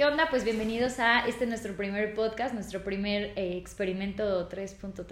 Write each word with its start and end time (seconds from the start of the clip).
¿Qué 0.00 0.06
onda? 0.06 0.30
Pues 0.30 0.44
bienvenidos 0.44 0.98
a 0.98 1.26
este 1.28 1.44
nuestro 1.44 1.74
primer 1.74 2.14
podcast, 2.14 2.54
nuestro 2.54 2.82
primer 2.82 3.34
eh, 3.36 3.58
experimento 3.58 4.48
3.3. 4.48 5.04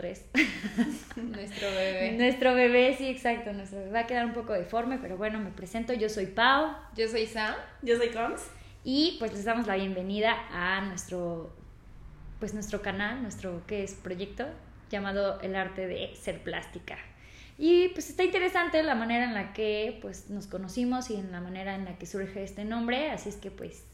nuestro 1.17 1.69
bebé. 1.69 2.13
nuestro 2.13 2.55
bebé, 2.55 2.95
sí, 2.97 3.07
exacto. 3.07 3.53
Nuestro 3.53 3.81
bebé 3.81 3.91
va 3.91 4.01
a 4.01 4.07
quedar 4.07 4.25
un 4.25 4.33
poco 4.33 4.55
deforme, 4.55 4.97
pero 4.97 5.19
bueno, 5.19 5.41
me 5.41 5.51
presento. 5.51 5.93
Yo 5.93 6.09
soy 6.09 6.25
Pau. 6.25 6.75
Yo 6.97 7.07
soy 7.07 7.27
Sam. 7.27 7.55
Yo 7.83 7.99
soy 7.99 8.09
Coms. 8.09 8.41
Y 8.83 9.17
pues 9.19 9.35
les 9.35 9.45
damos 9.45 9.67
la 9.67 9.77
bienvenida 9.77 10.35
a 10.51 10.81
nuestro, 10.81 11.55
pues 12.41 12.55
nuestro 12.55 12.81
canal, 12.81 13.21
nuestro, 13.21 13.61
¿qué 13.67 13.85
es? 13.85 13.93
Proyecto 13.93 14.47
llamado 14.89 15.39
El 15.43 15.55
Arte 15.55 15.87
de 15.87 16.15
Ser 16.15 16.43
Plástica. 16.43 16.97
Y 17.59 17.89
pues 17.89 18.09
está 18.09 18.25
interesante 18.25 18.83
la 18.83 18.95
manera 18.95 19.25
en 19.25 19.35
la 19.35 19.53
que 19.53 19.99
pues 20.01 20.31
nos 20.31 20.47
conocimos 20.47 21.11
y 21.11 21.17
en 21.17 21.31
la 21.31 21.43
manera 21.43 21.75
en 21.75 21.85
la 21.85 21.99
que 21.99 22.07
surge 22.07 22.43
este 22.43 22.65
nombre, 22.65 23.11
así 23.11 23.29
es 23.29 23.37
que 23.37 23.51
pues 23.51 23.85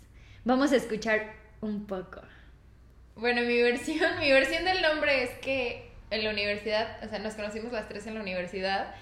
vamos 0.44 0.72
a 0.72 0.76
escuchar 0.76 1.32
un 1.60 1.86
poco. 1.86 2.20
Bueno, 3.16 3.42
mi 3.42 3.60
versión, 3.60 4.18
mi 4.20 4.30
versión 4.30 4.64
del 4.64 4.82
nombre 4.82 5.24
es 5.24 5.30
que 5.38 5.90
en 6.10 6.24
la 6.24 6.30
universidad, 6.30 7.02
o 7.04 7.08
sea, 7.08 7.18
nos 7.18 7.34
conocimos 7.34 7.72
las 7.72 7.88
tres 7.88 8.06
en 8.06 8.14
la 8.14 8.20
universidad 8.20 8.94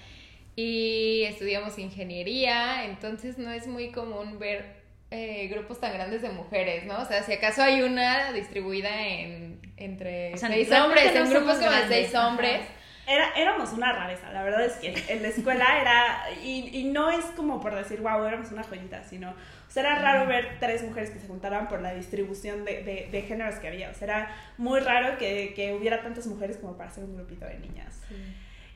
y 0.57 1.25
estudiamos 1.25 1.79
ingeniería, 1.79 2.85
entonces 2.85 3.39
no 3.39 3.51
es 3.51 3.67
muy 3.67 3.91
común 3.91 4.39
ver 4.39 4.83
eh, 5.11 5.49
grupos 5.49 5.81
tan 5.81 5.93
grandes 5.93 6.23
de 6.23 6.31
mujeres, 6.31 6.85
¿no? 6.85 7.01
O 7.01 7.05
sea, 7.05 7.23
si 7.23 7.33
acaso 7.33 7.63
hay 7.63 7.83
una 7.83 8.33
distribuida 8.33 9.07
en 9.07 9.61
entre 9.77 10.37
seis 10.37 10.71
hombres, 10.73 11.15
en 11.15 11.29
grupos 11.29 11.59
como 11.59 11.71
de 11.71 11.89
seis 11.89 12.15
hombres. 12.15 12.63
Era, 13.05 13.33
éramos 13.35 13.73
una 13.73 13.93
rareza, 13.93 14.31
la 14.31 14.45
verdad 14.45 14.65
es 14.65 14.75
que 14.75 14.95
en 15.13 15.23
la 15.23 15.29
escuela 15.29 15.81
era, 15.81 16.31
y, 16.41 16.71
y 16.73 16.85
no 16.85 17.11
es 17.11 17.25
como 17.37 17.61
por 17.61 17.75
decir, 17.75 18.01
wow, 18.01 18.25
éramos 18.25 18.53
una 18.53 18.63
joyita, 18.63 19.03
sino, 19.03 19.35
o 19.73 19.75
sea, 19.75 19.85
era 19.85 19.95
raro 19.95 20.27
ver 20.27 20.59
tres 20.61 20.83
mujeres 20.83 21.09
que 21.09 21.19
se 21.19 21.27
juntaran 21.27 21.67
por 21.67 21.81
la 21.81 21.95
distribución 21.95 22.63
de, 22.67 22.83
de, 22.83 23.09
de 23.11 23.23
géneros 23.23 23.55
que 23.55 23.69
había, 23.69 23.89
o 23.89 23.95
sea, 23.95 24.05
era 24.05 24.37
muy 24.59 24.81
raro 24.81 25.17
que, 25.17 25.55
que, 25.57 25.73
hubiera 25.73 26.03
tantas 26.03 26.27
mujeres 26.27 26.59
como 26.59 26.77
para 26.77 26.91
ser 26.91 27.05
un 27.05 27.17
grupito 27.17 27.47
de 27.47 27.59
niñas. 27.59 27.99
Sí. 28.07 28.15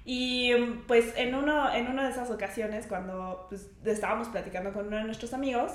Y 0.06 0.55
pues 0.86 1.12
en, 1.19 1.34
uno, 1.34 1.70
en 1.70 1.88
una 1.88 2.05
de 2.05 2.12
esas 2.12 2.30
ocasiones, 2.30 2.86
cuando 2.86 3.44
pues, 3.50 3.69
estábamos 3.84 4.28
platicando 4.28 4.72
con 4.72 4.86
uno 4.86 4.97
de 4.97 5.05
nuestros 5.05 5.34
amigos, 5.34 5.70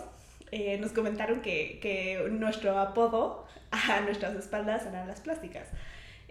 eh, 0.49 0.79
nos 0.79 0.91
comentaron 0.91 1.41
que, 1.41 1.77
que 1.83 2.27
nuestro 2.31 2.79
apodo 2.79 3.45
a 3.69 3.99
nuestras 4.01 4.33
espaldas 4.33 4.87
eran 4.87 5.07
las 5.07 5.21
plásticas. 5.21 5.67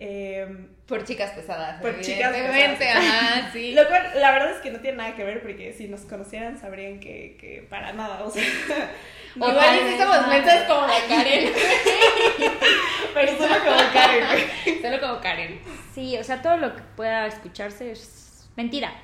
Eh, 0.03 0.48
por 0.87 1.05
chicas 1.05 1.33
pesadas. 1.33 1.81
Por 1.83 2.01
chicas 2.01 2.33
pesadas. 2.33 2.81
Ajá, 2.97 3.51
sí. 3.53 3.73
Lo 3.73 3.87
cual, 3.87 4.11
la 4.15 4.33
verdad 4.33 4.53
es 4.53 4.62
que 4.62 4.70
no 4.70 4.81
tiene 4.81 4.97
nada 4.97 5.15
que 5.15 5.25
ver 5.25 5.43
porque 5.43 5.75
si 5.75 5.89
nos 5.89 6.01
conocieran 6.01 6.59
sabrían 6.59 7.01
que, 7.01 7.37
que 7.39 7.67
para 7.69 7.93
nada, 7.93 8.25
o 8.25 8.31
sea. 8.31 8.43
no 9.37 9.51
Igual 9.51 9.77
y 9.77 9.93
si 9.93 9.98
somos 9.98 10.27
mensas 10.27 10.65
como 10.65 10.87
la 10.87 10.98
Karen. 11.06 11.53
Pero 13.15 13.37
solo 13.37 13.55
como 13.59 13.93
Karen, 13.93 14.25
Solo 14.83 15.01
como 15.01 15.21
Karen. 15.21 15.61
Sí, 15.95 16.17
o 16.17 16.25
sea, 16.25 16.41
todo 16.41 16.56
lo 16.56 16.75
que 16.75 16.83
pueda 16.97 17.27
escucharse 17.27 17.93
es 17.93 18.48
mentira. 18.56 18.95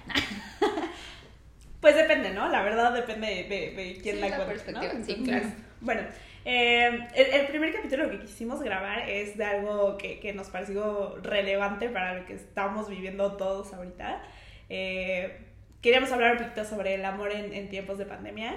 Pues 1.82 1.94
depende, 1.94 2.30
¿no? 2.30 2.48
La 2.48 2.62
verdad 2.62 2.92
depende 2.92 3.26
de, 3.26 3.44
de, 3.44 3.70
de 3.72 3.98
quién 4.02 4.16
sí, 4.16 4.20
la, 4.22 4.30
la 4.30 4.36
cuenta, 4.36 4.52
perspectiva. 4.54 4.92
¿no? 4.94 5.04
Sí, 5.04 5.22
claro. 5.22 5.46
Bueno, 5.82 6.02
eh, 6.48 7.08
el, 7.16 7.26
el, 7.40 7.46
primer 7.48 7.74
capítulo 7.74 8.08
que 8.08 8.20
quisimos 8.20 8.62
grabar 8.62 9.08
es 9.08 9.36
de 9.36 9.44
algo 9.44 9.98
que, 9.98 10.20
que, 10.20 10.32
nos 10.32 10.48
pareció 10.48 11.16
relevante 11.16 11.88
para 11.88 12.14
lo 12.14 12.24
que 12.24 12.34
estamos 12.34 12.88
viviendo 12.88 13.36
todos 13.36 13.74
ahorita. 13.74 14.22
Eh, 14.68 15.38
queríamos 15.82 16.12
hablar 16.12 16.36
un 16.36 16.38
poquito 16.38 16.64
sobre 16.64 16.94
el 16.94 17.04
amor 17.04 17.32
en, 17.32 17.52
en 17.52 17.68
tiempos 17.68 17.98
de 17.98 18.06
pandemia. 18.06 18.54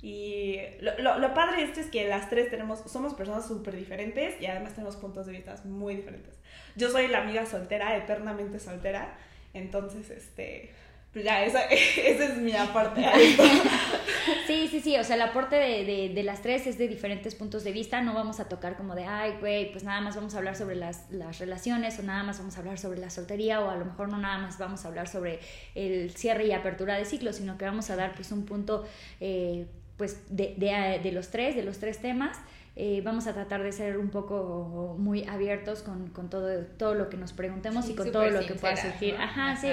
Y 0.00 0.60
lo, 0.80 0.98
lo, 0.98 1.18
lo, 1.18 1.34
padre 1.34 1.58
de 1.58 1.64
esto 1.64 1.80
es 1.80 1.88
que 1.88 2.08
las 2.08 2.30
tres 2.30 2.48
tenemos, 2.50 2.90
somos 2.90 3.12
personas 3.12 3.46
súper 3.46 3.76
diferentes 3.76 4.40
y 4.40 4.46
además 4.46 4.72
tenemos 4.72 4.96
puntos 4.96 5.26
de 5.26 5.32
vista 5.32 5.56
muy 5.64 5.96
diferentes. 5.96 6.38
Yo 6.74 6.90
soy 6.90 7.06
la 7.08 7.20
amiga 7.20 7.44
soltera, 7.44 7.98
eternamente 7.98 8.58
soltera. 8.60 9.14
Entonces, 9.52 10.08
este, 10.08 10.72
pues 11.12 11.22
ya, 11.22 11.44
esa, 11.44 11.64
ese 11.70 12.24
es 12.24 12.38
mi 12.38 12.56
aporte. 12.56 13.04
Sí, 14.46 14.68
sí, 14.68 14.80
sí, 14.80 14.96
o 14.96 15.04
sea, 15.04 15.16
el 15.16 15.22
aporte 15.22 15.56
de, 15.56 15.84
de, 15.84 16.08
de, 16.14 16.22
las 16.22 16.42
tres 16.42 16.66
es 16.66 16.78
de 16.78 16.88
diferentes 16.88 17.34
puntos 17.34 17.64
de 17.64 17.72
vista, 17.72 18.00
no 18.02 18.14
vamos 18.14 18.40
a 18.40 18.48
tocar 18.48 18.76
como 18.76 18.94
de, 18.94 19.04
ay, 19.04 19.34
güey, 19.40 19.72
pues 19.72 19.84
nada 19.84 20.00
más 20.00 20.16
vamos 20.16 20.34
a 20.34 20.38
hablar 20.38 20.56
sobre 20.56 20.76
las, 20.76 21.10
las 21.10 21.38
relaciones 21.38 21.98
o 21.98 22.02
nada 22.02 22.22
más 22.22 22.38
vamos 22.38 22.56
a 22.56 22.60
hablar 22.60 22.78
sobre 22.78 22.98
la 22.98 23.10
soltería 23.10 23.60
o 23.60 23.70
a 23.70 23.76
lo 23.76 23.84
mejor 23.84 24.08
no 24.08 24.18
nada 24.18 24.38
más 24.38 24.58
vamos 24.58 24.84
a 24.84 24.88
hablar 24.88 25.08
sobre 25.08 25.40
el 25.74 26.10
cierre 26.12 26.46
y 26.46 26.52
apertura 26.52 26.96
de 26.96 27.04
ciclos, 27.04 27.36
sino 27.36 27.58
que 27.58 27.64
vamos 27.64 27.90
a 27.90 27.96
dar 27.96 28.14
pues 28.14 28.32
un 28.32 28.44
punto, 28.44 28.86
eh, 29.20 29.66
pues, 29.96 30.20
de, 30.28 30.54
de, 30.56 31.00
de 31.02 31.12
los 31.12 31.28
tres, 31.28 31.56
de 31.56 31.62
los 31.62 31.78
tres 31.78 31.98
temas. 31.98 32.38
Eh, 32.78 33.00
vamos 33.02 33.26
a 33.26 33.32
tratar 33.32 33.62
de 33.62 33.72
ser 33.72 33.96
un 33.96 34.10
poco 34.10 34.96
muy 34.98 35.24
abiertos 35.24 35.82
con, 35.82 36.10
con 36.10 36.28
todo, 36.28 36.64
todo 36.76 36.94
lo 36.94 37.08
que 37.08 37.16
nos 37.16 37.32
preguntemos 37.32 37.86
sí, 37.86 37.92
y 37.92 37.94
con 37.94 38.12
todo 38.12 38.28
lo 38.28 38.40
que 38.40 38.54
pueda 38.54 38.76
surgir. 38.76 39.14
¿no? 39.14 39.24
Ajá, 39.24 39.52
Ajá, 39.52 39.60
sí 39.60 39.68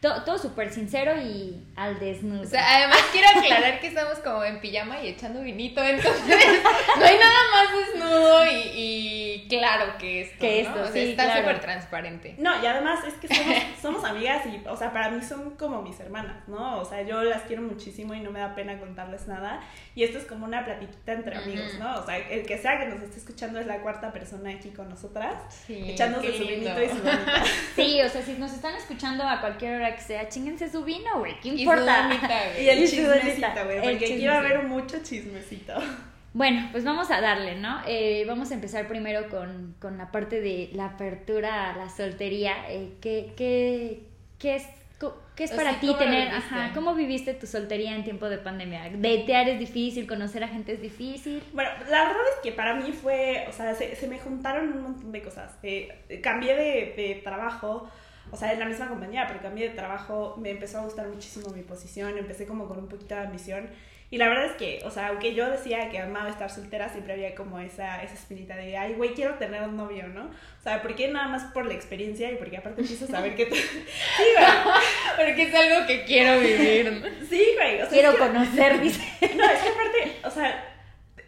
todo, 0.00 0.22
todo 0.22 0.38
súper 0.38 0.72
sincero 0.72 1.16
y 1.20 1.66
al 1.74 1.98
desnudo. 1.98 2.42
O 2.42 2.46
sea, 2.46 2.76
además 2.76 2.98
quiero 3.12 3.28
aclarar 3.28 3.80
que 3.80 3.88
estamos 3.88 4.18
como 4.18 4.44
en 4.44 4.60
pijama 4.60 5.00
y 5.02 5.08
echando 5.08 5.40
vinito, 5.40 5.82
entonces 5.82 6.62
no 6.98 7.04
hay 7.04 7.18
nada 7.18 7.38
más 7.52 7.92
desnudo 7.92 8.46
y, 8.46 8.70
y 8.74 9.48
claro 9.48 9.98
que 9.98 10.22
esto, 10.22 10.36
que 10.38 10.62
¿no? 10.62 10.68
esto, 10.68 10.80
o 10.80 10.84
sea, 10.84 10.92
sí, 10.92 11.10
está 11.10 11.24
claro. 11.24 11.40
súper 11.40 11.60
transparente. 11.60 12.34
No, 12.38 12.62
y 12.62 12.66
además 12.66 13.00
es 13.06 13.14
que 13.14 13.28
somos, 13.28 13.56
somos 13.82 14.04
amigas 14.04 14.46
y, 14.46 14.66
o 14.68 14.76
sea, 14.76 14.92
para 14.92 15.10
mí 15.10 15.22
son 15.22 15.56
como 15.56 15.82
mis 15.82 15.98
hermanas, 15.98 16.46
¿no? 16.46 16.78
O 16.78 16.84
sea, 16.84 17.02
yo 17.02 17.22
las 17.24 17.42
quiero 17.42 17.62
muchísimo 17.62 18.14
y 18.14 18.20
no 18.20 18.30
me 18.30 18.38
da 18.38 18.54
pena 18.54 18.78
contarles 18.78 19.26
nada. 19.26 19.60
Y 19.94 20.04
esto 20.04 20.18
es 20.18 20.24
como 20.26 20.44
una 20.44 20.64
platiquita 20.64 21.12
entre 21.12 21.36
amigos, 21.36 21.74
¿no? 21.80 21.98
O 21.98 22.06
sea, 22.06 22.18
el 22.18 22.46
que 22.46 22.58
sea 22.58 22.78
que 22.78 22.86
nos 22.86 23.00
esté 23.02 23.18
escuchando 23.18 23.58
es 23.58 23.66
la 23.66 23.78
cuarta 23.80 24.12
persona 24.12 24.50
aquí 24.50 24.70
con 24.70 24.88
nosotras, 24.88 25.34
Sí, 25.66 25.90
echándose 25.90 26.36
su 26.36 26.46
vinito 26.46 26.80
y 26.82 26.88
su 26.88 26.94
bonita. 27.02 27.42
Sí, 27.74 28.00
o 28.00 28.08
sea, 28.08 28.22
si 28.22 28.34
nos 28.34 28.52
están 28.52 28.76
escuchando 28.76 29.24
a 29.24 29.40
cualquier 29.40 29.76
hora 29.76 29.87
que 29.94 30.02
sea, 30.02 30.28
chinguense 30.28 30.70
su 30.70 30.84
vino, 30.84 31.18
güey, 31.18 31.38
¿qué 31.40 31.48
Y 31.48 31.52
su 31.52 31.58
importa? 31.60 32.06
güey. 32.06 32.64
Y 32.64 32.68
el 32.68 32.78
Y 32.84 32.88
chismecito, 32.88 33.64
güey, 33.64 33.80
porque 33.82 33.96
aquí 33.96 34.04
chisme, 34.06 34.28
va 34.28 34.34
a 34.34 34.38
haber 34.38 34.62
mucho 34.64 35.02
chismecito. 35.02 35.74
Bueno, 36.34 36.68
pues 36.72 36.84
vamos 36.84 37.10
a 37.10 37.20
darle, 37.20 37.56
¿no? 37.56 37.80
Eh, 37.86 38.24
vamos 38.26 38.50
a 38.50 38.54
empezar 38.54 38.86
primero 38.86 39.28
con, 39.28 39.74
con 39.80 39.98
la 39.98 40.12
parte 40.12 40.40
de 40.40 40.70
la 40.74 40.86
apertura 40.86 41.70
a 41.72 41.76
la 41.76 41.88
soltería. 41.88 42.54
Eh, 42.70 42.92
¿qué, 43.00 43.32
qué, 43.36 44.02
qué 44.38 44.56
es, 44.56 44.64
qué 45.34 45.44
es 45.44 45.52
O 45.52 45.56
para 45.56 45.70
sea, 45.70 45.80
ti 45.80 45.86
¿cómo 45.86 45.98
lo 45.98 46.04
tener, 46.04 46.28
ajá, 46.28 46.70
cómo 46.74 46.94
viviste 46.94 47.32
tu 47.34 47.46
soltería 47.46 47.94
en 47.96 48.04
tiempo 48.04 48.28
de 48.28 48.38
pandemia? 48.38 48.90
Datear 48.94 49.48
es 49.48 49.58
difícil, 49.58 50.06
conocer 50.06 50.44
a 50.44 50.48
gente 50.48 50.72
es 50.74 50.82
difícil. 50.82 51.42
Bueno, 51.54 51.70
la 51.88 52.04
verdad 52.04 52.22
es 52.36 52.40
que 52.42 52.52
para 52.52 52.74
mí 52.74 52.92
fue, 52.92 53.46
o 53.48 53.52
sea, 53.52 53.74
se, 53.74 53.96
se 53.96 54.06
me 54.06 54.18
juntaron 54.18 54.72
un 54.72 54.82
montón 54.82 55.10
de 55.10 55.22
cosas. 55.22 55.52
Eh, 55.62 56.20
cambié 56.22 56.54
de, 56.54 56.94
de 56.96 57.20
trabajo, 57.24 57.90
o 58.30 58.36
sea, 58.36 58.52
en 58.52 58.58
la 58.58 58.66
misma 58.66 58.88
compañía, 58.88 59.26
pero 59.26 59.40
cambié 59.40 59.68
de 59.68 59.74
trabajo, 59.74 60.36
me 60.38 60.50
empezó 60.50 60.78
a 60.78 60.84
gustar 60.84 61.08
muchísimo 61.08 61.50
mi 61.50 61.62
posición, 61.62 62.16
empecé 62.18 62.46
como 62.46 62.66
con 62.66 62.78
un 62.78 62.88
poquito 62.88 63.14
de 63.14 63.22
ambición. 63.22 63.68
Y 64.10 64.16
la 64.16 64.28
verdad 64.28 64.46
es 64.46 64.52
que, 64.52 64.80
o 64.86 64.90
sea, 64.90 65.08
aunque 65.08 65.34
yo 65.34 65.50
decía 65.50 65.90
que 65.90 65.98
amaba 65.98 66.30
estar 66.30 66.50
soltera, 66.50 66.88
siempre 66.88 67.12
había 67.12 67.34
como 67.34 67.58
esa, 67.60 68.02
esa 68.02 68.14
espinita 68.14 68.56
de, 68.56 68.74
ay, 68.78 68.94
güey, 68.94 69.12
quiero 69.12 69.34
tener 69.34 69.62
un 69.62 69.76
novio, 69.76 70.08
¿no? 70.08 70.24
O 70.24 70.62
sea, 70.62 70.80
¿por 70.80 70.94
qué 70.94 71.08
nada 71.08 71.28
más 71.28 71.52
por 71.52 71.66
la 71.66 71.74
experiencia 71.74 72.32
y 72.32 72.36
porque 72.36 72.56
aparte 72.56 72.80
empiezas 72.80 73.12
a 73.12 73.20
ver 73.20 73.34
que... 73.36 73.46
Te... 73.46 73.56
Sí, 73.56 74.24
güey. 74.34 74.46
Porque 75.16 75.42
es 75.42 75.54
algo 75.54 75.86
que 75.86 76.04
quiero 76.04 76.40
vivir. 76.40 77.18
Sí, 77.28 77.44
güey. 77.54 77.82
O 77.82 77.86
sea, 77.86 77.88
Quiero 77.90 78.16
conocer, 78.16 78.80
dice. 78.82 79.02
No, 79.36 79.44
es 79.44 79.60
que 79.60 79.68
aparte, 79.68 80.16
o 80.24 80.30
sea, 80.30 80.64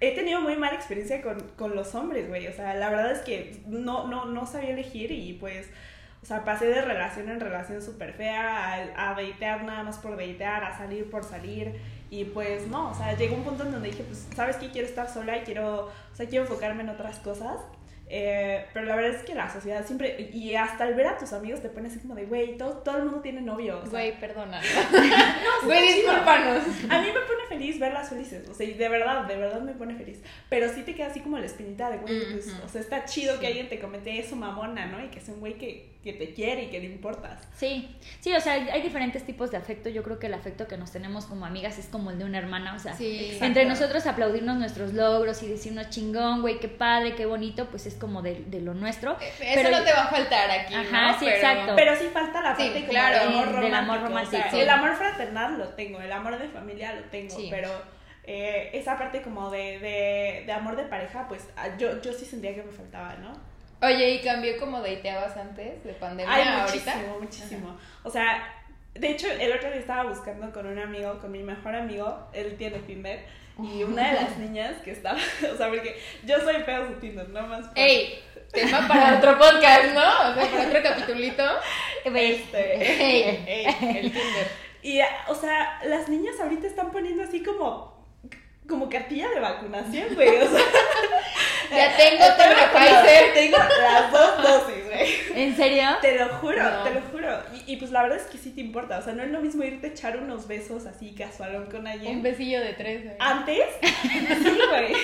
he 0.01 0.15
tenido 0.15 0.41
muy 0.41 0.57
mala 0.57 0.75
experiencia 0.75 1.21
con, 1.21 1.39
con 1.59 1.77
los 1.77 1.95
hombres, 1.95 2.29
güey. 2.29 2.47
O 2.47 2.53
sea, 2.53 2.75
la 2.75 2.89
verdad 2.89 3.13
es 3.13 3.19
que 3.19 3.61
no, 3.67 4.07
no, 4.07 4.25
no 4.25 4.47
sabía 4.47 4.71
elegir 4.71 5.13
y 5.13 5.35
pues, 5.35 5.69
o 6.23 6.27
sea, 6.27 6.45
pasé 6.45 6.67
de 6.67 6.83
relación 6.83 7.29
en 7.31 7.41
relación 7.41 7.81
súper 7.81 8.13
fea 8.13 8.93
a, 8.95 9.11
a 9.11 9.15
datear 9.15 9.65
nada 9.65 9.83
más 9.83 9.99
por 9.99 10.17
datear, 10.17 10.65
a 10.65 10.77
salir 10.77 11.11
por 11.11 11.25
salir. 11.25 11.81
Y 12.11 12.25
pues 12.25 12.67
no, 12.67 12.91
o 12.91 12.95
sea, 12.95 13.17
llegó 13.17 13.37
un 13.37 13.45
punto 13.45 13.65
en 13.65 13.73
donde 13.73 13.91
dije, 13.91 14.03
pues, 14.03 14.29
¿sabes 14.35 14.57
qué? 14.57 14.71
Quiero 14.71 14.87
estar 14.87 15.09
sola 15.09 15.39
y 15.39 15.43
quiero, 15.43 15.87
o 15.87 16.17
sea, 16.17 16.27
quiero 16.29 16.45
enfocarme 16.45 16.83
en 16.83 16.91
otras 16.91 17.19
cosas. 17.21 17.57
Eh, 18.13 18.67
pero 18.75 18.87
la 18.87 18.97
verdad 18.97 19.15
es 19.15 19.23
que 19.23 19.37
la 19.37 19.49
sociedad 19.53 19.87
siempre, 19.87 20.31
y 20.33 20.57
hasta 20.57 20.83
al 20.83 20.95
ver 20.95 21.07
a 21.07 21.17
tus 21.17 21.33
amigos 21.33 21.63
te 21.63 21.69
pones 21.69 21.93
así 21.93 22.01
como 22.01 22.17
de, 22.17 22.25
güey, 22.27 22.57
todo, 22.59 22.79
todo 22.79 22.97
el 22.97 23.05
mundo 23.05 23.21
tiene 23.21 23.41
novio. 23.41 23.81
Güey, 23.89 24.19
perdona. 24.19 24.61
no, 24.93 25.67
Güey, 25.67 25.95
discúlpanos. 25.95 26.65
A 26.89 27.01
mí 27.01 27.07
me 27.07 27.21
pone 27.21 27.47
feliz 27.49 27.79
verlas 27.79 28.09
felices, 28.09 28.49
o 28.49 28.55
sea, 28.55 28.67
y 28.67 28.75
de 28.75 28.89
verdad, 28.89 29.25
de 29.27 29.37
verdad 29.37 29.61
me 29.61 29.73
pone 29.75 29.95
feliz. 29.95 30.21
Pero 30.49 30.69
sí 30.73 30.83
te 30.83 30.95
queda 30.97 31.07
así 31.07 31.21
como 31.21 31.39
la 31.39 31.47
espinita 31.47 31.89
de, 31.91 31.99
güey, 31.99 32.33
pues, 32.33 32.49
Ujú. 32.49 32.65
o 32.65 32.69
sea, 32.69 32.81
está 32.81 33.05
chido 33.05 33.35
Sí. 33.35 33.41
que 33.41 33.47
alguien 33.47 33.69
te 33.69 33.79
comente 33.79 34.19
eso, 34.19 34.35
mamona, 34.35 34.87
¿no? 34.87 35.05
Y 35.05 35.09
que 35.09 35.21
sea 35.21 35.33
un 35.35 35.41
güey 35.41 35.55
que, 35.55 35.91
que 36.03 36.13
te 36.15 36.33
quiere 36.33 36.65
y 36.65 36.67
que 36.71 36.81
le 36.81 36.87
importas. 36.87 37.47
Sí, 37.55 37.95
sí, 38.21 38.33
o 38.33 38.41
sea, 38.41 38.55
hay- 38.55 38.83
diferentes 38.83 39.23
tipos 39.25 39.51
de 39.53 39.57
afecto. 39.59 39.89
Yo 39.89 40.03
creo 40.03 40.19
que 40.19 40.27
el 40.27 40.35
afecto 40.35 40.67
que 40.67 40.77
nos 40.79 40.91
tenemos 40.91 41.27
como 41.27 41.45
amigas 41.47 41.79
es 41.79 41.87
como 41.87 42.11
el 42.11 42.19
de 42.19 42.25
una 42.25 42.39
hermana, 42.39 42.75
o 42.75 42.79
sea, 42.79 42.97
Sí. 42.97 43.39
Entre 43.41 43.67
nosotros 43.67 44.07
aplaudirnos 44.07 44.57
nuestros 44.57 44.95
logros 44.95 45.43
y 45.43 45.47
decirnos 45.49 45.91
chingón, 45.91 46.41
güey, 46.41 46.59
qué 46.59 46.69
padre, 46.69 47.15
qué 47.15 47.27
bonito, 47.27 47.67
pues 47.67 47.87
es 47.87 47.95
como 48.01 48.23
de, 48.23 48.43
de 48.47 48.61
lo 48.61 48.75
nuestro. 48.75 49.13
Eso 49.21 49.35
Pero- 49.39 49.71
no 49.71 49.85
te 49.85 49.93
va 49.93 50.05
a 50.05 50.09
faltar 50.09 50.51
aquí, 50.51 50.75
Ajá, 50.75 51.13
¿no? 51.13 51.19
sí, 51.19 51.27
Pero- 51.27 51.37
exacto. 51.37 51.73
Pero 51.77 51.97
sí 51.97 52.05
falta 52.13 52.41
la 52.43 52.57
Sí, 52.57 52.63
parte 52.65 52.81
como 52.81 52.91
claro, 52.91 53.19
del 53.19 53.29
amor 53.29 53.47
del 53.47 53.55
romántico. 53.55 53.77
amor 53.77 53.97
o 53.97 54.01
sea, 54.01 54.09
romántico. 54.09 54.57
el 54.63 54.69
amor 54.71 54.95
fraternal 54.97 55.59
lo 55.59 55.69
tengo, 55.69 56.01
el 56.01 56.13
amor 56.13 56.39
de 56.39 56.49
familia 56.49 56.95
lo 56.95 57.03
tengo, 57.05 57.37
Sí. 57.37 57.49
pero 57.51 57.69
eh, 58.25 58.71
esa 58.75 58.97
parte 58.99 59.23
como 59.23 59.51
de, 59.51 59.79
de, 59.79 60.43
de 60.47 60.53
amor 60.53 60.77
de 60.77 60.85
pareja, 60.85 61.27
pues 61.29 61.49
ah, 61.57 61.69
yo, 61.79 62.01
yo 62.03 62.13
sí 62.13 62.25
sentía 62.25 62.55
que 62.55 62.63
me 62.63 62.73
faltaba, 62.73 63.15
¿no? 63.15 63.33
Oye, 63.83 64.11
¿y 64.11 64.21
cambió 64.21 64.59
como 64.59 64.81
dateabas 64.83 65.37
antes 65.37 65.83
de 65.85 65.93
pandemia 65.95 66.33
Ay, 66.33 66.43
ahorita? 66.47 66.95
muchísimo, 66.97 67.19
muchísimo. 67.21 67.79
O 68.03 68.11
sea, 68.11 68.47
de 68.95 69.11
hecho, 69.11 69.27
el 69.31 69.51
otro 69.53 69.71
día 69.71 69.81
estaba 69.81 70.03
buscando 70.05 70.53
con 70.53 70.67
un 70.67 70.79
amigo, 70.79 71.19
con 71.19 71.33
mi 71.33 71.43
mejor 71.43 71.75
amigo, 71.75 72.29
él 72.35 72.57
tiene 72.59 72.79
Tinder, 72.81 73.25
y 73.65 73.83
una 73.85 74.09
de 74.09 74.21
las 74.21 74.37
niñas 74.39 74.77
que 74.85 74.93
estaba, 74.93 75.19
o 75.53 75.57
sea, 75.57 75.69
porque 75.69 76.01
yo 76.25 76.39
soy 76.41 76.57
feo 76.63 76.87
de 76.87 76.95
Tinder, 76.97 77.29
no 77.29 77.47
más. 77.47 77.67
por- 77.69 77.79
¡Ey! 77.79 78.21
Tema 78.53 78.87
para 78.89 79.19
otro 79.19 79.39
podcast, 79.39 79.93
¿no? 79.95 80.01
O 80.31 80.35
sea, 80.35 80.51
para 80.51 80.67
otro 80.69 80.83
capitulito. 80.83 81.45
Este, 82.05 82.75
¡Ey! 83.03 83.45
¡Ey! 83.47 83.67
El 83.99 84.13
Tinder. 84.13 84.49
Y, 84.83 85.01
o 85.29 85.35
sea, 85.35 85.79
las 85.85 86.09
niñas 86.09 86.41
ahorita 86.41 86.67
están 86.67 86.91
poniendo 86.91 87.23
así 87.23 87.43
como, 87.43 87.90
como 88.71 88.89
cartilla 88.89 89.29
de 89.29 89.41
vacunación, 89.41 90.15
güey, 90.15 90.39
o 90.39 90.49
sea. 90.51 90.61
Ya 91.71 91.97
tengo 91.97 92.25
Pfizer. 92.73 93.33
Tengo 93.33 93.57
las 93.59 94.11
dos 94.11 94.43
dosis, 94.43 94.87
güey. 94.87 95.41
¿En 95.45 95.55
serio? 95.55 95.85
Te 96.03 96.19
lo 96.19 96.29
juro, 96.39 96.61
No. 96.65 96.83
te 96.83 96.95
lo 96.95 97.01
juro. 97.13 97.29
Y, 97.65 97.75
y 97.75 97.77
pues 97.77 97.93
la 97.93 98.03
verdad 98.03 98.19
es 98.19 98.25
que 98.27 98.39
sí 98.39 98.51
te 98.51 98.61
importa. 98.61 98.99
O 98.99 99.03
sea, 99.03 99.13
no 99.13 99.23
es 99.23 99.31
lo 99.31 99.41
mismo 99.41 99.63
irte 99.63 99.87
a 99.87 99.91
echar 99.91 100.17
unos 100.17 100.49
besos 100.49 100.87
así 100.87 101.15
casualón 101.15 101.67
con 101.67 101.83
Un 101.83 101.87
alguien. 101.87 102.23
besillo 102.25 102.61
de 102.61 102.73
tres, 102.73 103.05
güey. 103.05 103.15
Antes, 103.21 103.63
sí, 104.03 104.59
güey. 104.69 104.95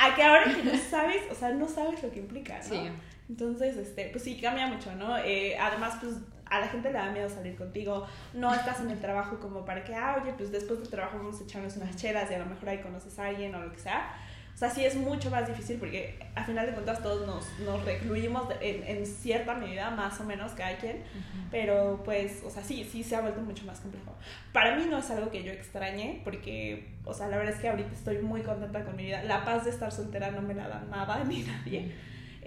A 0.00 0.14
que 0.14 0.22
ahora 0.22 0.44
que 0.44 0.62
no 0.62 0.72
sabes, 0.78 1.20
o 1.30 1.34
sea, 1.34 1.50
no 1.50 1.68
sabes 1.68 2.02
lo 2.02 2.10
que 2.10 2.20
implica, 2.20 2.56
¿no? 2.56 2.64
Sí. 2.64 2.88
Entonces, 3.28 3.76
este, 3.76 4.06
pues 4.06 4.24
sí, 4.24 4.40
cambia 4.40 4.66
mucho, 4.66 4.90
¿no? 4.94 5.18
Eh, 5.18 5.58
además, 5.60 5.96
pues 6.00 6.14
a 6.50 6.60
la 6.60 6.68
gente 6.68 6.90
le 6.92 6.98
da 6.98 7.10
miedo 7.10 7.28
salir 7.28 7.56
contigo. 7.56 8.06
No 8.34 8.52
estás 8.52 8.80
en 8.80 8.90
el 8.90 9.00
trabajo 9.00 9.38
como 9.38 9.64
para 9.64 9.84
que, 9.84 9.94
ah, 9.94 10.18
oye, 10.20 10.32
pues 10.36 10.50
después 10.50 10.80
del 10.80 10.88
trabajo 10.88 11.18
vamos 11.18 11.40
a 11.40 11.44
echarnos 11.44 11.76
unas 11.76 11.96
chelas 11.96 12.30
y 12.30 12.34
a 12.34 12.38
lo 12.38 12.46
mejor 12.46 12.68
ahí 12.68 12.78
conoces 12.78 13.18
a 13.18 13.26
alguien 13.26 13.54
o 13.54 13.60
lo 13.60 13.72
que 13.72 13.78
sea. 13.78 14.14
O 14.58 14.58
sea, 14.58 14.70
sí 14.70 14.84
es 14.84 14.96
mucho 14.96 15.30
más 15.30 15.46
difícil 15.46 15.76
porque 15.78 16.18
a 16.34 16.42
final 16.42 16.66
de 16.66 16.72
cuentas 16.72 17.00
todos 17.00 17.24
nos, 17.24 17.46
nos 17.60 17.84
recluimos 17.84 18.48
en, 18.60 18.82
en 18.82 19.06
cierta 19.06 19.54
medida, 19.54 19.88
más 19.92 20.20
o 20.20 20.24
menos 20.24 20.50
cada 20.50 20.76
quien. 20.78 21.04
Pero 21.52 22.02
pues, 22.04 22.42
o 22.44 22.50
sea, 22.50 22.64
sí, 22.64 22.82
sí 22.82 23.04
se 23.04 23.14
ha 23.14 23.20
vuelto 23.20 23.40
mucho 23.40 23.64
más 23.64 23.78
complejo. 23.78 24.16
Para 24.52 24.74
mí 24.74 24.86
no 24.90 24.98
es 24.98 25.08
algo 25.12 25.30
que 25.30 25.44
yo 25.44 25.52
extrañe 25.52 26.22
porque, 26.24 26.88
o 27.04 27.14
sea, 27.14 27.28
la 27.28 27.36
verdad 27.36 27.54
es 27.54 27.60
que 27.60 27.68
ahorita 27.68 27.92
estoy 27.92 28.18
muy 28.18 28.42
contenta 28.42 28.84
con 28.84 28.96
mi 28.96 29.04
vida. 29.04 29.22
La 29.22 29.44
paz 29.44 29.64
de 29.64 29.70
estar 29.70 29.92
soltera 29.92 30.32
no 30.32 30.42
me 30.42 30.54
la 30.54 30.66
da 30.66 30.84
nada 30.90 31.22
ni 31.28 31.44
nadie. 31.44 31.94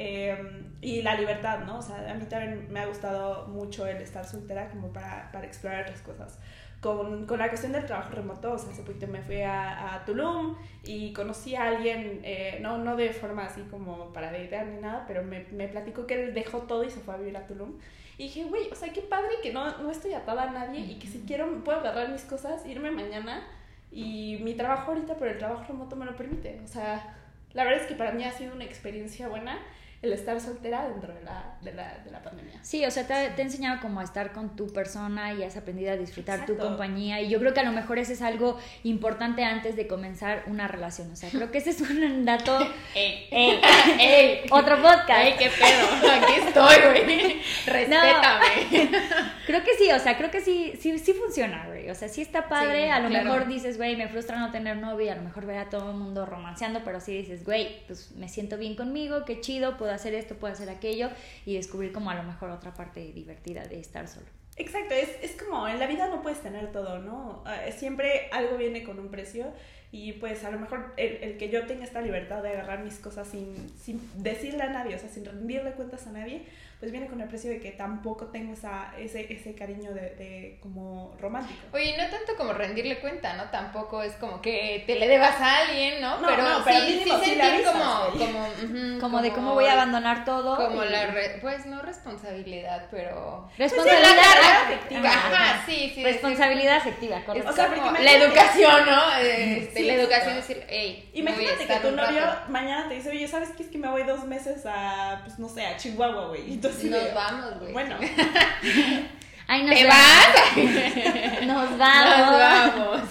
Eh, 0.03 0.35
y 0.81 1.03
la 1.03 1.13
libertad, 1.13 1.59
¿no? 1.59 1.77
O 1.77 1.81
sea, 1.83 2.09
a 2.09 2.15
mí 2.15 2.25
también 2.25 2.65
me 2.71 2.79
ha 2.79 2.87
gustado 2.87 3.47
mucho 3.49 3.85
el 3.85 3.97
estar 3.97 4.25
soltera 4.25 4.67
como 4.71 4.91
para, 4.91 5.31
para 5.31 5.45
explorar 5.45 5.83
otras 5.83 6.01
cosas. 6.01 6.39
Con, 6.79 7.27
con 7.27 7.37
la 7.37 7.49
cuestión 7.49 7.71
del 7.73 7.85
trabajo 7.85 8.15
remoto, 8.15 8.53
o 8.53 8.57
sea, 8.57 8.71
hace 8.71 8.81
poquito 8.81 9.05
me 9.05 9.21
fui 9.21 9.43
a, 9.43 9.93
a 9.93 10.03
Tulum 10.03 10.57
y 10.83 11.13
conocí 11.13 11.53
a 11.55 11.67
alguien, 11.67 12.21
eh, 12.23 12.57
no, 12.63 12.79
no 12.79 12.95
de 12.95 13.13
forma 13.13 13.45
así 13.45 13.61
como 13.69 14.11
para 14.11 14.31
datear 14.31 14.65
ni 14.65 14.81
nada, 14.81 15.05
pero 15.07 15.21
me, 15.21 15.45
me 15.51 15.67
platicó 15.67 16.07
que 16.07 16.15
él 16.15 16.33
dejó 16.33 16.61
todo 16.61 16.83
y 16.83 16.89
se 16.89 16.99
fue 17.01 17.13
a 17.13 17.17
vivir 17.17 17.37
a 17.37 17.45
Tulum. 17.45 17.77
Y 18.17 18.23
dije, 18.23 18.45
güey, 18.45 18.71
o 18.71 18.75
sea, 18.75 18.91
qué 18.91 19.01
padre 19.01 19.35
que 19.43 19.53
no, 19.53 19.77
no 19.83 19.91
estoy 19.91 20.13
atada 20.13 20.49
a 20.49 20.51
nadie 20.51 20.79
y 20.79 20.97
que 20.97 21.05
si 21.05 21.19
quiero 21.27 21.63
puedo 21.63 21.77
agarrar 21.77 22.09
mis 22.09 22.23
cosas, 22.23 22.65
irme 22.65 22.89
mañana 22.89 23.43
y 23.91 24.39
mi 24.41 24.55
trabajo 24.55 24.93
ahorita, 24.93 25.13
pero 25.19 25.29
el 25.29 25.37
trabajo 25.37 25.63
remoto 25.67 25.95
me 25.95 26.05
lo 26.05 26.15
permite. 26.15 26.59
O 26.63 26.67
sea, 26.67 27.15
la 27.53 27.65
verdad 27.65 27.81
es 27.81 27.87
que 27.87 27.93
para 27.93 28.13
mí 28.13 28.23
ha 28.23 28.31
sido 28.31 28.55
una 28.55 28.63
experiencia 28.63 29.27
buena 29.27 29.59
el 30.01 30.13
estar 30.13 30.41
soltera 30.41 30.89
dentro 30.89 31.13
de 31.13 31.21
la, 31.21 31.57
de 31.61 31.73
la, 31.73 31.99
de 32.03 32.09
la 32.09 32.23
pandemia. 32.23 32.59
Sí, 32.63 32.83
o 32.85 32.89
sea, 32.89 33.05
te, 33.05 33.13
te 33.35 33.41
ha 33.41 33.45
enseñado 33.45 33.79
como 33.81 33.99
a 33.99 34.03
estar 34.03 34.31
con 34.31 34.55
tu 34.55 34.67
persona 34.73 35.33
y 35.33 35.43
has 35.43 35.57
aprendido 35.57 35.91
a 35.91 35.95
disfrutar 35.95 36.47
tu 36.47 36.57
compañía. 36.57 37.21
Y 37.21 37.29
yo 37.29 37.39
creo 37.39 37.53
que 37.53 37.59
a 37.59 37.63
lo 37.63 37.71
mejor 37.71 37.99
ese 37.99 38.13
es 38.13 38.23
algo 38.23 38.57
importante 38.83 39.43
antes 39.43 39.75
de 39.75 39.85
comenzar 39.85 40.43
una 40.47 40.67
relación. 40.67 41.11
O 41.11 41.15
sea, 41.15 41.29
creo 41.29 41.51
que 41.51 41.59
ese 41.59 41.69
es 41.69 41.81
un 41.81 42.25
dato. 42.25 42.57
¡Ey! 42.95 43.27
¡Ey! 43.29 43.61
¡Ey! 43.99 44.39
Otro 44.49 44.77
podcast. 44.77 45.23
¡Ey, 45.23 45.33
qué 45.37 45.51
pedo! 45.51 46.11
Aquí 46.11 46.33
estoy, 46.47 47.05
güey. 47.05 47.41
Respétame. 47.67 48.89
Creo 49.45 49.63
que 49.63 49.73
sí, 49.77 49.91
o 49.91 49.99
sea, 49.99 50.17
creo 50.17 50.31
que 50.31 50.39
sí, 50.39 50.73
sí, 50.79 50.97
sí 50.97 51.13
funciona, 51.13 51.65
güey. 51.67 51.89
O 51.89 51.95
sea, 51.95 52.07
sí 52.07 52.21
está 52.21 52.47
padre. 52.47 52.85
Sí, 52.85 52.89
a 52.89 52.99
lo 52.99 53.09
claro. 53.09 53.25
mejor 53.25 53.47
dices, 53.47 53.75
güey, 53.75 53.97
me 53.97 54.07
frustra 54.07 54.39
no 54.39 54.49
tener 54.51 54.77
novio 54.77 55.07
y 55.07 55.09
a 55.09 55.15
lo 55.15 55.23
mejor 55.23 55.45
ver 55.45 55.57
a 55.57 55.69
todo 55.69 55.91
el 55.91 55.97
mundo 55.97 56.25
romanceando, 56.25 56.81
pero 56.85 57.01
sí 57.01 57.17
dices, 57.17 57.43
güey, 57.43 57.85
pues 57.87 58.11
me 58.11 58.29
siento 58.29 58.57
bien 58.57 58.75
conmigo, 58.75 59.25
qué 59.25 59.41
chido, 59.41 59.77
puedo 59.77 59.90
hacer 59.93 60.13
esto, 60.13 60.35
puedo 60.35 60.53
hacer 60.53 60.69
aquello 60.69 61.09
y 61.45 61.55
descubrir 61.55 61.91
como 61.91 62.09
a 62.09 62.15
lo 62.15 62.23
mejor 62.23 62.49
otra 62.49 62.73
parte 62.73 63.11
divertida 63.13 63.65
de 63.65 63.79
estar 63.79 64.07
solo. 64.07 64.27
Exacto, 64.57 64.93
es, 64.93 65.09
es 65.21 65.41
como 65.41 65.67
en 65.67 65.79
la 65.79 65.87
vida 65.87 66.07
no 66.07 66.21
puedes 66.21 66.41
tener 66.41 66.71
todo, 66.71 66.99
¿no? 66.99 67.43
Eh, 67.47 67.71
siempre 67.71 68.29
algo 68.31 68.57
viene 68.57 68.83
con 68.83 68.99
un 68.99 69.09
precio 69.09 69.45
y 69.91 70.13
pues 70.13 70.43
a 70.43 70.51
lo 70.51 70.59
mejor 70.59 70.93
el, 70.97 71.15
el 71.23 71.37
que 71.37 71.49
yo 71.49 71.65
tenga 71.65 71.83
esta 71.83 72.01
libertad 72.01 72.43
de 72.43 72.49
agarrar 72.49 72.83
mis 72.83 72.95
cosas 72.95 73.27
sin, 73.27 73.69
sin 73.79 74.01
decirle 74.21 74.63
a 74.63 74.69
nadie, 74.69 74.95
o 74.95 74.99
sea, 74.99 75.09
sin 75.09 75.25
rendirle 75.25 75.71
cuentas 75.71 76.05
a 76.07 76.11
nadie, 76.11 76.43
pues 76.81 76.91
viene 76.91 77.05
con 77.05 77.21
el 77.21 77.27
precio 77.27 77.51
de 77.51 77.59
que 77.59 77.69
tampoco 77.71 78.25
tengo 78.29 78.53
esa, 78.53 78.91
ese, 78.97 79.31
ese 79.31 79.53
cariño 79.53 79.93
de, 79.93 80.01
de 80.15 80.57
como 80.63 81.15
romántico. 81.21 81.59
Oye, 81.73 81.95
no 81.95 82.09
tanto 82.09 82.35
como 82.35 82.53
rendirle 82.53 82.99
cuenta, 82.99 83.35
¿no? 83.35 83.43
Tampoco 83.51 84.01
es 84.01 84.13
como 84.13 84.41
que 84.41 84.83
te 84.87 84.95
le 84.95 85.07
debas 85.07 85.39
a 85.39 85.59
alguien, 85.59 86.01
¿no? 86.01 86.19
No, 86.19 86.27
pero, 86.27 86.41
no, 86.41 86.63
pero 86.65 86.79
sí, 86.79 87.01
sí 87.03 87.09
sentir 87.11 87.39
avisas, 87.39 87.71
como, 87.71 88.17
como, 88.17 88.39
ujú, 88.47 88.99
Como, 88.99 89.21
de 89.21 89.31
cómo 89.31 89.53
voy 89.53 89.65
a 89.65 89.73
abandonar 89.73 90.25
todo. 90.25 90.55
Como 90.57 90.83
y- 90.83 90.89
la, 90.89 91.05
re- 91.05 91.37
pues 91.39 91.67
no 91.67 91.83
responsabilidad, 91.83 92.87
pero... 92.89 93.47
Responsabilidad 93.59 94.09
Pues 94.15 94.19
sí, 94.19 94.25
la 94.25 94.41
carga 94.41 94.61
afectiva. 94.63 94.99
afectiva. 95.01 95.09
Ajá, 95.09 95.27
Ajá. 95.35 95.40
Sí, 95.89 96.03
Responsabilidad 96.03 96.77
afectiva, 96.77 97.23
correcto. 97.23 97.49
O 97.49 97.53
sea, 97.53 97.67
porque 97.67 98.03
la 98.03 98.11
educación, 98.13 98.85
¿no? 98.85 99.01
Sí, 99.73 99.83
la 99.83 99.93
educación 99.93 100.37
es 100.37 100.47
decir, 100.47 100.63
hey, 100.67 101.09
Imagínate 101.13 101.65
que 101.65 101.75
tu 101.75 101.91
novio 101.91 102.23
mañana 102.49 102.87
te 102.87 102.95
dice, 102.95 103.09
oye, 103.09 103.27
¿sabes 103.27 103.49
qué? 103.55 103.63
Es 103.63 103.69
que 103.69 103.77
me 103.77 103.89
voy 103.89 104.03
dos 104.03 104.25
meses 104.25 104.65
a, 104.65 105.21
pues 105.25 105.39
no 105.39 105.49
sé, 105.49 105.65
a 105.65 105.77
Chihuahua, 105.77 106.27
güey. 106.27 106.53
Entonces, 106.53 106.91
Nos 106.91 107.13
vamos, 107.13 107.59
güey. 107.59 107.73
Bueno, 107.73 107.97
Ay, 109.47 109.63
nos 109.63 109.75
¿Te 109.75 109.85
vas? 109.85 110.27
Nos 111.45 111.77
vamos. 111.77 112.17
Nos 112.17 112.39
vamos. 112.39 113.01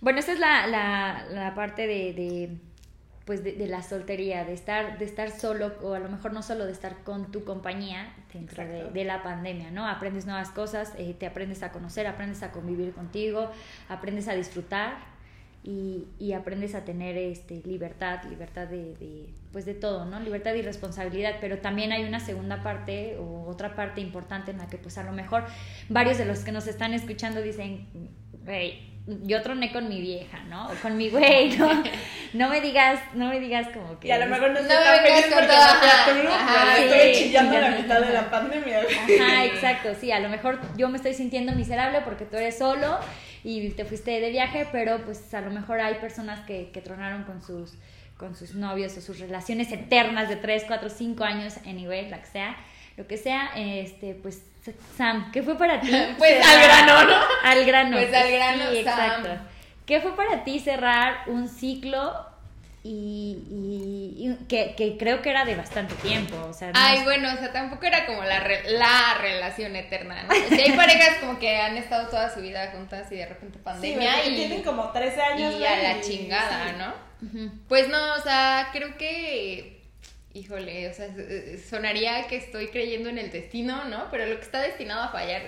Bueno, 0.00 0.18
esta 0.18 0.32
es 0.32 0.40
la, 0.40 0.66
la, 0.66 1.24
la 1.30 1.54
parte 1.54 1.86
de, 1.86 2.12
de, 2.12 2.50
pues 3.24 3.42
de, 3.42 3.52
de 3.52 3.66
la 3.66 3.82
soltería, 3.82 4.44
de 4.44 4.52
estar, 4.52 4.98
de 4.98 5.04
estar 5.04 5.30
solo, 5.30 5.72
o 5.82 5.94
a 5.94 5.98
lo 5.98 6.10
mejor 6.10 6.32
no 6.32 6.42
solo 6.42 6.66
de 6.66 6.72
estar 6.72 7.02
con 7.04 7.32
tu 7.32 7.44
compañía 7.44 8.14
dentro 8.32 8.64
de, 8.66 9.04
la 9.04 9.22
pandemia, 9.22 9.70
¿no? 9.70 9.86
Aprendes 9.86 10.26
nuevas 10.26 10.50
cosas, 10.50 10.92
eh, 10.98 11.14
te 11.18 11.26
aprendes 11.26 11.62
a 11.62 11.72
conocer, 11.72 12.06
aprendes 12.06 12.42
a 12.42 12.52
convivir 12.52 12.92
contigo, 12.92 13.50
aprendes 13.88 14.28
a 14.28 14.34
disfrutar 14.34 14.96
y, 15.62 16.06
y 16.18 16.34
aprendes 16.34 16.74
a 16.74 16.84
tener 16.84 17.16
este, 17.16 17.62
libertad, 17.64 18.22
libertad 18.24 18.66
de, 18.66 18.94
de, 18.96 19.30
pues 19.52 19.64
de 19.64 19.72
todo, 19.72 20.04
¿no? 20.04 20.20
Libertad 20.20 20.52
y 20.54 20.60
responsabilidad, 20.60 21.36
pero 21.40 21.58
también 21.58 21.92
hay 21.92 22.04
una 22.04 22.20
segunda 22.20 22.62
parte 22.62 23.16
o 23.18 23.46
otra 23.46 23.74
parte 23.74 24.02
importante 24.02 24.50
en 24.50 24.58
la 24.58 24.66
que 24.66 24.76
pues 24.76 24.98
a 24.98 25.02
lo 25.02 25.12
mejor 25.12 25.44
varios 25.88 26.18
de 26.18 26.26
los 26.26 26.40
que 26.40 26.52
nos 26.52 26.66
están 26.66 26.92
escuchando 26.92 27.40
dicen, 27.40 27.88
güey, 28.44 28.93
yo 29.06 29.42
troné 29.42 29.70
con 29.70 29.88
mi 29.88 30.00
vieja, 30.00 30.38
¿no? 30.48 30.68
O 30.68 30.74
con 30.76 30.96
mi 30.96 31.10
güey, 31.10 31.56
¿no? 31.56 31.82
No 32.32 32.48
me 32.48 32.60
digas, 32.60 33.00
no 33.12 33.28
me 33.28 33.38
digas 33.38 33.68
como 33.68 34.00
que... 34.00 34.08
y 34.08 34.10
a 34.10 34.18
lo 34.18 34.26
mejor 34.26 34.50
no 34.50 34.58
estoy 34.58 34.76
No 34.76 34.82
tan 34.82 34.98
feliz 35.04 35.26
con 35.26 35.44
porque 35.44 36.24
no 36.24 36.30
a 36.32 36.34
ajá, 36.34 36.76
sí, 36.76 36.82
estoy 36.82 37.12
chillando 37.12 37.60
la 37.60 37.70
mitad 37.70 38.00
de 38.00 38.12
la 38.12 38.28
pandemia. 38.28 38.80
Ajá, 38.80 39.44
exacto, 39.44 39.90
sí, 40.00 40.10
a 40.10 40.18
lo 40.18 40.28
mejor 40.28 40.58
yo 40.76 40.88
me 40.88 40.96
estoy 40.96 41.14
sintiendo 41.14 41.52
miserable 41.52 42.00
porque 42.00 42.24
tú 42.24 42.36
eres 42.36 42.58
solo 42.58 42.98
y 43.44 43.70
te 43.70 43.84
fuiste 43.84 44.20
de 44.20 44.30
viaje, 44.30 44.66
pero 44.72 44.98
pues 45.04 45.32
a 45.32 45.42
lo 45.42 45.50
mejor 45.50 45.80
hay 45.80 45.94
personas 45.96 46.40
que, 46.40 46.70
que 46.72 46.80
tronaron 46.80 47.22
con 47.22 47.40
sus, 47.40 47.74
con 48.16 48.34
sus 48.34 48.56
novios 48.56 48.96
o 48.96 49.00
sus 49.00 49.20
relaciones 49.20 49.70
eternas 49.70 50.28
de 50.28 50.34
3, 50.34 50.64
4, 50.66 50.88
5 50.88 51.22
años, 51.22 51.58
anyway, 51.66 52.08
la 52.08 52.20
que 52.20 52.26
sea, 52.26 52.56
lo 52.96 53.06
que 53.06 53.16
sea, 53.16 53.50
este, 53.56 54.14
pues 54.14 54.42
Sam, 54.96 55.30
¿qué 55.32 55.42
fue 55.42 55.56
para 55.58 55.80
ti? 55.80 55.90
Pues 56.18 56.32
cerrar- 56.42 56.54
al 56.56 56.62
grano, 56.86 57.04
¿no? 57.10 57.16
Al 57.44 57.64
grano. 57.64 57.96
Pues 57.98 58.14
al 58.14 58.30
grano, 58.30 58.64
sí, 58.70 58.84
Sam. 58.84 59.00
exacto. 59.00 59.28
¿Qué 59.86 60.00
fue 60.00 60.16
para 60.16 60.44
ti 60.44 60.58
cerrar 60.60 61.24
un 61.26 61.48
ciclo 61.48 62.26
y, 62.82 63.38
y- 63.50 64.28
y 64.28 64.44
que, 64.46 64.74
que 64.76 64.96
creo 64.96 65.20
que 65.22 65.30
era 65.30 65.44
de 65.44 65.54
bastante 65.56 65.94
tiempo? 65.96 66.36
O 66.48 66.52
sea, 66.54 66.68
no 66.68 66.74
Ay, 66.78 66.98
es- 66.98 67.04
bueno, 67.04 67.28
o 67.34 67.36
sea, 67.36 67.52
tampoco 67.52 67.84
era 67.84 68.06
como 68.06 68.22
la, 68.24 68.40
re- 68.40 68.70
la 68.70 69.18
relación 69.20 69.74
eterna, 69.76 70.22
¿no? 70.22 70.28
O 70.34 70.48
sea, 70.48 70.58
hay 70.64 70.72
parejas 70.72 71.16
como 71.20 71.38
que 71.38 71.56
han 71.56 71.76
estado 71.76 72.08
toda 72.08 72.32
su 72.32 72.40
vida 72.40 72.70
juntas 72.72 73.10
y 73.12 73.16
de 73.16 73.26
repente 73.26 73.58
Sí, 73.58 73.64
pandemia 73.64 74.12
porque 74.14 74.30
y, 74.30 74.36
tienen 74.36 74.62
como 74.62 74.90
13 74.90 75.20
años, 75.20 75.54
y 75.60 75.64
a 75.66 75.76
la 75.82 76.00
chingada, 76.00 76.68
sí. 76.70 76.74
¿no? 76.78 77.50
Pues 77.68 77.88
no, 77.88 78.14
o 78.14 78.20
sea, 78.22 78.68
creo 78.72 78.96
que, 78.98 79.83
híjole, 80.34 80.88
o 80.88 80.92
sea, 80.92 81.08
sonaría 81.68 82.26
que 82.26 82.36
estoy 82.36 82.68
creyendo 82.68 83.08
en 83.08 83.18
el 83.18 83.30
destino, 83.30 83.84
¿no? 83.84 84.08
Pero 84.10 84.26
lo 84.26 84.36
que 84.36 84.42
está 84.42 84.60
destinado 84.60 85.04
a 85.04 85.08
fallar, 85.08 85.42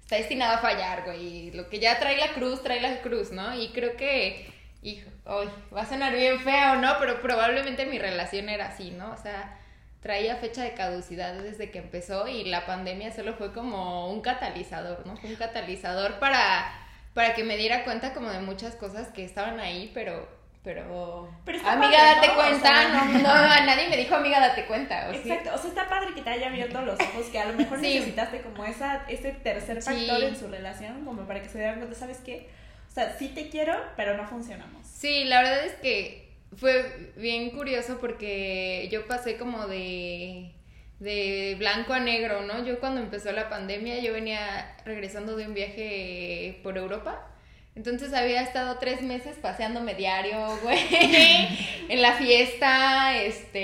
está 0.00 0.16
destinado 0.16 0.54
a 0.54 0.58
fallar, 0.58 1.04
güey. 1.04 1.50
Lo 1.50 1.68
que 1.68 1.80
ya 1.80 1.98
trae 1.98 2.16
la 2.16 2.32
cruz, 2.32 2.62
trae 2.62 2.80
la 2.80 3.02
cruz, 3.02 3.32
¿no? 3.32 3.54
Y 3.54 3.68
creo 3.72 3.96
que, 3.96 4.50
hijo, 4.82 5.10
hoy 5.26 5.48
va 5.74 5.82
a 5.82 5.86
sonar 5.86 6.14
bien 6.14 6.40
feo, 6.40 6.76
¿no? 6.76 6.96
Pero 6.98 7.20
probablemente 7.20 7.84
mi 7.86 7.98
relación 7.98 8.48
era 8.48 8.68
así, 8.68 8.92
¿no? 8.92 9.12
O 9.12 9.16
sea, 9.16 9.58
traía 10.00 10.36
fecha 10.36 10.62
de 10.62 10.74
caducidad 10.74 11.34
desde 11.34 11.70
que 11.70 11.78
empezó 11.78 12.28
y 12.28 12.44
la 12.44 12.64
pandemia 12.64 13.12
solo 13.12 13.34
fue 13.34 13.52
como 13.52 14.10
un 14.10 14.20
catalizador, 14.22 15.06
¿no? 15.06 15.16
Fue 15.16 15.30
un 15.30 15.36
catalizador 15.36 16.18
para 16.18 16.78
para 17.14 17.34
que 17.34 17.44
me 17.44 17.56
diera 17.56 17.84
cuenta 17.84 18.14
como 18.14 18.30
de 18.30 18.40
muchas 18.40 18.74
cosas 18.74 19.08
que 19.08 19.24
estaban 19.24 19.60
ahí, 19.60 19.90
pero 19.94 20.28
pero, 20.64 21.28
amiga, 21.64 21.98
padre, 21.98 22.14
date 22.14 22.26
¿no? 22.28 22.32
O 22.32 22.36
cuenta, 22.36 22.68
sea- 22.68 22.88
no, 23.04 23.18
no, 23.18 23.28
a 23.30 23.60
nadie 23.66 23.88
me 23.88 23.96
dijo, 23.96 24.14
amiga, 24.14 24.38
date 24.40 24.64
cuenta. 24.66 25.08
¿o 25.08 25.12
sí? 25.12 25.20
Exacto, 25.30 25.50
o 25.54 25.58
sea, 25.58 25.68
está 25.70 25.88
padre 25.88 26.14
que 26.14 26.22
te 26.22 26.30
haya 26.30 26.48
abierto 26.48 26.80
los 26.82 26.98
ojos, 27.00 27.26
que 27.26 27.38
a 27.40 27.46
lo 27.46 27.54
mejor 27.54 27.80
Sí. 27.80 27.94
necesitaste 27.94 28.42
como 28.42 28.64
esa, 28.64 29.04
ese 29.08 29.32
tercer 29.32 29.82
Sí. 29.82 29.90
factor 30.06 30.22
en 30.22 30.36
su 30.36 30.48
relación, 30.48 31.04
como 31.04 31.26
para 31.26 31.42
que 31.42 31.48
se 31.48 31.58
dieran 31.58 31.78
cuenta, 31.78 31.96
¿sabes 31.98 32.18
qué? 32.24 32.48
O 32.88 32.94
sea, 32.94 33.16
sí 33.18 33.28
te 33.28 33.48
quiero, 33.48 33.74
pero 33.96 34.16
no 34.16 34.26
funcionamos. 34.26 34.86
Sí, 34.86 35.24
la 35.24 35.42
verdad 35.42 35.64
es 35.64 35.72
que 35.74 36.30
fue 36.56 37.12
bien 37.16 37.50
curioso 37.50 37.98
porque 37.98 38.88
yo 38.92 39.06
pasé 39.06 39.36
como 39.38 39.66
de, 39.66 40.52
de 41.00 41.56
blanco 41.58 41.94
a 41.94 42.00
negro, 42.00 42.42
¿no? 42.42 42.64
Yo 42.64 42.78
cuando 42.78 43.00
empezó 43.00 43.32
la 43.32 43.48
pandemia, 43.48 43.98
yo 44.00 44.12
venía 44.12 44.76
regresando 44.84 45.34
de 45.36 45.46
un 45.46 45.54
viaje 45.54 46.60
por 46.62 46.76
Europa. 46.78 47.26
Entonces 47.74 48.12
había 48.12 48.42
estado 48.42 48.76
tres 48.78 49.00
meses 49.00 49.36
paseándome 49.40 49.94
diario, 49.94 50.58
güey, 50.62 50.78
en 51.88 52.02
la 52.02 52.12
fiesta, 52.12 53.16
este, 53.16 53.58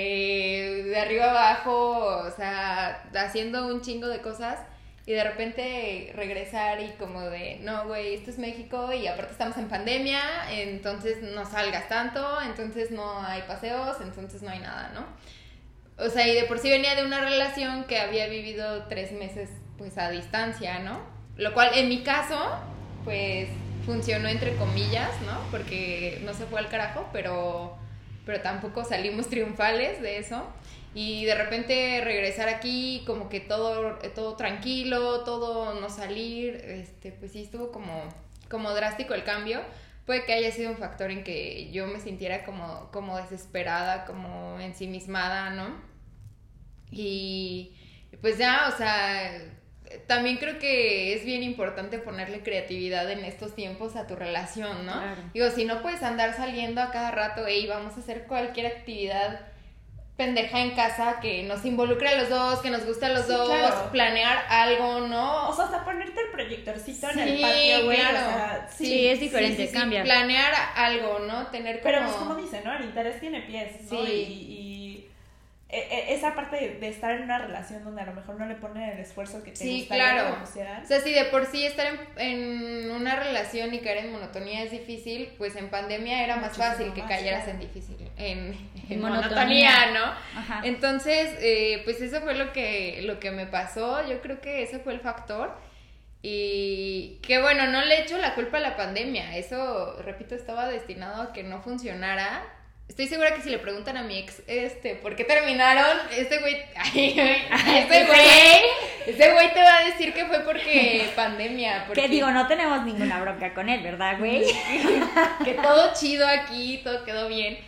de 0.83 0.99
arriba 0.99 1.29
abajo, 1.29 2.23
o 2.25 2.31
sea, 2.31 3.03
haciendo 3.15 3.67
un 3.67 3.81
chingo 3.81 4.07
de 4.07 4.19
cosas. 4.19 4.59
Y 5.05 5.13
de 5.13 5.23
repente 5.23 6.11
regresar 6.15 6.81
y 6.81 6.89
como 6.99 7.21
de, 7.21 7.57
no, 7.61 7.87
güey, 7.87 8.13
esto 8.13 8.29
es 8.29 8.37
México 8.37 8.93
y 8.93 9.07
aparte 9.07 9.31
estamos 9.31 9.57
en 9.57 9.67
pandemia, 9.67 10.21
entonces 10.51 11.23
no 11.23 11.49
salgas 11.49 11.89
tanto, 11.89 12.23
entonces 12.43 12.91
no 12.91 13.19
hay 13.19 13.41
paseos, 13.43 13.97
entonces 14.01 14.43
no 14.43 14.51
hay 14.51 14.59
nada, 14.59 14.91
¿no? 14.93 15.05
O 16.03 16.09
sea, 16.09 16.27
y 16.27 16.35
de 16.35 16.43
por 16.43 16.59
sí 16.59 16.69
venía 16.69 16.93
de 16.93 17.03
una 17.03 17.21
relación 17.21 17.85
que 17.85 17.99
había 17.99 18.27
vivido 18.27 18.83
tres 18.83 19.11
meses 19.11 19.49
pues 19.79 19.97
a 19.97 20.11
distancia, 20.11 20.77
¿no? 20.79 21.01
Lo 21.37 21.55
cual 21.55 21.71
en 21.73 21.89
mi 21.89 22.03
caso, 22.03 22.37
pues 23.03 23.49
funcionó 23.89 24.29
entre 24.29 24.55
comillas, 24.55 25.09
¿no? 25.23 25.49
Porque 25.49 26.21
no 26.23 26.35
se 26.35 26.45
fue 26.45 26.59
al 26.59 26.69
carajo, 26.69 27.09
pero, 27.11 27.75
pero 28.23 28.39
tampoco 28.41 28.83
salimos 28.83 29.27
triunfales 29.29 29.99
de 29.99 30.19
eso. 30.19 30.45
Y 30.93 31.25
de 31.25 31.33
repente 31.33 31.99
regresar 32.03 32.49
aquí, 32.49 33.03
como 33.07 33.29
que 33.29 33.39
todo, 33.39 33.97
todo 34.13 34.35
tranquilo, 34.35 35.23
todo 35.23 35.79
no 35.79 35.89
salir, 35.89 36.55
este, 36.55 37.11
pues 37.11 37.31
sí 37.31 37.41
estuvo 37.41 37.71
como, 37.71 38.03
como 38.47 38.71
drástico 38.73 39.15
el 39.15 39.23
cambio. 39.23 39.61
Puede 40.05 40.23
que 40.25 40.33
haya 40.33 40.51
sido 40.51 40.69
un 40.69 40.77
factor 40.77 41.09
en 41.09 41.23
que 41.23 41.71
yo 41.71 41.87
me 41.87 41.99
sintiera 41.99 42.43
como, 42.43 42.91
como 42.91 43.17
desesperada, 43.17 44.05
como 44.05 44.59
ensimismada, 44.59 45.49
¿no? 45.49 45.81
Y 46.91 47.75
pues 48.21 48.37
ya, 48.37 48.69
o 48.71 48.77
sea, 48.77 49.58
también 50.09 50.35
creo 50.35 50.59
que 50.59 51.13
es 51.13 51.23
bien 51.23 51.41
importante 51.43 51.99
ponerle 51.99 52.41
creatividad 52.43 53.09
en 53.09 53.23
estos 53.23 53.55
tiempos 53.55 53.95
a 53.95 54.05
tu 54.07 54.17
relación, 54.17 54.85
¿no? 54.85 54.91
Claro. 54.91 55.21
Digo, 55.33 55.49
si 55.51 55.63
no 55.63 55.81
puedes 55.81 56.03
andar 56.03 56.35
saliendo 56.35 56.81
a 56.81 56.91
cada 56.91 57.11
rato, 57.11 57.47
y 57.47 57.65
vamos 57.67 57.95
a 57.95 58.01
hacer 58.01 58.25
cualquier 58.27 58.65
actividad 58.67 59.39
pendeja 60.17 60.59
en 60.59 60.71
casa 60.71 61.19
que 61.21 61.43
nos 61.43 61.63
involucre 61.63 62.09
a 62.09 62.17
los 62.17 62.27
dos, 62.29 62.59
que 62.59 62.69
nos 62.69 62.85
guste 62.85 63.05
a 63.05 63.09
los 63.09 63.25
Sí, 63.25 63.31
dos, 63.31 63.47
claro. 63.47 63.89
planear 63.93 64.37
algo, 64.49 65.07
¿no? 65.07 65.47
O 65.47 65.55
sea, 65.55 65.63
hasta 65.65 65.85
ponerte 65.85 66.19
el 66.19 66.31
proyectorcito 66.31 67.09
en 67.11 67.19
el 67.19 67.39
patio, 67.39 67.85
güey. 67.85 67.97
claro. 67.99 68.17
O 68.17 68.21
sea, 68.33 68.67
sí, 68.69 68.85
Sí, 68.85 69.07
es 69.07 69.19
diferente, 69.21 69.71
cambia. 69.71 70.03
Planear 70.03 70.53
algo, 70.75 71.19
¿no? 71.19 71.47
Tener 71.47 71.79
como... 71.79 71.83
Pero 71.93 72.03
pues 72.03 72.15
como 72.17 72.35
dice, 72.35 72.61
¿no? 72.65 72.75
El 72.75 72.83
interés 72.83 73.17
tiene 73.21 73.43
pies, 73.43 73.81
¿no? 73.89 74.05
Sí. 74.05 74.11
Y, 74.11 74.53
y 74.55 74.58
esa 75.69 76.33
parte 76.33 76.55
de, 76.55 76.79
de 76.79 76.87
estar 76.89 77.11
en 77.11 77.23
una 77.23 77.37
relación 77.37 77.83
donde 77.83 78.01
a 78.01 78.05
lo 78.05 78.13
mejor 78.13 78.39
no 78.39 78.45
le 78.47 78.55
ponen 78.55 78.89
el 78.89 78.99
esfuerzo 78.99 79.43
que 79.43 79.51
te 79.51 79.57
Sí, 79.57 79.79
gustaría 79.81 80.03
claro. 80.13 80.25
que 80.25 80.31
le 80.31 80.37
pusieran. 80.37 80.83
O 80.83 80.85
sea, 80.87 80.99
si 81.01 81.13
de 81.13 81.25
por 81.25 81.45
sí 81.45 81.65
estar 81.65 81.85
en, 81.87 81.99
en 82.17 82.91
una 82.91 83.15
relación 83.15 83.73
y 83.73 83.79
caer 83.79 83.97
en 84.05 84.11
monotonía 84.11 84.63
es 84.63 84.71
difícil, 84.71 85.33
pues 85.37 85.55
en 85.55 85.69
pandemia 85.69 86.23
era 86.23 86.37
más 86.37 86.57
Muchísimo 86.57 86.65
fácil 86.71 86.93
que 86.93 87.01
más, 87.01 87.09
cayeras 87.09 87.43
claro. 87.43 87.51
en 87.51 87.59
difícil, 87.59 87.97
en, 88.17 88.71
en 88.89 88.93
En 88.93 88.99
monotonía, 89.01 89.71
monotonía. 89.79 89.91
¿no? 89.93 90.39
Ajá. 90.39 90.61
Entonces, 90.63 91.35
eh, 91.39 91.81
pues 91.85 92.01
eso 92.01 92.21
fue 92.21 92.33
lo 92.35 92.51
que, 92.51 93.01
lo 93.03 93.19
que 93.19 93.31
me 93.31 93.45
pasó, 93.45 94.07
yo 94.07 94.21
creo 94.21 94.41
que 94.41 94.63
ese 94.63 94.79
fue 94.79 94.93
el 94.93 94.99
factor. 95.01 95.55
Y 96.21 97.19
que 97.21 97.39
bueno, 97.41 97.67
no 97.67 97.85
le 97.85 98.01
echo 98.01 98.17
la 98.17 98.35
culpa 98.35 98.57
a 98.57 98.61
la 98.61 98.75
pandemia, 98.75 99.37
eso, 99.37 100.01
repito, 100.01 100.35
estaba 100.35 100.67
destinado 100.67 101.21
a 101.21 101.33
que 101.33 101.43
no 101.43 101.61
funcionara. 101.61 102.43
Estoy 102.89 103.05
segura 103.05 103.35
que 103.35 103.43
si 103.43 103.51
le 103.51 103.59
preguntan 103.59 103.97
a 103.97 104.03
mi 104.03 104.17
ex, 104.17 104.41
este, 104.47 104.95
¿por 104.95 105.15
qué 105.15 105.23
terminaron? 105.23 105.95
Este 106.11 106.39
güey, 106.39 106.57
ay, 106.75 107.15
este 107.77 108.05
güey, 108.05 108.61
este 109.05 109.31
güey 109.31 109.53
te 109.53 109.61
va 109.61 109.77
a 109.77 109.85
decir 109.85 110.11
que 110.11 110.25
fue 110.25 110.39
porque 110.39 111.07
pandemia, 111.15 111.85
porque 111.85 112.01
Que 112.01 112.07
digo, 112.09 112.31
no 112.31 112.47
tenemos 112.47 112.83
ninguna 112.85 113.21
bronca 113.21 113.53
con 113.53 113.69
él, 113.69 113.83
¿verdad, 113.83 114.17
güey? 114.17 114.43
que 115.45 115.53
todo 115.53 115.93
chido 115.93 116.27
aquí, 116.27 116.81
todo 116.83 117.05
quedó 117.05 117.29
bien. 117.29 117.59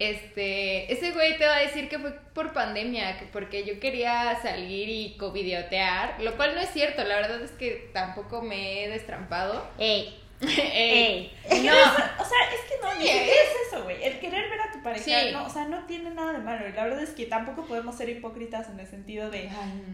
Este, 0.00 0.92
ese 0.92 1.12
güey 1.12 1.38
te 1.38 1.46
va 1.46 1.54
a 1.54 1.60
decir 1.60 1.88
que 1.88 2.00
fue 2.00 2.10
por 2.34 2.52
pandemia, 2.52 3.16
que 3.18 3.26
porque 3.26 3.64
yo 3.64 3.78
quería 3.78 4.36
salir 4.42 4.88
y 4.88 5.16
covidiotear, 5.16 6.20
lo 6.20 6.36
cual 6.36 6.56
no 6.56 6.60
es 6.60 6.70
cierto, 6.70 7.04
la 7.04 7.14
verdad 7.14 7.40
es 7.42 7.52
que 7.52 7.90
tampoco 7.92 8.42
me 8.42 8.84
he 8.84 8.88
destrampado. 8.88 9.64
Ey, 9.78 10.20
Eh, 10.40 11.30
ey. 11.50 11.62
No. 11.66 11.72
O 12.18 12.24
sea, 12.26 12.38
es 12.54 12.60
que 12.68 12.82
no, 12.82 12.90
Sí, 12.92 12.98
siquiera 13.00 13.24
es 13.24 13.68
eso, 13.68 13.82
güey. 13.84 14.02
El 14.02 14.18
querer 14.18 14.48
ver 14.48 14.60
a 14.60 14.72
tu 14.72 14.82
pareja, 14.82 15.04
Sí. 15.04 15.32
no, 15.32 15.44
o 15.46 15.50
sea, 15.50 15.66
no 15.66 15.84
tiene 15.86 16.10
nada 16.10 16.32
de 16.32 16.38
malo. 16.38 16.68
Y 16.68 16.72
la 16.72 16.84
verdad 16.84 17.02
es 17.02 17.10
que 17.10 17.26
tampoco 17.26 17.64
podemos 17.66 17.96
ser 17.96 18.08
hipócritas 18.08 18.68
en 18.68 18.78
el 18.80 18.86
sentido 18.86 19.30
de, 19.30 19.50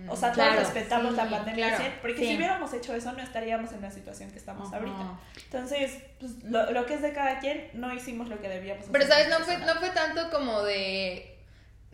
o 0.08 0.16
sea, 0.16 0.32
Claro, 0.32 0.52
todos 0.54 0.64
respetamos 0.64 1.10
sí, 1.12 1.16
la 1.16 1.28
pandemia, 1.30 1.76
claro. 1.76 1.94
porque 2.02 2.18
si 2.18 2.36
hubiéramos 2.36 2.72
hecho 2.74 2.94
eso 2.94 3.12
no 3.12 3.20
estaríamos 3.22 3.72
en 3.72 3.80
la 3.82 3.90
situación 3.90 4.30
que 4.30 4.38
estamos 4.38 4.72
ahorita. 4.72 5.18
Entonces, 5.44 5.98
pues, 6.18 6.42
lo, 6.44 6.70
lo 6.72 6.86
que 6.86 6.94
es 6.94 7.02
de 7.02 7.12
cada 7.12 7.38
quien, 7.40 7.68
no 7.74 7.92
hicimos 7.94 8.28
lo 8.28 8.40
que 8.40 8.48
debíamos 8.48 8.82
hacer. 8.82 8.92
Pero 8.92 9.06
sabes, 9.06 9.28
no 9.28 9.36
fue, 9.38 9.54
personas. 9.54 9.74
no 9.74 9.80
fue 9.80 9.90
tanto 9.90 10.30
como 10.30 10.62
de 10.62 11.36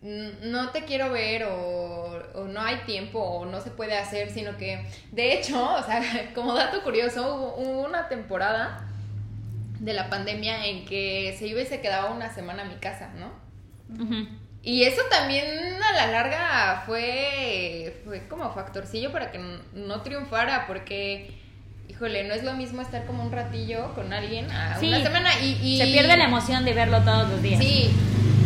no 0.01 0.69
te 0.69 0.83
quiero 0.85 1.11
ver 1.11 1.43
o, 1.45 2.21
o 2.35 2.43
no 2.45 2.61
hay 2.61 2.77
tiempo 2.85 3.19
o 3.19 3.45
no 3.45 3.61
se 3.61 3.71
puede 3.71 3.97
hacer, 3.97 4.29
sino 4.31 4.55
que 4.57 4.85
de 5.11 5.33
hecho, 5.33 5.73
o 5.75 5.83
sea, 5.83 6.01
como 6.35 6.53
dato 6.53 6.83
curioso, 6.83 7.35
hubo, 7.35 7.55
hubo 7.55 7.81
una 7.85 8.07
temporada 8.07 8.83
de 9.79 9.93
la 9.93 10.09
pandemia 10.09 10.65
en 10.67 10.85
que 10.85 11.35
se 11.37 11.47
iba 11.47 11.61
y 11.61 11.65
se 11.65 11.81
quedaba 11.81 12.11
una 12.11 12.33
semana 12.33 12.63
a 12.63 12.65
mi 12.65 12.75
casa, 12.75 13.09
¿no? 13.17 13.31
Y 14.63 14.83
eso 14.83 15.01
también 15.09 15.45
a 15.81 15.93
la 15.93 16.07
larga 16.07 16.83
fue, 16.85 18.01
fue 18.03 18.27
como 18.27 18.51
factorcillo 18.53 19.11
para 19.11 19.31
que 19.31 19.39
no 19.73 20.01
triunfara, 20.01 20.65
porque, 20.67 21.31
híjole, 21.87 22.27
no 22.27 22.33
es 22.33 22.43
lo 22.43 22.53
mismo 22.53 22.81
estar 22.81 23.05
como 23.05 23.23
un 23.23 23.31
ratillo 23.31 23.93
con 23.93 24.11
alguien 24.11 24.51
a 24.51 24.77
Sí. 24.79 24.87
una 24.89 25.01
semana 25.01 25.29
y, 25.41 25.57
y- 25.63 25.77
Se 25.77 25.85
pierde 25.87 26.17
la 26.17 26.25
emoción 26.25 26.65
de 26.65 26.73
verlo 26.73 27.01
todos 27.01 27.29
los 27.29 27.41
días. 27.41 27.63
Sí, 27.63 27.91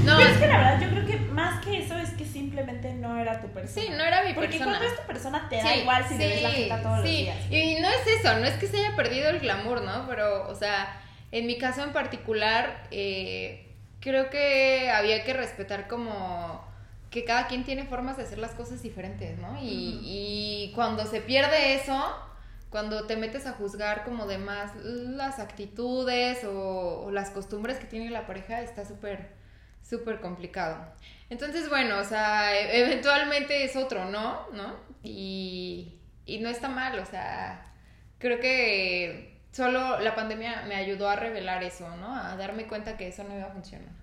no, 0.05 0.17
Pero 0.17 0.29
es 0.29 0.38
que 0.38 0.48
la 0.48 0.58
verdad, 0.58 0.81
yo 0.81 0.89
creo 0.89 1.05
que 1.08 1.21
más 1.32 1.64
que 1.64 1.80
eso 1.84 1.98
es 1.98 2.12
que 2.12 2.26
simplemente 2.26 2.94
no 2.94 3.18
era 3.20 3.42
tu 3.42 3.48
persona. 3.50 3.82
Sí, 3.88 3.90
no 3.96 4.04
era 4.04 4.24
mi 4.24 4.34
Porque 4.34 4.50
persona. 4.58 4.78
cuando 4.78 4.86
es 4.88 5.00
tu 5.02 5.08
persona 5.08 5.48
te 5.50 5.56
da 5.58 5.74
Sí, 5.74 5.80
igual 5.80 6.08
si 6.08 6.18
le 6.18 6.28
ves 6.28 6.42
la 6.44 6.50
sí, 6.52 6.56
jeta 6.56 6.82
todos 6.82 7.02
sí. 7.02 7.04
los 7.04 7.12
días. 7.12 7.38
Y 7.52 7.80
no 7.82 7.88
es 7.90 8.08
eso, 8.20 8.40
no 8.40 8.46
es 8.46 8.54
que 8.56 8.68
se 8.68 8.78
haya 8.78 8.96
perdido 8.96 9.30
el 9.30 9.40
glamour, 9.40 9.82
¿no? 9.82 10.08
Pero, 10.08 10.48
o 10.50 10.56
sea, 10.56 11.02
en 11.32 11.48
mi 11.48 11.58
caso 11.58 11.84
en 11.84 11.94
particular, 11.94 12.88
eh, 12.92 13.74
creo 14.00 14.30
que 14.30 14.90
había 14.92 15.24
que 15.24 15.34
respetar 15.34 15.88
como 15.88 16.64
que 17.10 17.26
cada 17.26 17.48
quien 17.48 17.64
tiene 17.66 17.84
formas 17.86 18.18
de 18.18 18.24
hacer 18.24 18.38
las 18.38 18.52
cosas 18.52 18.82
diferentes, 18.82 19.38
¿no? 19.38 19.62
Y, 19.62 20.00
y 20.04 20.72
cuando 20.74 21.06
se 21.06 21.20
pierde 21.22 21.76
eso, 21.76 22.16
cuando 22.70 23.06
te 23.06 23.18
metes 23.18 23.46
a 23.48 23.52
juzgar 23.52 24.06
como 24.06 24.28
de 24.28 24.38
más 24.38 24.72
las 24.84 25.40
actitudes 25.40 26.44
o, 26.46 27.04
o 27.06 27.12
las 27.12 27.30
costumbres 27.32 27.78
que 27.80 27.86
tiene 27.86 28.10
la 28.10 28.26
pareja, 28.26 28.62
está 28.62 28.86
súper, 28.86 29.30
súper 29.82 30.20
complicado. 30.22 30.94
Entonces, 31.30 31.70
bueno, 31.70 32.00
o 32.00 32.04
sea, 32.04 32.56
e- 32.60 32.82
eventualmente 32.82 33.64
es 33.64 33.76
otro, 33.76 34.06
¿no? 34.06 34.48
¿No? 34.52 34.76
Y, 35.04 36.00
y 36.26 36.40
no 36.40 36.50
está 36.50 36.68
mal, 36.70 37.00
o 37.00 37.06
sea, 37.06 37.74
creo 38.20 38.40
que 38.40 39.42
solo 39.52 40.00
la 40.00 40.16
pandemia 40.16 40.64
me 40.68 40.76
ayudó 40.76 41.10
a 41.10 41.16
revelar 41.16 41.64
eso, 41.64 41.96
¿no? 41.98 42.16
A 42.16 42.36
darme 42.36 42.68
cuenta 42.68 42.98
que 42.98 43.08
eso 43.08 43.24
no 43.24 43.36
iba 43.36 43.48
a 43.48 43.52
funcionar. 43.52 43.94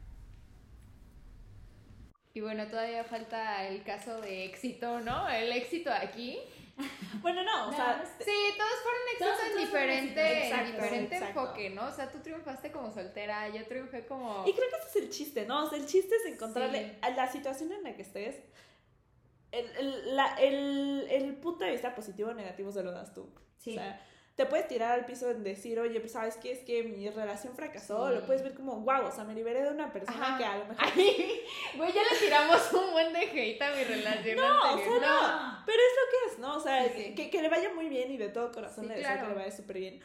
Y 2.35 2.41
bueno, 2.41 2.67
todavía 2.69 3.03
falta 3.05 3.67
el 3.67 3.83
caso 3.83 4.21
de 4.21 4.45
éxito, 4.45 5.01
¿no? 5.01 5.29
El 5.29 5.51
éxito 5.53 5.91
aquí. 5.93 6.39
Bueno, 7.23 7.43
no, 7.43 7.69
o 7.69 7.73
sea, 7.73 8.05
Sí, 8.21 8.31
todos 8.57 8.71
fueron 8.83 9.01
éxitos 9.13 9.51
en 9.51 9.59
diferente, 9.67 10.47
exacto, 10.49 10.73
diferente 10.73 11.17
exacto. 11.17 11.41
enfoque, 11.41 11.71
¿no? 11.71 11.87
O 11.87 11.93
sea, 11.93 12.11
tú 12.11 12.19
triunfaste 12.21 12.71
como 12.71 12.91
soltera, 12.93 13.49
yo 13.49 13.67
triunfé 13.67 14.07
como... 14.07 14.45
Y 14.47 14.53
creo 14.53 14.69
que 14.71 14.77
ese 14.77 14.89
es 14.99 15.05
el 15.05 15.11
chiste, 15.11 15.45
¿no? 15.47 15.65
O 15.65 15.69
sea, 15.69 15.79
el 15.79 15.87
chiste 15.87 16.15
es 16.15 16.27
encontrarle 16.33 16.91
Sí. 16.91 16.99
a 17.03 17.11
la 17.11 17.31
situación 17.31 17.73
en 17.73 17.83
la 17.83 17.95
que 17.97 18.03
estés. 18.03 18.37
El, 19.51 19.67
el, 19.77 20.17
la- 20.17 20.35
el, 20.37 21.07
el 21.11 21.35
punto 21.37 21.65
de 21.65 21.73
vista 21.73 21.95
positivo 21.95 22.31
o 22.31 22.35
negativo 22.35 22.71
se 22.71 22.83
lo 22.83 22.93
das 22.93 23.13
tú. 23.15 23.29
Sí. 23.57 23.71
O 23.73 23.75
sea, 23.75 24.01
te 24.38 24.47
puedes 24.47 24.68
tirar 24.68 24.92
al 24.92 25.04
piso 25.04 25.28
en 25.30 25.42
decir, 25.42 25.80
oye, 25.80 25.99
pues 25.99 26.12
sabes 26.12 26.37
qué 26.37 26.52
es 26.52 26.61
que 26.61 26.85
mi 26.85 27.11
relación 27.11 27.54
fracasó. 27.57 28.09
Sí. 28.09 28.14
Lo 28.14 28.25
puedes 28.25 28.45
ver 28.45 28.54
como, 28.54 28.76
wow, 28.83 29.07
o 29.07 29.11
sea, 29.11 29.25
me 29.25 29.35
liberé 29.35 29.62
de 29.64 29.71
una 29.71 29.92
persona 29.92 30.16
Ajá. 30.28 30.38
que 30.38 30.45
a 30.45 30.57
lo 30.59 30.64
mejor. 30.66 30.76
Ay, 30.97 31.40
güey, 31.76 31.92
ya 31.92 32.02
le 32.04 32.18
tiramos 32.21 32.73
un 32.73 32.92
buen 32.92 33.12
de 33.12 33.18
hate 33.18 33.61
a 33.61 33.73
mi 33.75 33.83
relación 33.83 34.37
No, 34.37 34.47
o 34.62 34.64
anterior. 34.64 35.00
sea, 35.00 35.11
no. 35.11 35.62
Pero 35.66 35.78
es 35.83 35.92
lo 35.99 36.11
que 36.11 36.33
es, 36.33 36.38
¿no? 36.38 36.57
O 36.57 36.61
sea, 36.61 36.85
Sí, 36.85 36.92
sí. 36.97 37.14
Que, 37.16 37.30
que 37.30 37.42
le 37.42 37.49
vaya 37.49 37.75
muy 37.75 37.88
bien 37.88 38.12
y 38.12 38.16
de 38.16 38.28
todo 38.28 38.52
corazón 38.52 38.87
le 38.87 38.95
deseo 38.95 39.11
claro. 39.11 39.26
que 39.28 39.35
le 39.35 39.38
vaya 39.40 39.50
súper 39.57 39.78
bien. 39.78 40.00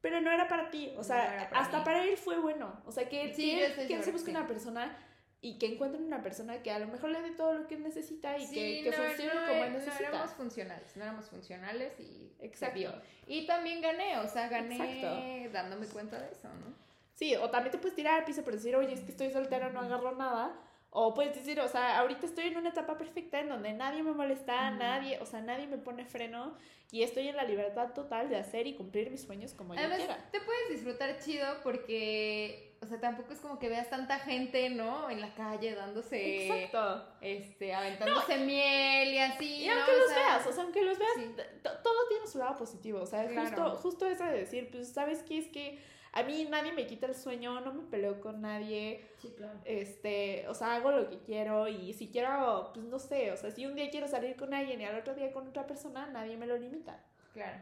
pero 0.00 0.20
no 0.22 0.30
era 0.32 0.48
para 0.48 0.70
ti. 0.70 0.94
O 0.96 1.04
sea, 1.04 1.50
hasta 1.52 1.84
para 1.84 2.04
él 2.04 2.16
fue 2.16 2.38
bueno. 2.38 2.80
O 2.86 2.90
sea, 2.90 3.06
que, 3.08 3.34
sí, 3.34 3.60
que, 3.76 3.86
que 3.86 3.94
él 3.96 4.02
se 4.02 4.12
busque 4.12 4.30
una 4.30 4.46
persona 4.46 4.96
y 5.40 5.58
que 5.58 5.66
encuentren 5.66 6.04
una 6.04 6.22
persona 6.22 6.62
que 6.62 6.70
a 6.70 6.78
lo 6.78 6.88
mejor 6.88 7.10
le 7.10 7.22
dé 7.22 7.30
todo 7.30 7.54
lo 7.54 7.68
que 7.68 7.76
necesita 7.76 8.36
y 8.38 8.46
que, 8.50 8.82
que 8.82 8.92
funcione 8.92 9.40
como 9.46 9.64
él 9.64 9.72
necesita. 9.72 10.10
No 10.10 10.16
éramos 10.16 10.32
funcionales, 10.32 10.96
no 10.96 11.02
éramos 11.04 11.26
funcionales 11.26 12.00
y 12.00 12.28
Exacto. 12.40 13.02
Y 13.26 13.46
también 13.46 13.80
gané, 13.80 14.18
o 14.18 14.28
sea, 14.28 14.48
gané 14.48 15.48
dándome 15.52 15.86
cuenta 15.86 16.18
de 16.20 16.30
eso, 16.32 16.48
¿no? 16.48 16.74
Sí, 17.14 17.34
o 17.34 17.50
también 17.50 17.72
te 17.72 17.78
puedes 17.78 17.96
tirar 17.96 18.20
al 18.20 18.24
piso 18.24 18.44
por 18.44 18.52
decir, 18.52 18.76
oye, 18.76 18.92
es 18.92 19.00
que 19.00 19.10
estoy 19.10 19.30
soltera, 19.30 19.70
no 19.70 19.80
agarro 19.80 20.14
nada. 20.14 20.54
O 20.90 21.14
puedes 21.14 21.34
decir, 21.34 21.60
o 21.60 21.68
sea, 21.68 21.98
ahorita 21.98 22.24
estoy 22.24 22.46
en 22.46 22.56
una 22.56 22.70
etapa 22.70 22.96
perfecta 22.96 23.40
en 23.40 23.48
donde 23.48 23.72
nadie 23.72 24.02
me 24.02 24.12
molesta, 24.12 24.70
nadie, 24.70 25.18
o 25.20 25.26
sea, 25.26 25.42
nadie 25.42 25.66
me 25.66 25.76
pone 25.76 26.06
freno 26.06 26.56
y 26.90 27.02
estoy 27.02 27.28
en 27.28 27.36
la 27.36 27.44
libertad 27.44 27.92
total 27.92 28.30
de 28.30 28.36
hacer 28.36 28.66
y 28.66 28.74
cumplir 28.74 29.10
mis 29.10 29.22
sueños 29.22 29.52
como 29.52 29.74
yo 29.74 29.80
quiera. 29.80 30.30
Te 30.30 30.40
puedes 30.40 30.70
disfrutar 30.70 31.18
chido 31.20 31.46
porque, 31.62 32.67
o 32.80 32.86
sea, 32.86 33.00
tampoco 33.00 33.32
es 33.32 33.40
como 33.40 33.58
que 33.58 33.68
veas 33.68 33.90
tanta 33.90 34.18
gente, 34.18 34.70
¿no? 34.70 35.10
En 35.10 35.20
la 35.20 35.34
calle 35.34 35.74
dándose. 35.74 36.46
Exacto. 36.46 37.04
Este, 37.20 37.74
aventándose 37.74 38.38
miel 38.38 39.14
y 39.14 39.18
así. 39.18 39.64
Y 39.64 39.68
aunque 39.68 39.92
los 39.96 40.10
veas, 40.10 40.46
o 40.46 40.52
sea, 40.52 40.62
aunque 40.62 40.82
los 40.82 40.98
veas, 40.98 41.14
todo 41.62 42.08
tiene 42.08 42.26
su 42.26 42.38
lado 42.38 42.56
positivo. 42.56 43.00
O 43.00 43.06
sea, 43.06 43.28
justo, 43.28 43.70
justo 43.76 44.06
eso 44.06 44.24
de 44.24 44.38
decir, 44.38 44.70
pues, 44.70 44.92
¿sabes 44.92 45.22
qué? 45.24 45.38
Es 45.38 45.48
que 45.48 45.78
a 46.12 46.22
mí 46.22 46.46
nadie 46.48 46.72
me 46.72 46.86
quita 46.86 47.06
el 47.06 47.14
sueño, 47.14 47.60
no 47.60 47.72
me 47.72 47.82
peleo 47.82 48.20
con 48.20 48.40
nadie. 48.40 49.04
Sí, 49.20 49.34
claro. 49.36 49.58
Este, 49.64 50.46
o 50.48 50.54
sea, 50.54 50.76
hago 50.76 50.92
lo 50.92 51.08
que 51.10 51.18
quiero 51.18 51.68
y 51.68 51.92
si 51.94 52.08
quiero, 52.08 52.70
pues 52.72 52.86
no 52.86 52.98
sé, 52.98 53.32
o 53.32 53.36
sea, 53.36 53.50
si 53.50 53.66
un 53.66 53.74
día 53.74 53.90
quiero 53.90 54.08
salir 54.08 54.36
con 54.36 54.54
alguien 54.54 54.80
y 54.80 54.84
al 54.84 54.98
otro 54.98 55.14
día 55.14 55.32
con 55.32 55.48
otra 55.48 55.66
persona, 55.66 56.06
nadie 56.06 56.36
me 56.36 56.46
lo 56.46 56.56
limita. 56.56 57.04
Claro. 57.32 57.58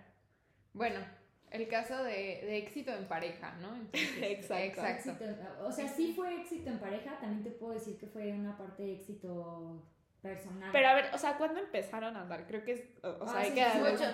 Bueno, 0.74 1.00
el 1.56 1.68
caso 1.68 2.02
de, 2.04 2.12
de 2.12 2.58
éxito 2.58 2.92
en 2.92 3.06
pareja, 3.06 3.54
¿no? 3.60 3.76
exacto. 3.92 4.82
exacto. 4.82 5.66
o 5.66 5.72
sea, 5.72 5.88
sí 5.88 6.12
fue 6.14 6.40
éxito 6.40 6.70
en 6.70 6.78
pareja, 6.78 7.18
también 7.18 7.42
te 7.42 7.50
puedo 7.50 7.74
decir 7.74 7.98
que 7.98 8.06
fue 8.06 8.32
una 8.32 8.56
parte 8.56 8.82
de 8.82 8.94
éxito 8.94 9.82
personal. 10.20 10.70
Pero 10.72 10.88
a 10.88 10.94
ver, 10.94 11.10
o 11.14 11.18
sea, 11.18 11.36
¿cuándo 11.36 11.60
empezaron 11.60 12.16
a 12.16 12.22
andar? 12.22 12.46
Creo 12.46 12.64
que 12.64 12.72
es, 12.72 12.82
o, 13.02 13.26
sea, 13.26 13.40
hay 13.40 13.52
que 13.52 13.64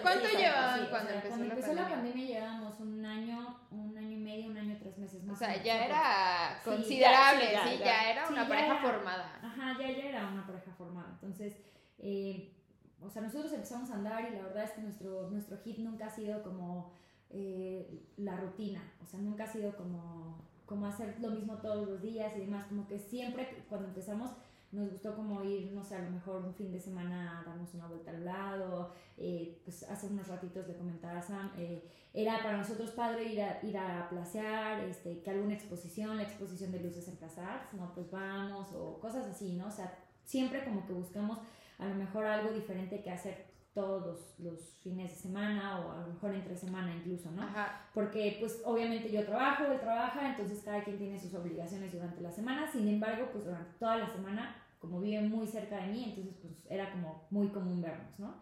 ¿Cuánto 0.03 0.29
llevaban 0.29 0.87
cuando, 0.89 1.11
empezó, 1.11 1.29
cuando 1.29 1.47
la 1.47 1.55
empezó 1.55 1.75
la 1.75 1.89
pandemia? 1.89 2.27
llevábamos 2.27 2.81
un 2.81 3.05
año, 3.05 3.61
un 3.71 3.97
año 3.97 4.11
y 4.11 4.21
medio, 4.21 4.51
un 4.51 4.57
año, 4.57 4.77
tres 4.79 4.99
meses 4.99 5.25
más. 5.25 5.37
O 5.37 5.39
sea, 5.39 5.63
ya 5.63 5.85
era 5.87 6.61
considerable, 6.65 7.45
sí, 7.65 7.79
ya, 7.79 8.11
era 8.11 8.29
una 8.29 8.49
pareja 8.49 8.77
formada. 8.77 9.39
Ajá, 9.43 9.77
ya, 9.79 9.91
ya 9.91 10.09
era 10.09 10.29
una 10.29 10.47
pareja 10.47 10.73
formada. 10.73 11.11
Entonces, 11.15 11.57
eh, 11.99 12.53
o 13.01 13.11
sea, 13.11 13.23
nosotros 13.23 13.53
empezamos 13.53 13.91
a 13.91 13.95
andar 13.95 14.29
y 14.31 14.35
la 14.35 14.43
verdad 14.43 14.65
es 14.65 14.73
que 14.73 14.83
nuestro, 14.83 15.31
nuestro 15.31 15.59
hit 15.59 15.79
nunca 15.79 16.07
ha 16.07 16.11
sido 16.11 16.43
como 16.43 16.93
eh, 17.33 18.05
la 18.17 18.37
rutina, 18.37 18.83
o 19.03 19.07
sea, 19.07 19.21
nunca 19.21 19.45
ha 19.45 19.47
sido 19.47 19.77
como, 19.77 20.39
como 20.67 20.87
hacer 20.87 21.19
lo 21.21 21.31
mismo 21.31 21.57
todos 21.59 21.89
los 21.89 22.03
días 22.03 22.33
y 22.37 22.41
demás, 22.41 22.67
como 22.67 22.87
que 22.87 22.99
siempre 22.99 23.65
cuando 23.69 23.89
empezamos 23.89 24.31
nos 24.73 24.91
gustó 24.91 25.15
como 25.15 25.45
ir, 25.45 25.71
no 25.73 25.85
sé, 25.85 25.97
a 25.97 26.03
lo 26.03 26.11
mejor 26.11 26.43
un 26.43 26.55
fin 26.55 26.73
de 26.73 26.81
semana 26.81 27.41
a 27.41 27.45
darnos 27.45 27.75
una 27.75 27.87
vuelta 27.87 28.11
al 28.11 28.25
lado, 28.25 28.91
eh, 29.19 29.61
pues 29.65 29.83
hacer 29.83 30.11
unos 30.11 30.29
ratitos 30.29 30.67
de 30.67 30.75
comentar 30.77 31.15
a 31.15 31.23
Sam. 31.23 31.53
Eh, 31.59 31.87
era 32.15 32.43
para 32.43 32.57
nosotros 32.57 32.91
padre 32.93 33.25
ir 33.25 33.43
a, 33.43 33.61
ir 33.63 33.77
a 33.77 34.09
placear, 34.09 34.81
este, 34.85 35.21
que 35.21 35.31
alguna 35.31 35.55
exposición, 35.55 36.17
la 36.17 36.23
exposición 36.23 36.73
de 36.73 36.81
luces 36.81 37.07
en 37.09 37.17
Plaza 37.17 37.69
no, 37.73 37.93
pues 37.95 38.11
vamos, 38.11 38.69
o 38.75 38.99
cosas 38.99 39.27
así, 39.27 39.53
¿no? 39.57 39.67
O 39.67 39.71
sea, 39.71 39.95
siempre 40.25 40.65
como 40.65 40.87
que 40.87 40.95
buscamos 40.95 41.39
a 41.79 41.87
lo 41.87 41.95
mejor 41.95 42.25
algo 42.25 42.53
diferente 42.53 43.03
que 43.03 43.11
hacer 43.11 43.52
todos 43.75 44.35
los, 44.39 44.79
fines 44.83 45.11
de 45.11 45.17
semana 45.17 45.79
o 45.79 45.93
a 45.93 46.01
lo 46.01 46.09
mejor 46.09 46.35
entre 46.35 46.57
semana 46.57 46.93
incluso, 46.95 47.31
¿no? 47.31 47.49
Porque 47.95 48.37
pues 48.41 48.61
obviamente 48.65 49.13
yo 49.13 49.25
trabajo, 49.25 49.65
él 49.65 49.79
trabaja, 49.79 50.31
entonces 50.31 50.61
cada 50.65 50.83
quien 50.83 50.99
tiene 50.99 51.21
sus 51.21 51.33
obligaciones 51.35 51.93
durante 51.93 52.21
la 52.21 52.33
semana, 52.33 52.67
sin 52.67 52.89
embargo 52.89 53.29
pues 53.33 53.45
durante 53.45 53.79
toda 53.79 53.99
la 53.99 54.13
semana 54.13 54.57
como 54.81 55.01
vive 55.01 55.23
muy 55.23 55.47
cerca 55.47 55.77
de 55.77 55.87
mí, 55.87 56.05
entonces 56.09 56.35
pues 56.43 56.67
era 56.69 56.91
como 56.91 57.29
muy 57.31 57.49
común 57.49 57.81
vernos, 57.81 58.19
¿no? 58.19 58.35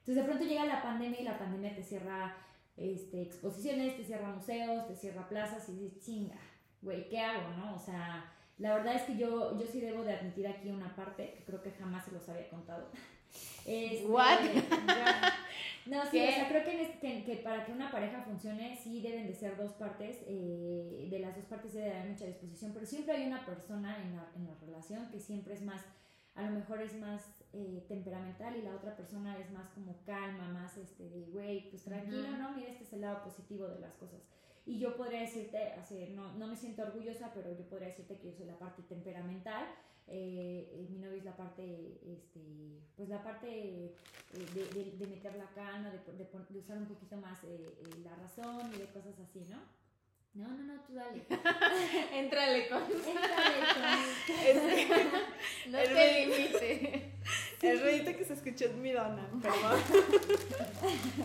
Entonces 0.00 0.16
de 0.16 0.24
pronto 0.24 0.44
llega 0.44 0.66
la 0.66 0.82
pandemia 0.82 1.20
y 1.20 1.24
la 1.24 1.38
pandemia 1.38 1.74
te 1.74 1.82
cierra 1.82 2.36
este, 2.76 3.22
exposiciones, 3.22 3.96
te 3.96 4.04
cierra 4.04 4.28
museos, 4.28 4.86
te 4.86 4.94
cierra 4.94 5.26
plazas 5.28 5.66
y 5.70 5.72
dices, 5.72 6.04
chinga, 6.04 6.36
güey, 6.82 7.08
¿qué 7.08 7.20
hago, 7.20 7.56
no? 7.56 7.74
O 7.74 7.78
sea, 7.78 8.30
la 8.58 8.74
verdad 8.74 8.94
es 8.94 9.02
que 9.02 9.16
yo, 9.16 9.58
yo 9.58 9.66
sí 9.66 9.80
debo 9.80 10.02
de 10.04 10.14
admitir 10.14 10.46
aquí 10.46 10.70
una 10.70 10.94
parte 10.94 11.34
que 11.38 11.44
creo 11.44 11.62
que 11.62 11.72
jamás 11.72 12.04
se 12.04 12.12
los 12.12 12.28
había 12.28 12.48
contado. 12.50 12.90
Este, 13.66 14.06
¿What? 14.06 14.40
no, 15.86 16.06
sí, 16.10 16.20
o 16.20 16.30
sea, 16.30 16.48
creo 16.48 16.64
que, 16.64 17.24
que, 17.24 17.36
para 17.36 17.64
que 17.64 17.72
una 17.72 17.90
pareja 17.90 18.22
funcione 18.22 18.76
sí 18.76 19.02
deben 19.02 19.26
de 19.26 19.34
ser 19.34 19.56
dos 19.56 19.72
partes, 19.72 20.18
eh, 20.26 21.08
de 21.10 21.18
las 21.18 21.34
dos 21.34 21.46
partes 21.46 21.74
debe 21.74 21.90
dar 21.90 22.06
mucha 22.06 22.26
disposición, 22.26 22.72
pero 22.72 22.86
siempre 22.86 23.16
hay 23.16 23.26
una 23.26 23.44
persona 23.44 24.00
en 24.02 24.16
la, 24.16 24.30
en 24.36 24.46
la 24.46 24.54
relación 24.60 25.10
que 25.10 25.18
siempre 25.18 25.54
es 25.54 25.62
más, 25.62 25.82
a 26.36 26.42
lo 26.42 26.50
mejor 26.50 26.80
es 26.80 26.94
más 26.94 27.44
eh, 27.52 27.84
temperamental 27.88 28.56
y 28.56 28.62
la 28.62 28.74
otra 28.74 28.94
persona 28.94 29.36
es 29.38 29.50
más 29.50 29.68
como 29.70 30.02
calma, 30.04 30.48
más 30.48 30.76
este 30.76 31.08
de, 31.08 31.26
güey, 31.26 31.68
pues 31.70 31.82
tranquilo, 31.82 32.36
¿no? 32.36 32.52
Mira, 32.52 32.70
este 32.70 32.84
es 32.84 32.92
el 32.92 33.00
lado 33.00 33.24
positivo 33.24 33.66
de 33.66 33.80
las 33.80 33.96
cosas. 33.96 34.20
Y 34.64 34.78
yo 34.78 34.96
podría 34.96 35.20
decirte, 35.20 35.72
así, 35.72 36.12
no, 36.14 36.34
no 36.34 36.48
me 36.48 36.56
siento 36.56 36.82
orgullosa, 36.82 37.32
pero 37.32 37.56
yo 37.56 37.68
podría 37.68 37.88
decirte 37.88 38.18
que 38.18 38.26
yo 38.26 38.32
soy 38.32 38.46
la 38.46 38.58
parte 38.58 38.82
temperamental 38.82 39.64
eh, 40.08 40.70
eh, 40.72 40.86
mi 40.88 40.98
novio 40.98 41.16
es 41.16 41.24
la 41.24 41.36
parte, 41.36 41.98
este, 42.06 42.78
pues 42.94 43.08
la 43.08 43.24
parte 43.24 43.48
eh, 43.48 43.92
de, 44.54 44.66
de, 44.66 44.92
de, 44.92 45.06
meter 45.08 45.34
la 45.34 45.50
cana, 45.50 45.90
de, 45.90 45.98
de, 46.12 46.28
usar 46.58 46.78
un 46.78 46.86
poquito 46.86 47.16
más 47.16 47.40
la 48.04 48.14
razón 48.14 48.72
y 48.72 48.78
de 48.78 48.86
cosas 48.86 49.18
así, 49.18 49.44
¿no? 49.50 49.58
No, 50.34 50.46
no, 50.48 50.62
no, 50.64 50.80
tú 50.82 50.94
dale. 50.94 51.24
Entrale 52.12 52.68
con. 52.68 52.84
Entrale 52.84 53.16
con. 54.88 54.96
no 55.72 55.78
te 55.78 56.26
limites. 56.26 57.02
El 57.62 57.80
ruidito 57.80 58.16
que 58.16 58.24
se 58.24 58.34
escuchó 58.34 58.66
es 58.66 58.74
mi 58.74 58.92
dona, 58.92 59.28
perdón. 59.42 59.80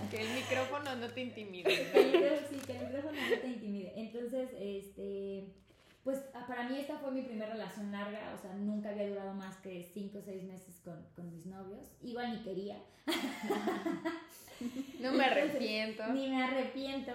que 0.09 0.21
el 0.21 0.33
micrófono 0.33 0.95
no 0.95 1.07
te 1.09 1.21
intimide. 1.21 2.49
sí, 2.49 2.55
que 2.65 2.77
el 2.77 2.87
micrófono 2.87 3.19
no 3.29 3.37
te 3.41 3.47
intimide. 3.47 3.93
Entonces, 3.95 4.49
este 4.57 5.53
pues 6.03 6.19
ah, 6.33 6.45
para 6.47 6.60
mí 6.71 6.79
esta 6.79 6.97
fue 6.97 7.11
mi 7.11 7.21
primera 7.21 7.53
relación 7.53 7.91
larga, 7.91 8.33
o 8.33 8.41
sea, 8.41 8.53
nunca 8.53 8.89
había 8.89 9.09
durado 9.09 9.33
más 9.33 9.57
que 9.57 9.89
5 9.93 10.17
o 10.17 10.21
6 10.21 10.43
meses 10.43 10.81
con, 10.83 11.05
con, 11.15 11.31
mis 11.31 11.45
novios, 11.45 11.85
igual 12.01 12.31
ni 12.31 12.43
quería. 12.43 12.77
no 14.99 15.11
me 15.11 15.25
arrepiento. 15.25 16.07
Ni 16.07 16.29
me 16.29 16.43
arrepiento, 16.43 17.11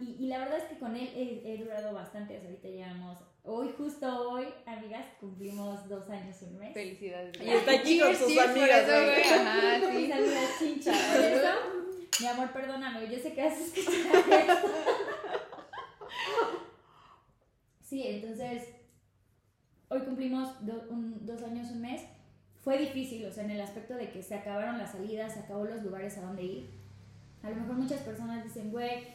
y, 0.00 0.24
y, 0.24 0.26
la 0.26 0.38
verdad 0.38 0.58
es 0.58 0.64
que 0.64 0.78
con 0.78 0.96
él 0.96 1.08
he, 1.14 1.58
durado 1.58 1.92
bastante, 1.92 2.36
o 2.36 2.40
sea, 2.40 2.48
ahorita 2.48 2.68
llevamos, 2.68 3.18
hoy, 3.44 3.72
justo 3.76 4.30
hoy, 4.30 4.46
amigas, 4.66 5.04
cumplimos 5.20 5.88
dos 5.88 6.08
años 6.10 6.36
y 6.42 6.44
un 6.46 6.58
mes. 6.58 6.72
Felicidades. 6.72 7.40
Y 7.40 7.50
está 7.50 7.72
aquí 7.72 8.00
con 8.00 8.14
sus 8.14 8.38
amigas, 8.38 8.86
güey. 8.86 9.22
Ajá, 9.22 9.80
sí. 10.58 10.58
Chincha. 10.58 10.92
Mi 12.20 12.26
amor, 12.26 12.52
perdóname, 12.52 13.08
yo 13.08 13.18
sé 13.18 13.32
que 13.32 13.42
haces 13.42 13.76
esto. 13.76 13.92
Sí, 17.92 18.02
entonces, 18.06 18.68
hoy 19.90 20.00
cumplimos 20.00 20.48
dos 20.62 21.42
años, 21.42 21.70
un 21.72 21.82
mes. 21.82 22.00
Fue 22.64 22.78
difícil, 22.78 23.26
o 23.26 23.30
sea, 23.30 23.44
en 23.44 23.50
el 23.50 23.60
aspecto 23.60 23.92
de 23.92 24.10
que 24.10 24.22
se 24.22 24.34
acabaron 24.34 24.78
las 24.78 24.92
salidas, 24.92 25.34
se 25.34 25.40
acabó 25.40 25.66
los 25.66 25.82
lugares 25.82 26.16
a 26.16 26.22
donde 26.22 26.42
ir. 26.42 26.70
A 27.42 27.50
lo 27.50 27.56
mejor 27.56 27.74
muchas 27.74 28.00
personas 28.00 28.44
dicen, 28.44 28.70
güey, 28.70 29.08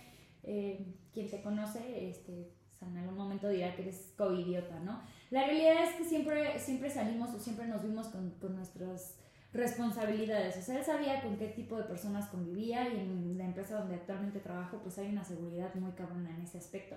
eh, 0.43 0.93
quien 1.11 1.27
te 1.27 1.41
conoce, 1.41 2.07
este, 2.07 2.51
en 2.79 2.97
algún 2.97 3.17
momento 3.17 3.49
dirá 3.49 3.75
que 3.75 3.81
eres 3.81 4.13
covidiota, 4.15 4.79
¿no? 4.81 5.01
La 5.31 5.47
realidad 5.47 5.83
es 5.83 5.95
que 5.95 6.03
siempre, 6.03 6.59
siempre 6.59 6.91
salimos 6.91 7.33
o 7.33 7.39
siempre 7.39 7.65
nos 7.65 7.81
vimos 7.81 8.09
con, 8.09 8.29
con 8.39 8.55
nuestras 8.55 9.17
responsabilidades. 9.53 10.55
O 10.55 10.61
sea, 10.61 10.77
él 10.77 10.85
sabía 10.85 11.23
con 11.23 11.35
qué 11.37 11.47
tipo 11.47 11.77
de 11.77 11.85
personas 11.85 12.27
convivía 12.27 12.87
y 12.93 12.99
en 12.99 13.39
la 13.39 13.45
empresa 13.45 13.79
donde 13.79 13.95
actualmente 13.95 14.39
trabajo, 14.39 14.81
pues 14.83 14.99
hay 14.99 15.07
una 15.07 15.23
seguridad 15.23 15.73
muy 15.73 15.93
cabrona 15.93 16.29
en 16.29 16.43
ese 16.43 16.59
aspecto. 16.59 16.95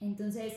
Entonces, 0.00 0.54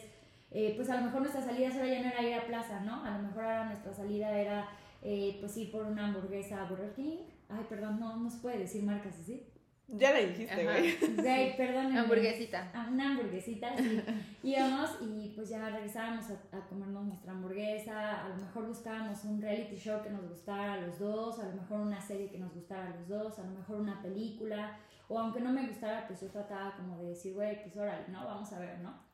eh, 0.52 0.74
pues 0.76 0.90
a 0.90 0.98
lo 0.98 1.06
mejor 1.06 1.22
nuestra 1.22 1.42
salida 1.42 1.70
ahora 1.70 1.88
ya 1.88 2.02
no 2.02 2.10
era 2.10 2.22
ir 2.22 2.34
a 2.34 2.46
plaza, 2.46 2.82
¿no? 2.82 3.04
A 3.04 3.18
lo 3.18 3.24
mejor 3.24 3.44
ahora 3.44 3.66
nuestra 3.66 3.94
salida 3.94 4.38
era 4.38 4.70
eh, 5.02 5.38
pues 5.40 5.56
ir 5.58 5.72
por 5.72 5.86
una 5.86 6.08
hamburguesa 6.08 6.62
a 6.62 6.70
Burger 6.70 6.94
King. 6.94 7.20
Ay, 7.50 7.66
perdón, 7.70 8.00
no, 8.00 8.18
no 8.18 8.30
se 8.30 8.40
puede 8.40 8.60
decir 8.60 8.84
marcas 8.84 9.18
así. 9.20 9.48
Ya 9.88 10.14
le 10.14 10.28
dijiste, 10.28 10.64
güey. 10.64 10.98
Güey, 11.16 11.58
perdón. 11.58 11.98
Hamburguesita. 11.98 12.72
Ah, 12.74 12.88
una 12.90 13.12
hamburguesita, 13.12 13.76
sí. 13.78 14.02
Íbamos 14.44 14.90
y 15.02 15.34
pues 15.36 15.50
ya 15.50 15.70
regresábamos 15.70 16.26
a, 16.30 16.58
a, 16.58 16.66
comernos 16.68 17.06
nuestra 17.06 17.34
hamburguesa. 17.34 18.26
A 18.26 18.30
lo 18.30 18.36
mejor 18.36 18.68
buscábamos 18.68 19.24
un 19.26 19.42
reality 19.42 19.76
show 19.76 20.02
que 20.02 20.10
nos 20.10 20.30
gustara 20.30 20.74
a 20.74 20.82
los 20.82 21.00
dos. 21.00 21.40
A 21.40 21.50
lo 21.50 21.56
mejor 21.62 21.82
una 21.82 22.02
serie 22.02 22.30
que 22.30 22.40
nos 22.40 22.54
gustara 22.54 22.88
a 22.88 22.96
los 22.96 23.08
dos. 23.08 23.40
A 23.40 23.44
lo 23.44 23.52
mejor 23.52 23.82
una 23.82 24.02
película. 24.02 24.78
O 25.10 25.20
aunque 25.20 25.42
no 25.42 25.52
me 25.52 25.68
gustara, 25.68 26.08
pues 26.08 26.22
yo 26.22 26.30
trataba 26.30 26.74
como 26.78 26.98
de 26.98 27.10
decir, 27.10 27.34
güey, 27.34 27.62
pues 27.62 27.76
órale, 27.76 28.08
¿no? 28.08 28.26
Vamos 28.26 28.54
a 28.54 28.60
ver, 28.60 28.80
¿no? 28.80 29.11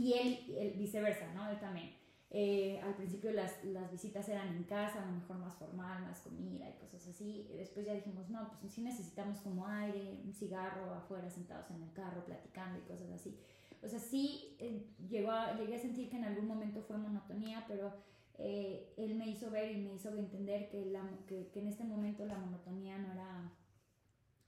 Y 0.00 0.14
él, 0.14 0.74
viceversa, 0.78 1.32
¿no? 1.34 1.50
Él 1.50 1.60
también. 1.60 1.92
eh, 2.30 2.80
al 2.82 2.94
principio 2.94 3.32
las, 3.32 3.62
las, 3.64 3.90
visitas 3.90 4.26
eran 4.28 4.56
en 4.56 4.62
casa, 4.64 5.02
a 5.02 5.06
lo 5.06 5.12
mejor 5.12 5.36
más 5.38 5.54
formal, 5.56 6.04
más 6.04 6.20
comida 6.20 6.70
y 6.70 6.72
cosas 6.78 7.08
así. 7.08 7.46
Después 7.56 7.84
ya 7.84 7.92
dijimos, 7.92 8.30
no, 8.30 8.50
pues 8.60 8.72
sí 8.72 8.82
necesitamos 8.82 9.40
como 9.40 9.66
aire, 9.66 10.16
un 10.24 10.32
cigarro 10.32 10.94
afuera 10.94 11.28
sentados 11.28 11.70
en 11.70 11.82
el 11.82 11.92
carro 11.92 12.24
platicando 12.24 12.78
y 12.78 12.82
cosas 12.82 13.10
así. 13.10 13.36
O 13.82 13.88
sea, 13.88 13.98
sí 13.98 14.56
eh, 14.58 14.86
llegó 15.08 15.32
llegué 15.58 15.76
a 15.76 15.78
sentir 15.78 16.08
que 16.08 16.16
en 16.16 16.24
algún 16.24 16.46
momento 16.46 16.80
fue 16.82 16.96
monotonía, 16.96 17.64
pero 17.68 17.92
eh, 18.38 18.94
él 18.96 19.16
me 19.16 19.28
hizo 19.28 19.50
ver 19.50 19.72
y 19.72 19.82
me 19.82 19.94
hizo 19.94 20.16
entender 20.16 20.70
que, 20.70 20.86
la, 20.86 21.02
que, 21.26 21.48
que 21.48 21.60
en 21.60 21.66
este 21.68 21.84
momento 21.84 22.24
la 22.24 22.38
monotonía 22.38 22.96
no 22.98 23.12
era 23.12 23.52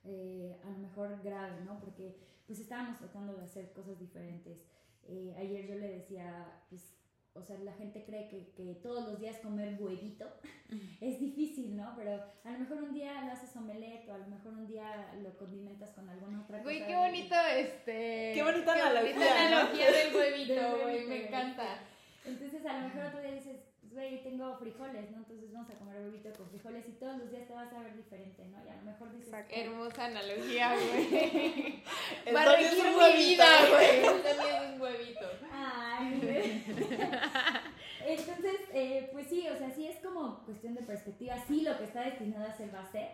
a 0.05 0.71
lo 0.71 0.79
mejor 0.79 1.21
grave, 1.23 1.65
¿no? 1.65 1.79
Porque 1.79 2.17
pues 2.47 2.59
estábamos 2.59 2.99
tratando 2.99 3.35
de 3.35 3.45
hacer 3.45 3.73
cosas 3.73 3.99
diferentes. 3.99 4.67
Ayer 5.39 5.67
yo 5.67 5.75
le 5.77 5.89
decía, 5.89 6.61
pues 6.69 6.95
o 7.35 7.43
sea, 7.43 7.57
la 7.59 7.73
gente 7.73 8.05
cree 8.05 8.29
que, 8.29 8.53
que, 8.55 8.75
todos 8.83 9.09
los 9.09 9.19
días 9.19 9.39
comer 9.39 9.77
huevito 9.81 10.27
es 11.01 11.19
difícil, 11.19 11.77
¿no? 11.77 11.95
Pero 11.97 12.23
a 12.45 12.51
lo 12.51 12.59
mejor 12.59 12.83
un 12.83 12.93
día 12.93 13.23
lo 13.25 13.33
haces 13.33 13.57
omelette 13.57 14.09
o 14.09 14.15
a 14.15 14.19
lo 14.19 14.27
mejor 14.27 14.53
un 14.53 14.67
día 14.67 15.15
lo 15.23 15.37
condimentas 15.39 15.91
con 15.93 16.09
alguna 16.09 16.43
otra 16.43 16.59
cosa. 16.59 16.65
Güey, 16.65 16.87
qué 16.87 16.95
bonito 16.95 17.35
este... 17.57 18.33
Qué 18.35 18.43
bonita 18.43 18.73
analogía, 18.75 19.15
bonita 19.15 19.47
analogía 19.47 19.93
del 19.93 20.15
huevito, 20.15 20.79
güey, 20.83 21.07
me 21.07 21.27
encanta. 21.27 21.79
Entonces 22.25 22.65
a 22.65 22.75
lo 22.75 22.89
mejor 22.89 23.07
otro 23.07 23.21
día 23.21 23.33
dices, 23.33 23.57
pues 23.81 23.93
güey, 23.95 24.23
tengo 24.23 24.57
frijoles, 24.57 25.11
¿no? 25.11 25.19
Entonces 25.19 25.53
vamos 25.53 25.69
a 25.71 25.75
comer 25.75 25.97
huevito 26.03 26.33
con 26.35 26.49
frijoles 26.51 26.89
y 26.89 26.93
todos 26.93 27.19
los 27.19 27.31
días 27.31 27.47
te 27.49 27.53
vas 27.53 27.73
a 27.73 27.81
ver 27.81 27.97
diferente, 27.97 28.45
¿no? 28.47 28.65
Y 28.65 28.69
a 28.69 28.77
lo 28.77 28.83
mejor 28.83 29.13
dices... 29.13 29.35
Hermosa 29.51 30.05
analogía, 30.05 30.75
güey. 30.75 31.83
Va 32.35 32.43
a 32.43 32.57
regir 32.57 32.79
mi 32.79 33.25
vida, 33.25 33.47
güey. 33.71 34.23
También 34.23 34.63
es 34.63 34.75
un 34.75 34.81
huevito. 34.81 35.27
Ay, 35.53 36.65
Entonces, 38.07 38.57
eh, 38.73 39.09
pues 39.13 39.27
sí, 39.29 39.49
o 39.49 39.57
sea, 39.57 39.71
sí 39.71 39.87
es 39.87 39.97
como 39.99 40.45
cuestión 40.45 40.75
de 40.75 40.83
perspectiva. 40.83 41.37
Sí, 41.47 41.63
lo 41.63 41.77
que 41.79 41.85
está 41.85 42.03
destinado 42.03 42.47
a 42.47 42.57
ser 42.57 42.75
va 42.75 42.83
a 42.83 42.93
ser. 42.93 43.09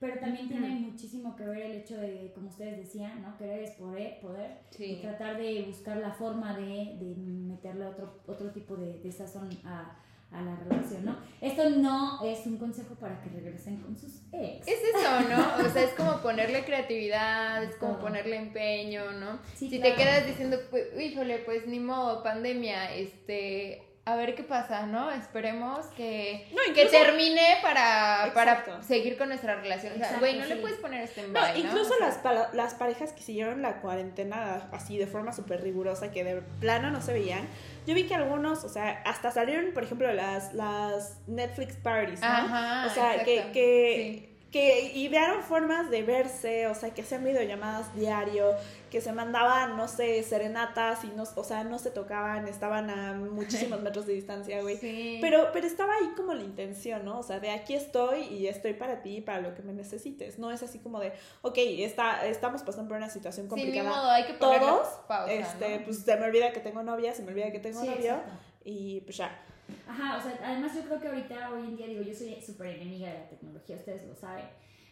Pero 0.00 0.20
también 0.20 0.48
tiene 0.48 0.68
muchísimo 0.68 1.34
que 1.34 1.44
ver 1.44 1.62
el 1.62 1.72
hecho 1.78 1.96
de, 1.96 2.30
como 2.34 2.48
ustedes 2.48 2.78
decían, 2.78 3.20
¿no? 3.22 3.36
Querer 3.36 3.64
es 3.64 3.72
poder, 3.72 4.20
poder 4.20 4.58
y 4.78 4.96
tratar 4.96 5.38
de 5.38 5.64
buscar 5.66 5.96
la 5.96 6.12
forma 6.12 6.56
de, 6.56 6.96
de 7.00 7.14
meterle 7.16 7.86
otro, 7.86 8.20
otro 8.26 8.50
tipo 8.52 8.76
de, 8.76 9.00
de 9.00 9.10
sazón 9.10 9.48
a, 9.64 9.96
a 10.30 10.42
la 10.42 10.56
relación, 10.56 11.04
¿no? 11.04 11.16
Esto 11.40 11.70
no 11.70 12.22
es 12.24 12.46
un 12.46 12.58
consejo 12.58 12.94
para 12.94 13.20
que 13.22 13.30
regresen 13.30 13.78
con 13.78 13.96
sus 13.96 14.22
ex. 14.32 14.68
Es 14.68 14.78
eso, 14.94 15.28
¿no? 15.28 15.66
O 15.66 15.70
sea, 15.70 15.82
es 15.82 15.94
como 15.94 16.20
ponerle 16.20 16.64
creatividad, 16.64 17.64
es 17.64 17.76
como 17.76 17.98
ponerle 17.98 18.36
empeño, 18.36 19.12
¿no? 19.12 19.38
si 19.56 19.68
te 19.68 19.94
quedas 19.94 20.26
diciendo, 20.26 20.58
pues, 20.70 20.88
híjole, 21.00 21.38
pues 21.38 21.66
ni 21.66 21.80
modo, 21.80 22.22
pandemia, 22.22 22.94
este, 22.94 23.87
a 24.08 24.16
ver 24.16 24.34
qué 24.34 24.42
pasa, 24.42 24.86
¿no? 24.86 25.10
Esperemos 25.10 25.86
que, 25.96 26.48
que 26.74 26.86
termine 26.86 27.58
para, 27.60 28.30
para 28.32 28.82
seguir 28.82 29.18
con 29.18 29.28
nuestra 29.28 29.56
relación. 29.56 29.92
o 29.94 29.98
sea, 29.98 30.18
güey, 30.18 30.38
no 30.38 30.46
le 30.46 30.56
puedes 30.56 30.78
poner 30.78 31.02
este 31.02 31.20
en 31.20 31.32
No, 31.32 31.40
incluso 31.54 31.92
Las, 32.00 32.20
las 32.54 32.74
parejas 32.74 33.12
que 33.12 33.22
siguieron 33.22 33.60
la 33.60 33.80
cuarentena 33.80 34.68
así 34.72 34.96
de 34.96 35.06
forma 35.06 35.32
súper 35.32 35.62
rigurosa, 35.62 36.10
que 36.10 36.24
de 36.24 36.42
plano 36.60 36.90
no 36.90 37.02
se 37.02 37.12
veían, 37.12 37.46
yo 37.86 37.94
vi 37.94 38.06
que 38.06 38.14
algunos, 38.14 38.64
o 38.64 38.68
sea, 38.70 39.02
hasta 39.04 39.30
salieron, 39.30 39.72
por 39.72 39.84
ejemplo, 39.84 40.10
las, 40.12 40.54
las 40.54 41.18
Netflix 41.26 41.76
parties, 41.76 42.20
¿no? 42.20 42.26
Ajá, 42.26 42.86
o 42.86 42.90
sea, 42.90 43.24
que, 43.24 43.50
que 43.52 44.37
que 44.50 44.92
idearon 44.94 45.42
formas 45.42 45.90
de 45.90 46.02
verse, 46.02 46.66
o 46.68 46.74
sea, 46.74 46.94
que 46.94 47.02
hacían 47.02 47.22
videollamadas 47.22 47.94
diario, 47.94 48.54
que 48.90 49.02
se 49.02 49.12
mandaban, 49.12 49.76
no 49.76 49.88
sé, 49.88 50.22
serenatas 50.22 51.04
y 51.04 51.08
no, 51.08 51.24
o 51.34 51.44
sea, 51.44 51.64
no 51.64 51.78
se 51.78 51.90
tocaban, 51.90 52.48
estaban 52.48 52.88
a 52.88 53.12
muchísimos 53.12 53.80
metros 53.82 54.06
de 54.06 54.14
distancia, 54.14 54.62
güey. 54.62 54.78
Pero, 55.20 55.50
pero 55.52 55.66
estaba 55.66 55.94
ahí 55.94 56.12
como 56.16 56.32
la 56.32 56.42
intención, 56.42 57.04
¿no? 57.04 57.18
O 57.18 57.22
sea, 57.22 57.40
de 57.40 57.50
aquí 57.50 57.74
estoy 57.74 58.20
y 58.22 58.46
estoy 58.46 58.72
para 58.72 59.02
ti, 59.02 59.20
para 59.20 59.40
lo 59.40 59.54
que 59.54 59.60
me 59.60 59.74
necesites. 59.74 60.38
No 60.38 60.50
es 60.50 60.62
así 60.62 60.78
como 60.78 60.98
de, 60.98 61.12
ok, 61.42 61.58
está, 61.58 62.26
estamos 62.26 62.62
pasando 62.62 62.88
por 62.88 62.96
una 62.96 63.10
situación 63.10 63.48
complicada. 63.48 63.90
Sí, 63.90 63.96
modo, 63.96 64.10
hay 64.10 64.24
que 64.24 64.32
Todos, 64.34 64.88
pausa, 65.06 65.30
este, 65.30 65.80
pues 65.80 65.98
se 65.98 66.16
me 66.16 66.24
olvida 66.24 66.52
que 66.52 66.60
tengo 66.60 66.82
novia, 66.82 67.14
se 67.14 67.22
me 67.22 67.32
olvida 67.32 67.52
que 67.52 67.58
tengo 67.58 67.84
novio 67.84 68.22
y 68.64 69.02
pues 69.02 69.18
ya. 69.18 69.38
Ajá, 69.86 70.18
o 70.18 70.22
sea, 70.22 70.38
además 70.42 70.74
yo 70.74 70.82
creo 70.82 71.00
que 71.00 71.08
ahorita, 71.08 71.50
hoy 71.52 71.68
en 71.68 71.76
día, 71.76 71.86
digo, 71.86 72.02
yo 72.02 72.14
soy 72.14 72.40
súper 72.40 72.76
enemiga 72.76 73.12
de 73.12 73.18
la 73.18 73.28
tecnología, 73.28 73.76
ustedes 73.76 74.06
lo 74.06 74.14
saben, 74.14 74.46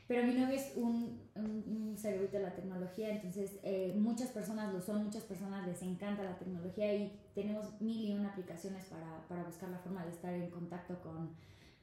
pero 0.09 0.25
mi 0.25 0.35
novio 0.35 0.55
es 0.55 0.73
un, 0.77 1.21
un, 1.35 1.97
cerebrito 1.97 2.37
de 2.37 2.45
la 2.45 2.55
tecnología, 2.55 3.11
entonces 3.11 3.59
eh, 3.63 3.95
muchas 3.97 4.29
personas 4.29 4.73
lo 4.73 4.81
son, 4.81 5.05
muchas 5.05 5.25
personas 5.25 5.67
les 5.67 5.81
encanta 5.83 6.23
la 6.23 6.39
tecnología 6.39 6.95
y 6.95 7.19
tenemos 7.35 7.81
mil 7.81 8.11
y 8.11 8.15
una 8.15 8.29
aplicaciones 8.29 8.85
para, 8.85 9.27
para 9.29 9.45
buscar 9.45 9.71
la 9.71 9.79
forma 9.79 10.05
de 10.05 10.13
estar 10.13 10.33
en 10.33 10.51
contacto 10.51 11.01
con, 11.01 11.31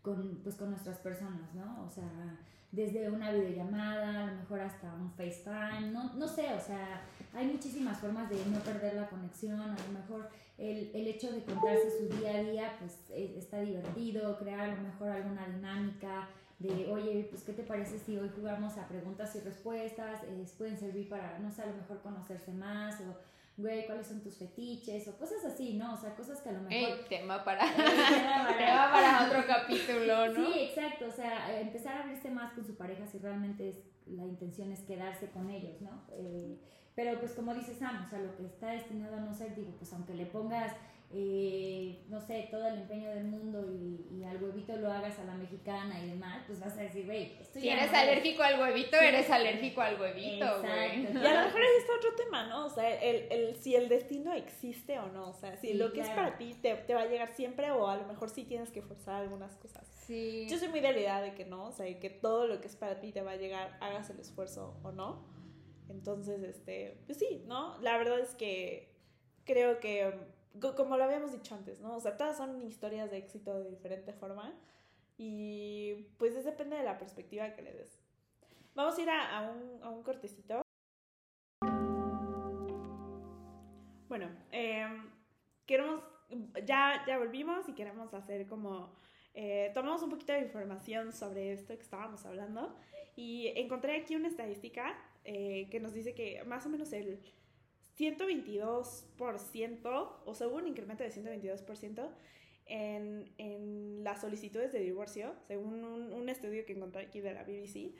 con, 0.01 0.39
pues, 0.43 0.55
con 0.55 0.69
nuestras 0.69 0.99
personas, 0.99 1.53
¿no? 1.55 1.83
O 1.83 1.89
sea, 1.89 2.39
desde 2.73 3.07
una 3.07 3.31
videollamada, 3.31 4.23
a 4.23 4.31
lo 4.31 4.35
mejor 4.35 4.61
hasta 4.61 4.91
un 4.95 5.11
FaceTime, 5.11 5.91
no, 5.91 6.11
no 6.15 6.27
sé, 6.27 6.51
o 6.53 6.59
sea, 6.59 7.03
hay 7.31 7.45
muchísimas 7.45 7.99
formas 7.99 8.27
de 8.31 8.43
no 8.47 8.59
perder 8.61 8.95
la 8.95 9.07
conexión, 9.07 9.61
a 9.61 9.67
lo 9.67 9.99
mejor 9.99 10.27
el, 10.57 10.89
el 10.91 11.07
hecho 11.07 11.31
de 11.31 11.43
contarse 11.43 11.91
su 11.99 12.17
día 12.17 12.31
a 12.31 12.43
día, 12.43 12.75
pues 12.79 12.97
e, 13.11 13.37
está 13.37 13.61
divertido, 13.61 14.39
crear 14.39 14.61
a 14.61 14.75
lo 14.75 14.81
mejor 14.81 15.09
alguna 15.09 15.45
dinámica 15.45 16.27
de, 16.57 16.91
oye, 16.91 17.27
pues 17.29 17.43
¿qué 17.43 17.53
te 17.53 17.61
parece 17.61 17.99
si 17.99 18.17
hoy 18.17 18.31
jugamos 18.35 18.75
a 18.79 18.87
preguntas 18.87 19.35
y 19.35 19.41
respuestas? 19.41 20.23
Eh, 20.23 20.43
pueden 20.57 20.77
servir 20.77 21.07
para, 21.07 21.37
no 21.37 21.51
sé, 21.51 21.61
a 21.61 21.67
lo 21.67 21.75
mejor 21.75 22.01
conocerse 22.01 22.53
más 22.53 22.99
o 23.01 23.15
güey, 23.57 23.85
¿cuáles 23.85 24.07
son 24.07 24.21
tus 24.21 24.37
fetiches? 24.37 25.07
O 25.07 25.17
cosas 25.17 25.45
así, 25.45 25.73
¿no? 25.73 25.93
O 25.93 25.97
sea, 25.97 26.15
cosas 26.15 26.41
que 26.41 26.49
a 26.49 26.53
lo 26.53 26.61
mejor... 26.61 26.97
Ey, 26.97 27.05
tema 27.07 27.43
para... 27.43 27.61
tema 27.75 28.89
para... 28.91 29.27
otro 29.27 29.45
capítulo, 29.45 30.33
¿no? 30.33 30.53
Sí, 30.53 30.59
exacto, 30.59 31.05
o 31.07 31.11
sea, 31.11 31.59
empezar 31.59 31.97
a 31.97 32.03
abrirse 32.03 32.31
más 32.31 32.53
con 32.53 32.65
su 32.65 32.75
pareja 32.75 33.05
si 33.05 33.19
realmente 33.19 33.69
es, 33.69 33.77
la 34.07 34.25
intención 34.25 34.71
es 34.71 34.81
quedarse 34.81 35.29
con 35.29 35.49
ellos, 35.49 35.81
¿no? 35.81 36.03
Eh, 36.11 36.57
pero 36.95 37.19
pues 37.19 37.33
como 37.33 37.53
dices 37.53 37.77
Sam, 37.77 38.05
o 38.05 38.09
sea, 38.09 38.19
lo 38.19 38.35
que 38.35 38.45
está 38.45 38.71
destinado 38.71 39.17
a 39.17 39.19
no 39.19 39.33
ser, 39.33 39.55
digo, 39.55 39.71
pues 39.77 39.91
aunque 39.93 40.13
le 40.13 40.25
pongas 40.25 40.73
eh, 41.15 42.03
no 42.09 42.19
sé, 42.19 42.47
todo 42.49 42.67
el 42.67 42.79
empeño 42.79 43.11
del 43.11 43.25
mundo 43.25 43.63
y, 43.71 44.03
y, 44.11 44.23
al 44.23 44.41
huevito 44.41 44.75
lo 44.77 44.91
hagas 44.91 45.19
a 45.19 45.23
la 45.25 45.35
mexicana 45.35 46.03
y 46.03 46.09
demás, 46.09 46.43
pues 46.47 46.59
vas 46.59 46.75
a 46.75 46.81
decir, 46.81 47.05
güey, 47.05 47.37
Si 47.53 47.69
eres 47.69 47.93
alérgico 47.93 48.41
al 48.41 48.59
huevito, 48.59 48.97
eres 48.97 49.29
alérgico 49.29 49.81
al 49.81 50.01
huevito, 50.01 50.61
güey. 50.61 51.03
Y 51.03 51.07
a 51.07 51.33
lo 51.33 51.45
mejor 51.45 51.61
ahí 51.61 51.77
está 51.77 51.95
otro 51.97 52.15
tema, 52.15 52.47
¿no? 52.47 52.65
O 52.65 52.69
sea, 52.69 52.99
el, 52.99 53.27
el, 53.31 53.55
si 53.57 53.75
el 53.75 53.89
destino 53.89 54.33
existe 54.33 54.97
o 54.97 55.07
no. 55.09 55.29
O 55.29 55.33
sea, 55.33 55.55
si 55.57 55.75
lo 55.75 55.93
que 55.93 56.01
es 56.01 56.09
para 56.09 56.35
ti 56.37 56.55
te, 56.59 56.73
te, 56.73 56.95
va 56.95 57.01
a 57.01 57.05
llegar 57.05 57.35
siempre 57.35 57.69
o 57.69 57.87
a 57.87 57.97
lo 57.97 58.07
mejor 58.07 58.31
sí 58.31 58.43
tienes 58.43 58.71
que 58.71 58.81
forzar 58.81 59.21
algunas 59.21 59.55
cosas. 59.57 59.87
Sí. 60.07 60.47
Yo 60.49 60.57
soy 60.57 60.69
muy 60.69 60.79
de 60.79 60.93
la 60.93 60.99
idea 60.99 61.21
de 61.21 61.35
que 61.35 61.45
no, 61.45 61.65
o 61.65 61.71
sea, 61.71 61.85
que 61.99 62.09
todo 62.09 62.47
lo 62.47 62.59
que 62.59 62.67
es 62.67 62.75
para 62.75 62.99
ti 62.99 63.11
te 63.11 63.21
va 63.21 63.31
a 63.31 63.35
llegar, 63.35 63.77
hagas 63.81 64.09
el 64.09 64.19
esfuerzo 64.19 64.79
o 64.81 64.91
no. 64.91 65.27
Entonces, 65.89 66.41
este, 66.41 66.97
pues 67.05 67.19
sí, 67.19 67.43
¿no? 67.45 67.77
La 67.81 67.97
verdad 67.97 68.19
es 68.19 68.33
que 68.33 68.93
creo 69.45 69.79
que 69.79 70.32
como 70.59 70.97
lo 70.97 71.03
habíamos 71.03 71.31
dicho 71.31 71.55
antes, 71.55 71.79
¿no? 71.79 71.95
O 71.95 71.99
sea, 71.99 72.17
todas 72.17 72.37
son 72.37 72.61
historias 72.63 73.09
de 73.11 73.17
éxito 73.17 73.59
de 73.59 73.69
diferente 73.69 74.13
forma 74.13 74.53
y 75.17 75.93
pues 76.17 76.43
depende 76.43 76.77
de 76.77 76.83
la 76.83 76.97
perspectiva 76.97 77.53
que 77.53 77.61
le 77.61 77.73
des. 77.73 77.99
Vamos 78.75 78.97
a 78.97 79.01
ir 79.01 79.09
a, 79.09 79.41
un, 79.41 79.83
a 79.83 79.89
un, 79.89 80.03
cortecito. 80.03 80.61
Bueno, 84.07 84.29
em, 84.51 85.11
queremos, 85.65 86.01
ya, 86.65 87.03
ya 87.07 87.17
volvimos 87.17 87.67
y 87.69 87.73
queremos 87.73 88.13
hacer 88.13 88.47
como, 88.47 88.95
eh, 89.33 89.71
tomamos 89.73 90.01
un 90.03 90.09
poquito 90.09 90.33
de 90.33 90.39
información 90.39 91.11
sobre 91.11 91.53
esto 91.53 91.75
que 91.75 91.81
estábamos 91.81 92.25
hablando 92.25 92.75
y 93.15 93.47
encontré 93.55 93.97
aquí 93.97 94.15
una 94.15 94.27
estadística 94.27 94.95
eh, 95.23 95.67
que 95.69 95.79
nos 95.79 95.93
dice 95.93 96.13
que 96.13 96.43
más 96.45 96.65
o 96.65 96.69
menos 96.69 96.91
el 96.93 97.19
122%, 97.97 100.09
o 100.25 100.33
sea, 100.33 100.47
hubo 100.47 100.55
un 100.57 100.67
incremento 100.67 101.03
de 101.03 101.11
122% 101.11 102.09
en, 102.65 103.31
en 103.37 104.03
las 104.03 104.21
solicitudes 104.21 104.71
de 104.71 104.79
divorcio, 104.79 105.35
según 105.47 105.83
un, 105.83 106.29
estudio 106.29 106.65
que 106.65 106.73
encontré 106.73 107.03
aquí 107.03 107.21
de 107.21 107.33
la 107.33 107.43
BBC. 107.43 107.93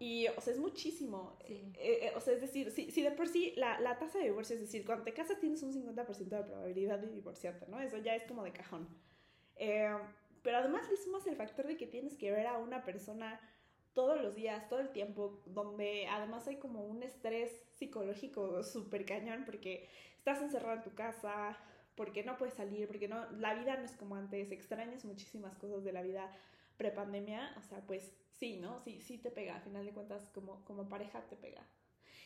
Y, 0.00 0.26
o 0.28 0.40
sea, 0.40 0.52
es 0.52 0.58
muchísimo. 0.58 1.38
Eh, 1.44 1.72
eh, 1.76 2.12
o 2.16 2.20
sea, 2.20 2.34
es 2.34 2.40
decir, 2.40 2.72
si, 2.72 2.90
si 2.90 3.02
de 3.02 3.12
por 3.12 3.28
sí 3.28 3.52
la, 3.56 3.78
la, 3.80 3.98
tasa 3.98 4.18
de 4.18 4.24
divorcio, 4.24 4.56
es 4.56 4.62
decir, 4.62 4.84
cuando 4.84 5.04
te 5.04 5.12
casas 5.12 5.38
tienes 5.38 5.62
un 5.62 5.72
50% 5.72 6.16
de 6.16 6.42
probabilidad 6.42 6.98
de 6.98 7.08
divorciarte, 7.08 7.68
¿no? 7.68 7.80
Eso 7.80 7.98
ya 7.98 8.16
es 8.16 8.24
como 8.24 8.42
de 8.42 8.52
cajón. 8.52 8.88
Eh, 9.56 9.94
pero 10.42 10.58
además 10.58 10.88
le 10.90 10.96
sumas 10.96 11.26
el 11.26 11.36
factor 11.36 11.66
de 11.66 11.76
que 11.76 11.86
tienes 11.86 12.16
que 12.16 12.30
ver 12.30 12.46
a 12.46 12.58
una 12.58 12.84
persona 12.84 13.40
todos 13.94 14.20
los 14.20 14.34
días, 14.34 14.68
todo 14.68 14.80
el 14.80 14.90
tiempo, 14.90 15.40
donde 15.46 16.06
además 16.08 16.46
hay 16.48 16.56
como 16.56 16.84
un 16.84 17.02
estrés 17.02 17.50
psicológico 17.72 18.62
súper 18.62 19.06
cañón 19.06 19.44
porque 19.44 19.88
estás 20.16 20.42
encerrado 20.42 20.76
en 20.76 20.82
tu 20.82 20.94
casa, 20.94 21.56
porque 21.94 22.24
no 22.24 22.36
puedes 22.36 22.54
salir, 22.54 22.86
porque 22.88 23.08
no, 23.08 23.30
la 23.32 23.54
vida 23.54 23.76
no 23.76 23.84
es 23.84 23.92
como 23.92 24.16
antes, 24.16 24.50
extrañas 24.50 25.04
muchísimas 25.04 25.56
cosas 25.56 25.84
de 25.84 25.92
la 25.92 26.02
vida 26.02 26.30
prepandemia, 26.76 27.54
o 27.56 27.62
sea, 27.62 27.80
pues 27.86 28.12
sí, 28.32 28.56
¿no? 28.56 28.80
Sí, 28.80 29.00
sí 29.00 29.18
te 29.18 29.30
pega, 29.30 29.56
a 29.56 29.60
final 29.60 29.86
de 29.86 29.92
cuentas 29.92 30.28
como, 30.34 30.64
como 30.64 30.88
pareja 30.88 31.22
te 31.28 31.36
pega. 31.36 31.64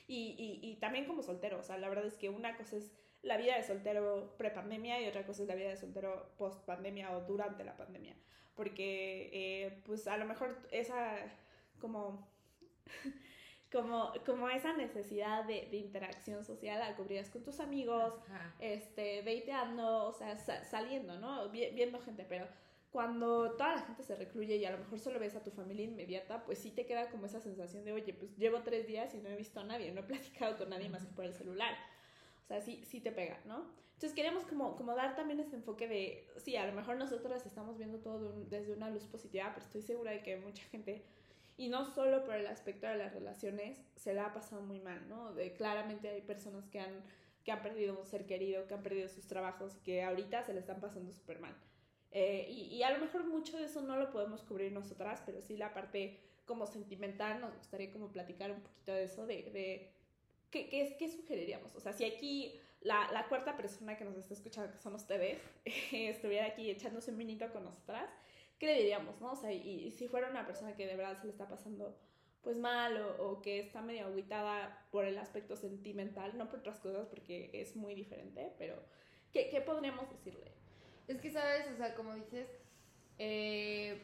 Y, 0.06 0.60
y, 0.62 0.76
también 0.76 1.04
como 1.04 1.22
soltero, 1.22 1.58
o 1.58 1.62
sea, 1.62 1.76
la 1.76 1.90
verdad 1.90 2.06
es 2.06 2.16
que 2.16 2.30
una 2.30 2.56
cosa 2.56 2.76
es 2.76 2.90
la 3.20 3.36
vida 3.36 3.56
de 3.56 3.62
soltero 3.62 4.34
pre-pandemia 4.38 5.02
y 5.02 5.06
otra 5.06 5.26
cosa 5.26 5.42
es 5.42 5.48
la 5.48 5.54
vida 5.54 5.68
de 5.68 5.76
soltero 5.76 6.32
post-pandemia 6.38 7.14
o 7.14 7.20
durante 7.26 7.62
la 7.62 7.76
pandemia, 7.76 8.16
porque 8.54 9.28
eh, 9.34 9.82
pues 9.84 10.06
a 10.08 10.16
lo 10.16 10.24
mejor 10.24 10.66
esa 10.70 11.18
como... 11.78 12.28
como, 13.72 14.12
como 14.24 14.48
esa 14.48 14.72
necesidad 14.72 15.44
de, 15.44 15.68
de, 15.70 15.76
interacción 15.76 16.42
social 16.42 16.78
la 16.78 16.96
cubrías 16.96 17.28
con 17.28 17.42
tus 17.42 17.60
amigos, 17.60 18.14
este, 18.60 19.20
veiteando, 19.20 20.06
o 20.06 20.12
sea, 20.14 20.36
saliendo, 20.36 21.18
¿no? 21.18 21.50
viendo 21.50 22.00
gente, 22.00 22.24
pero 22.26 22.48
cuando 22.90 23.52
toda 23.52 23.76
la 23.76 23.82
gente 23.82 24.02
se 24.02 24.16
recluye 24.16 24.56
y 24.56 24.64
a 24.64 24.70
lo 24.70 24.78
mejor 24.78 24.98
solo 24.98 25.18
ves 25.18 25.36
a 25.36 25.42
tu 25.42 25.50
familia 25.50 25.84
inmediata, 25.84 26.44
pues 26.44 26.58
sí 26.58 26.70
te 26.70 26.86
queda 26.86 27.10
como 27.10 27.26
esa 27.26 27.40
sensación 27.40 27.84
de, 27.84 27.92
oye, 27.92 28.14
pues 28.14 28.36
llevo 28.38 28.62
tres 28.62 28.86
días 28.86 29.14
y 29.14 29.18
no 29.18 29.28
he 29.28 29.36
visto 29.36 29.60
a 29.60 29.64
nadie, 29.64 29.92
no 29.92 30.00
he 30.00 30.04
platicado 30.04 30.56
con 30.56 30.70
nadie 30.70 30.88
más 30.88 31.04
que 31.04 31.12
por 31.12 31.26
el 31.26 31.34
celular. 31.34 31.74
O 32.44 32.46
sea, 32.46 32.62
sí, 32.62 32.82
sí 32.86 33.00
te 33.00 33.12
pega, 33.12 33.38
¿no? 33.44 33.66
Entonces 33.94 34.14
queremos 34.14 34.44
como, 34.44 34.76
como 34.76 34.94
dar 34.94 35.16
también 35.16 35.40
ese 35.40 35.56
enfoque 35.56 35.88
de, 35.88 36.28
sí, 36.36 36.56
a 36.56 36.66
lo 36.66 36.72
mejor 36.72 36.96
nosotros 36.96 37.44
estamos 37.44 37.76
viendo 37.76 37.98
todo 37.98 38.44
desde 38.44 38.72
una 38.72 38.88
luz 38.90 39.04
positiva, 39.06 39.50
pero 39.52 39.66
estoy 39.66 39.82
segura 39.82 40.12
de 40.12 40.22
que 40.22 40.36
mucha 40.36 40.62
gente, 40.68 41.04
y 41.58 41.68
no 41.68 41.84
solo 41.84 42.24
por 42.24 42.36
el 42.36 42.46
aspecto 42.46 42.86
de 42.86 42.96
las 42.96 43.12
relaciones, 43.12 43.78
se 43.96 44.14
la 44.14 44.26
ha 44.26 44.32
pasado 44.32 44.62
muy 44.62 44.78
mal, 44.78 45.08
¿no? 45.08 45.34
De, 45.34 45.52
claramente 45.52 46.08
hay 46.08 46.22
personas 46.22 46.68
que 46.68 46.78
han, 46.78 47.02
que 47.44 47.50
han 47.50 47.62
perdido 47.62 47.98
un 47.98 48.06
ser 48.06 48.26
querido, 48.26 48.68
que 48.68 48.74
han 48.74 48.82
perdido 48.84 49.08
sus 49.08 49.26
trabajos 49.26 49.76
y 49.76 49.80
que 49.80 50.02
ahorita 50.04 50.44
se 50.44 50.54
le 50.54 50.60
están 50.60 50.80
pasando 50.80 51.12
súper 51.12 51.40
mal. 51.40 51.54
Eh, 52.12 52.46
y, 52.48 52.80
a 52.84 52.92
lo 52.92 53.00
mejor 53.00 53.24
mucho 53.24 53.58
de 53.58 53.64
eso 53.64 53.82
no 53.82 53.96
lo 53.96 54.10
podemos 54.12 54.42
cubrir 54.44 54.72
nosotras, 54.72 55.20
pero 55.26 55.42
sí 55.42 55.56
la 55.56 55.74
parte 55.74 56.20
como 56.46 56.66
sentimental, 56.66 57.40
nos 57.40 57.54
gustaría 57.56 57.92
como 57.92 58.12
platicar 58.12 58.52
un 58.52 58.60
poquito 58.60 58.92
de 58.92 59.04
eso, 59.04 59.26
de, 59.26 59.50
de 59.50 59.92
¿qué, 60.50 60.68
qué, 60.68 60.96
qué 60.96 61.08
sugeriríamos? 61.08 61.74
O 61.74 61.80
sea, 61.80 61.92
si 61.92 62.04
aquí 62.04 62.58
la, 62.82 63.10
la, 63.12 63.26
cuarta 63.28 63.56
persona 63.56 63.98
que 63.98 64.04
nos 64.04 64.16
está 64.16 64.32
escuchando, 64.32 64.70
que 64.70 64.78
son 64.78 64.94
ustedes, 64.94 65.42
estuviera 65.92 66.46
aquí 66.46 66.70
echándose 66.70 67.10
un 67.10 67.18
minito 67.18 67.52
con 67.52 67.64
nosotras, 67.64 68.08
¿qué 68.58 68.66
le 68.66 68.74
diríamos, 68.74 69.20
no? 69.20 69.32
O 69.32 69.36
sea, 69.36 69.52
y, 69.52 69.90
si 69.90 70.08
fuera 70.08 70.30
una 70.30 70.46
persona 70.46 70.74
que 70.76 70.86
de 70.86 70.96
verdad 70.96 71.18
se 71.18 71.26
le 71.26 71.32
está 71.32 71.48
pasando 71.48 71.98
pues 72.42 72.56
mal 72.56 72.96
o, 72.96 73.30
o, 73.30 73.42
que 73.42 73.58
está 73.60 73.82
medio 73.82 74.06
aguitada 74.06 74.86
por 74.90 75.04
el 75.04 75.18
aspecto 75.18 75.56
sentimental, 75.56 76.38
no 76.38 76.48
por 76.48 76.60
otras 76.60 76.78
cosas 76.78 77.06
porque 77.06 77.50
es 77.52 77.76
muy 77.76 77.94
diferente, 77.94 78.52
pero 78.58 78.76
¿qué, 79.32 79.48
qué 79.50 79.60
podríamos 79.60 80.08
decirle? 80.10 80.52
Es 81.08 81.20
que, 81.20 81.30
¿sabes? 81.30 81.66
O 81.72 81.76
sea, 81.76 81.94
como 81.94 82.14
dices, 82.14 82.48
eh, 83.18 84.00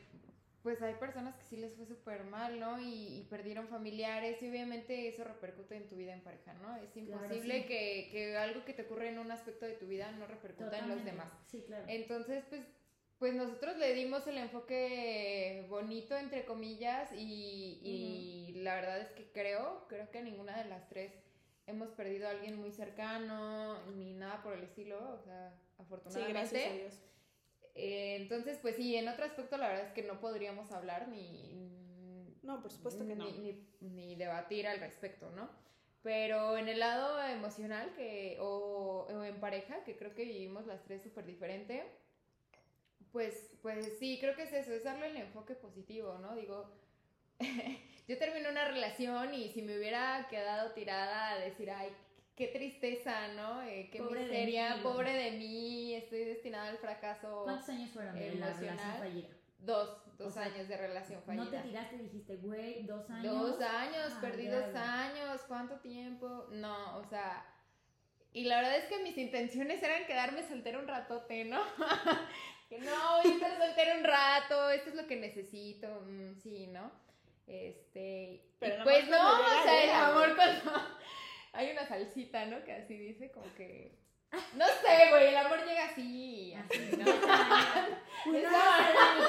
pues 0.63 0.81
hay 0.81 0.95
personas 0.95 1.37
que 1.37 1.45
sí 1.45 1.59
les 1.59 1.75
fue 1.75 1.85
súper 1.85 2.25
mal, 2.25 2.59
¿no? 2.59 2.81
Y, 2.81 3.27
perdieron 3.29 3.69
familiares 3.69 4.43
y 4.43 4.49
obviamente 4.49 5.09
eso 5.09 5.23
repercute 5.23 5.77
en 5.77 5.89
tu 5.89 5.97
vida 5.97 6.15
en 6.15 6.23
pareja, 6.23 6.55
¿no? 6.55 6.75
Es 6.77 6.97
imposible 6.97 7.67
que, 7.67 8.09
que, 8.11 8.37
algo 8.37 8.65
que 8.65 8.73
te 8.73 8.83
ocurre 8.83 9.11
en 9.11 9.19
un 9.19 9.31
aspecto 9.31 9.67
de 9.67 9.75
tu 9.75 9.87
vida 9.87 10.11
no 10.13 10.27
repercuta 10.27 10.79
en 10.79 10.89
los 10.89 11.05
demás. 11.05 11.31
Sí, 11.47 11.63
claro. 11.67 11.85
Entonces, 11.89 12.45
pues, 12.49 12.63
pues 13.19 13.35
nosotros 13.35 13.77
le 13.77 13.95
dimos 13.95 14.27
el 14.27 14.39
enfoque 14.39 15.67
bonito, 15.69 16.17
entre 16.17 16.45
comillas, 16.45 17.11
y, 17.13 17.81
y 17.83 18.61
la 18.63 18.75
verdad 18.75 19.01
es 19.01 19.11
que 19.13 19.31
creo, 19.33 19.87
creo 19.89 20.11
que 20.11 20.23
ninguna 20.23 20.63
de 20.63 20.69
las 20.69 20.89
tres 20.89 21.13
hemos 21.67 21.91
perdido 21.91 22.29
a 22.29 22.33
alguien 22.33 22.59
muy 22.59 22.71
cercano, 22.71 23.91
ni 23.93 24.15
nada 24.15 24.43
por 24.43 24.55
el 24.55 24.65
estilo, 24.65 24.99
o 25.13 25.19
sea 25.19 25.59
afortunadamente. 25.79 26.49
Sí, 26.49 26.55
gracias 26.55 26.71
a 26.71 26.75
Dios. 26.75 27.01
Eh, 27.75 28.17
entonces, 28.21 28.59
pues 28.61 28.77
sí, 28.77 28.95
en 28.97 29.09
otro 29.09 29.25
aspecto 29.25 29.57
la 29.57 29.69
verdad 29.69 29.87
es 29.87 29.93
que 29.93 30.03
no 30.03 30.21
podríamos 30.21 30.71
hablar 30.73 31.09
ni... 31.09 31.73
No, 32.43 32.61
por 32.61 32.71
supuesto 32.71 33.07
que 33.07 33.17
no. 33.17 33.27
Ni, 33.81 34.17
debatir 34.17 34.69
al 34.69 34.79
respecto, 34.79 35.31
¿no? 35.31 35.49
Pero 36.03 36.59
en 36.59 36.69
el 36.69 36.79
lado 36.79 37.23
emocional 37.23 37.95
que, 37.95 38.37
o, 38.39 39.09
en 39.25 39.41
pareja, 39.41 39.83
que 39.85 39.97
creo 39.97 40.15
que 40.15 40.25
vivimos 40.25 40.67
las 40.67 40.85
tres 40.85 41.03
súper 41.03 41.25
diferente, 41.25 41.83
pues, 43.15 43.57
pues 43.63 43.97
sí, 44.01 44.19
creo 44.21 44.35
que 44.35 44.43
es 44.43 44.53
eso, 44.53 44.73
es 44.73 44.83
darle 44.83 45.07
el 45.07 45.17
enfoque 45.17 45.55
positivo, 45.55 46.19
¿no? 46.19 46.35
Digo, 46.35 46.69
yo 48.09 48.19
terminé 48.19 48.51
una 48.51 48.65
relación 48.65 49.33
y 49.33 49.51
si 49.51 49.63
me 49.63 49.79
hubiera 49.79 50.27
quedado 50.29 50.73
tirada 50.73 51.31
a 51.31 51.39
decir, 51.39 51.71
ay, 51.71 51.91
qué 52.35 52.49
tristeza, 52.49 53.29
¿no? 53.35 53.63
Eh, 53.63 53.89
qué 53.93 54.01
pobre 54.01 54.25
miseria, 54.25 54.81
pobre 54.83 55.13
de 55.13 55.31
mí, 55.39 55.95
estoy 55.95 56.25
destinada 56.25 56.71
al 56.71 56.79
fracaso. 56.79 57.43
¿Cuántos 57.45 57.69
años 57.69 57.91
fueron 57.93 58.19
de 58.19 58.35
la 58.35 58.53
relación 58.53 58.99
fallida? 58.99 59.29
Dos, 59.61 60.19
dos 60.19 60.37
años 60.37 60.67
de 60.67 60.77
relación 60.77 61.23
fallida. 61.23 61.45
No 61.45 61.51
te 61.51 61.59
tiraste 61.59 61.95
y 61.95 61.99
dijiste, 62.01 62.37
güey, 62.39 62.83
dos 62.85 63.09
años. 63.09 63.33
Dos 63.33 63.61
años, 63.61 64.13
ah, 64.13 64.19
perdí 64.21 64.49
dos 64.49 64.75
años, 64.75 65.41
¿cuánto 65.47 65.77
tiempo? 65.77 66.49
No, 66.51 66.99
o 66.99 67.05
sea, 67.05 67.47
y 68.35 68.43
la 68.47 68.57
verdad 68.57 68.79
es 68.79 68.87
que 68.87 68.99
mis 68.99 69.17
intenciones 69.17 69.81
eran 69.81 70.07
quedarme 70.07 70.43
soltera 70.43 70.81
un 70.81 70.89
ratote, 70.89 71.45
¿no? 71.45 71.63
que 72.75 72.81
no, 72.81 73.23
voy 73.23 73.31
a 73.31 73.35
estar 73.35 73.59
soltera 73.59 73.95
un 73.97 74.05
rato, 74.05 74.71
esto 74.71 74.91
es 74.91 74.97
lo 74.97 75.07
que 75.07 75.17
necesito, 75.17 75.87
mm, 76.07 76.35
sí, 76.43 76.67
¿no? 76.69 76.91
Este, 77.47 78.43
Pero 78.59 78.83
pues 78.85 79.09
no, 79.09 79.41
o 79.41 79.63
sea, 79.63 79.85
el 79.85 79.91
amor 79.91 80.37
con... 80.37 80.47
Hay 81.53 81.71
una 81.71 81.87
salsita, 81.87 82.47
¿no? 82.47 82.65
Que 82.65 82.73
así 82.73 82.99
dice, 82.99 83.31
como 83.31 83.47
que. 83.55 83.93
No 84.55 84.67
sé, 84.67 85.11
güey, 85.11 85.29
el 85.29 85.37
amor 85.37 85.65
llega 85.65 85.85
así, 85.85 86.53
así, 86.53 86.97
¿no? 86.97 87.05
Una 88.27 88.51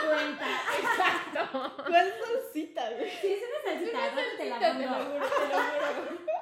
cuenta. 0.08 0.47
Exacto. 0.79 1.84
¿Cuál 1.88 2.13
salsita, 2.25 2.89
güey? 2.89 3.12
Sí, 3.12 3.34
es 3.34 3.43
una 3.43 3.63
salsita, 3.63 4.38
te 4.38 4.45
la 4.49 4.60
mando. 4.60 4.79
Te 4.79 4.86
lo 4.88 5.05
juro, 5.05 5.27
te 5.27 5.47
lo 5.47 6.10
juro. 6.10 6.34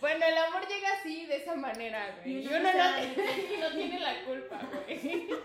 Bueno, 0.00 0.26
el 0.26 0.38
amor 0.38 0.66
llega 0.68 0.92
así, 1.00 1.26
de 1.26 1.36
esa 1.36 1.56
manera, 1.56 2.16
güey. 2.20 2.44
Y 2.44 2.46
uno, 2.46 2.60
no, 2.60 2.94
tiene, 2.96 3.58
no 3.60 3.70
tiene 3.72 3.98
la 3.98 4.24
culpa, 4.24 4.60
güey. 4.72 5.28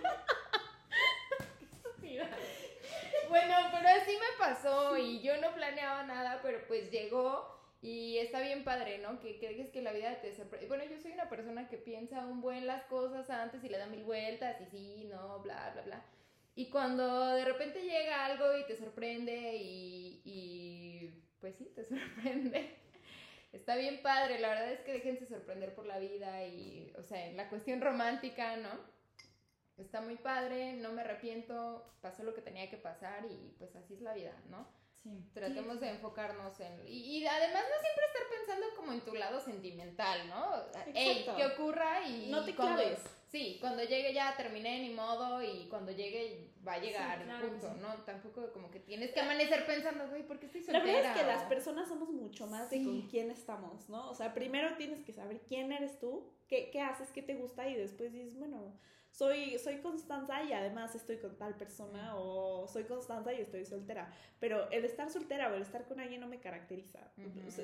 bueno, 3.30 3.56
pero 3.72 3.90
así 3.90 4.12
me 4.12 4.38
pasó 4.38 4.96
y 4.98 5.22
yo 5.22 5.38
no 5.38 5.54
planeaba 5.54 6.04
nada, 6.04 6.40
pero 6.44 6.60
pues 6.68 6.92
llegó 6.92 7.54
y 7.82 8.18
está 8.20 8.42
bien 8.42 8.64
padre, 8.64 9.00
¿no? 9.00 9.20
Que, 9.20 9.40
dejes 9.40 9.70
que 9.72 9.82
la 9.82 9.92
vida 9.92 10.22
te 10.22 10.34
sorprenda. 10.36 10.68
Bueno, 10.68 10.84
yo 10.86 11.00
soy 11.00 11.14
una 11.14 11.30
persona 11.30 11.68
que 11.68 11.78
piensa 11.78 12.26
un 12.26 12.40
buen 12.40 12.68
las 12.68 12.84
cosas 12.84 13.30
antes 13.32 13.64
y 13.64 13.70
le 13.70 13.80
da 13.80 13.88
mil 13.88 14.04
vueltas 14.04 14.62
y 14.62 14.66
sí, 14.68 15.06
no, 15.10 15.40
bla, 15.40 15.72
bla, 15.74 15.82
bla. 15.82 16.06
Y 16.56 16.70
cuando 16.70 17.30
de 17.30 17.44
repente 17.44 17.82
llega 17.82 18.26
algo 18.26 18.56
y 18.58 18.66
te 18.68 18.78
sorprende 18.78 19.56
y, 19.56 20.22
y 20.24 21.24
pues 21.42 21.56
sí, 21.56 21.72
te 21.76 21.84
sorprende. 21.86 22.83
Está 23.54 23.76
bien 23.76 24.02
padre, 24.02 24.40
la 24.40 24.50
verdad 24.50 24.72
es 24.72 24.82
que 24.82 24.94
déjense 24.94 25.28
sorprender 25.28 25.76
por 25.76 25.86
la 25.86 26.00
vida 26.00 26.44
y, 26.46 26.92
o 26.98 27.04
sea, 27.04 27.28
en 27.28 27.38
la 27.38 27.50
cuestión 27.50 27.82
romántica, 27.82 28.58
¿no? 28.58 28.72
Está 29.78 30.02
muy 30.02 30.16
padre, 30.16 30.74
no 30.74 30.92
me 30.92 31.02
arrepiento, 31.02 31.96
pasó 32.02 32.24
lo 32.24 32.34
que 32.34 32.42
tenía 32.42 32.70
que 32.70 32.78
pasar 32.78 33.26
y 33.26 33.56
pues 33.60 33.76
así 33.76 33.94
es 33.94 34.02
la 34.02 34.14
vida, 34.14 34.34
¿no? 34.50 34.68
Sí. 35.04 35.30
Tratemos 35.34 35.80
de 35.80 35.90
enfocarnos 35.90 36.60
en... 36.62 36.82
Y, 36.88 37.26
además 37.28 37.64
no 37.70 37.82
siempre 37.82 38.06
estar 38.06 38.40
pensando 38.40 38.66
como 38.76 38.92
en 38.92 39.02
tu 39.02 39.14
lado 39.14 39.40
sentimental, 39.40 40.30
¿no? 40.30 40.64
Ey, 40.94 41.26
que 41.36 41.46
ocurra 41.46 42.08
y... 42.08 42.32
No 42.32 42.44
te 42.44 42.56
cuando, 42.56 42.82
claves. 42.82 43.02
Sí, 43.34 43.58
cuando 43.60 43.84
llegue 43.84 44.14
ya 44.14 44.38
terminé 44.38 44.80
ni 44.80 44.94
modo 44.94 45.42
y 45.42 45.66
cuando 45.68 45.92
llegue 45.92 46.52
va 46.66 46.74
a 46.74 46.78
llegar 46.78 47.20
el 47.20 47.50
punto, 47.50 47.74
¿no? 47.82 47.96
Tampoco 48.04 48.54
como 48.54 48.70
que 48.70 48.80
tienes 48.80 49.12
que 49.12 49.22
amanecer 49.22 49.66
pensando, 49.66 50.08
güey, 50.08 50.22
¿por 50.22 50.40
qué 50.40 50.46
estoy 50.46 50.62
soltera? 50.62 50.86
La 50.86 50.94
verdad 50.94 51.12
es 51.16 51.22
que 51.22 51.28
las 51.28 51.44
personas 51.46 51.90
somos 51.90 52.10
mucho 52.12 52.46
más 52.46 52.70
de 52.70 52.84
con 52.84 53.02
quién 53.08 53.32
estamos, 53.32 53.90
¿no? 53.90 54.08
O 54.12 54.14
sea, 54.14 54.36
primero 54.36 54.78
tienes 54.78 55.02
que 55.02 55.14
saber 55.14 55.42
quién 55.48 55.72
eres 55.72 55.98
tú, 55.98 56.32
qué, 56.48 56.70
qué 56.70 56.80
haces, 56.82 57.10
qué 57.10 57.24
te 57.24 57.34
gusta 57.34 57.68
y 57.68 57.76
después 57.76 58.14
dices, 58.14 58.38
bueno 58.38 58.78
soy, 59.14 59.60
soy 59.60 59.78
Constanza 59.78 60.44
y 60.44 60.54
además 60.54 60.96
estoy 60.96 61.18
con 61.18 61.38
tal 61.38 61.56
persona 61.56 62.16
o 62.18 62.68
soy 62.68 62.86
Constanza 62.86 63.32
y 63.32 63.42
estoy 63.42 63.64
soltera. 63.64 64.12
Pero 64.40 64.70
el 64.72 64.86
estar 64.86 65.10
soltera 65.12 65.52
o 65.52 65.56
el 65.56 65.62
estar 65.62 65.86
con 65.86 66.00
alguien 66.00 66.20
no 66.20 66.28
me 66.28 66.40
caracteriza. 66.40 67.00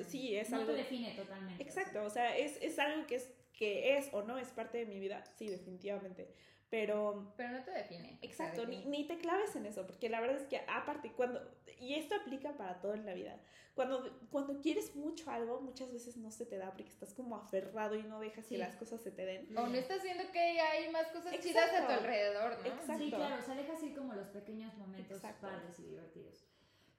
sí, 0.08 0.36
es 0.36 0.50
no 0.50 0.58
algo... 0.58 0.70
te 0.70 0.78
define 0.78 1.12
totalmente. 1.16 1.60
Exacto, 1.60 2.04
o 2.04 2.10
sea, 2.10 2.36
es, 2.36 2.56
es 2.62 2.78
algo 2.78 3.04
que 3.08 3.16
es, 3.16 3.32
que 3.52 3.96
es 3.96 4.08
o 4.12 4.22
no 4.22 4.38
es 4.38 4.48
parte 4.48 4.78
de 4.78 4.86
mi 4.86 4.98
vida, 4.98 5.24
sí, 5.36 5.48
definitivamente. 5.48 6.34
Pero... 6.70 7.34
Pero 7.36 7.50
no 7.50 7.64
te 7.64 7.72
define. 7.72 8.18
Exacto, 8.22 8.64
ni, 8.66 8.84
ni, 8.86 9.06
te 9.06 9.18
claves 9.18 9.56
en 9.56 9.66
eso, 9.66 9.86
porque 9.86 10.08
la 10.08 10.20
verdad 10.20 10.36
es 10.36 10.46
que 10.46 10.58
aparte, 10.68 11.12
cuando... 11.12 11.40
Y 11.80 11.94
esto 11.94 12.14
aplica 12.14 12.56
para 12.56 12.80
todo 12.80 12.94
en 12.94 13.06
la 13.06 13.14
vida. 13.14 13.40
Cuando, 13.74 14.20
cuando 14.30 14.60
quieres 14.60 14.94
mucho 14.94 15.30
algo, 15.30 15.60
muchas 15.60 15.92
veces 15.92 16.16
no 16.16 16.30
se 16.30 16.44
te 16.44 16.58
da 16.58 16.72
porque 16.72 16.90
estás 16.90 17.14
como 17.14 17.36
aferrado 17.36 17.96
y 17.96 18.02
no 18.02 18.20
dejas 18.20 18.46
que 18.46 18.58
las 18.58 18.76
cosas 18.76 19.00
se 19.00 19.10
te 19.10 19.24
den. 19.24 19.56
O 19.56 19.66
no 19.66 19.74
estás 19.74 20.02
viendo 20.02 20.30
que 20.30 20.38
hay 20.38 20.90
más 20.90 21.06
cosas 21.08 21.38
chidas 21.40 21.72
a 21.72 21.86
tu 21.86 21.92
alrededor, 21.92 22.58
¿no? 22.58 22.66
Exacto. 22.66 22.98
Sí, 22.98 23.10
claro, 23.10 23.36
o 23.40 23.42
sea, 23.42 23.54
dejas 23.54 23.82
ir 23.82 23.94
como 23.94 24.14
los 24.14 24.28
pequeños 24.28 24.76
momentos 24.76 25.22
padres 25.40 25.78
y 25.78 25.84
divertidos. 25.84 26.49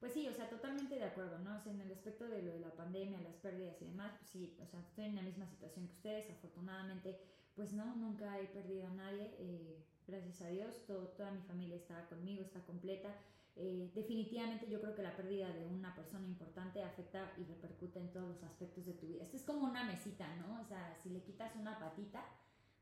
Pues 0.02 0.14
sí, 0.14 0.28
o 0.28 0.34
sea, 0.34 0.50
totalmente 0.50 0.96
de 0.96 1.04
acuerdo, 1.06 1.40
¿no? 1.40 1.56
O 1.58 1.62
sea, 1.62 1.72
en 1.72 1.80
el 1.80 1.92
aspecto 1.94 2.28
de 2.28 2.42
lo 2.42 2.52
de 2.52 2.60
la 2.60 2.72
pandemia, 2.76 3.22
las 3.22 3.36
pérdidas 3.38 3.82
y 3.82 3.86
demás, 3.86 4.12
pues 4.18 4.32
sí, 4.32 4.58
o 4.60 4.66
sea, 4.66 4.80
estoy 4.82 5.06
en 5.06 5.16
la 5.16 5.22
misma 5.22 5.46
situación 5.48 5.88
que 5.88 5.94
ustedes, 5.94 6.30
afortunadamente 6.32 7.22
pues 7.56 7.72
no, 7.74 7.96
nunca 7.96 8.40
he 8.40 8.48
perdido 8.48 8.88
a 8.88 8.90
nadie, 8.90 9.36
eh, 9.38 9.86
gracias 10.08 10.42
a 10.42 10.48
Dios, 10.48 10.86
toda 10.88 11.32
mi 11.32 11.42
familia 11.44 11.76
está 11.78 12.08
conmigo, 12.10 12.42
está 12.44 12.62
completa. 12.66 13.16
eh, 13.56 13.92
definitivamente 13.94 14.68
yo 14.70 14.80
creo 14.82 14.96
que 14.96 15.04
la 15.04 15.16
pérdida 15.16 15.50
de 15.52 15.66
una 15.68 15.94
persona 15.94 16.26
importante 16.26 16.82
afecta 16.82 17.34
y 17.38 17.44
repercute 17.44 18.00
en 18.00 18.12
todos 18.12 18.30
los 18.30 18.44
aspectos 18.44 18.86
de 18.86 18.94
tu 18.94 19.08
vida. 19.08 19.24
Esto 19.24 19.38
es 19.38 19.44
como 19.44 19.66
una 19.68 19.84
mesita, 19.84 20.36
¿no? 20.38 20.62
O 20.62 20.66
sea, 20.66 20.96
si 21.04 21.10
le 21.10 21.22
quitas 21.22 21.56
una 21.56 21.78
patita, 21.78 22.24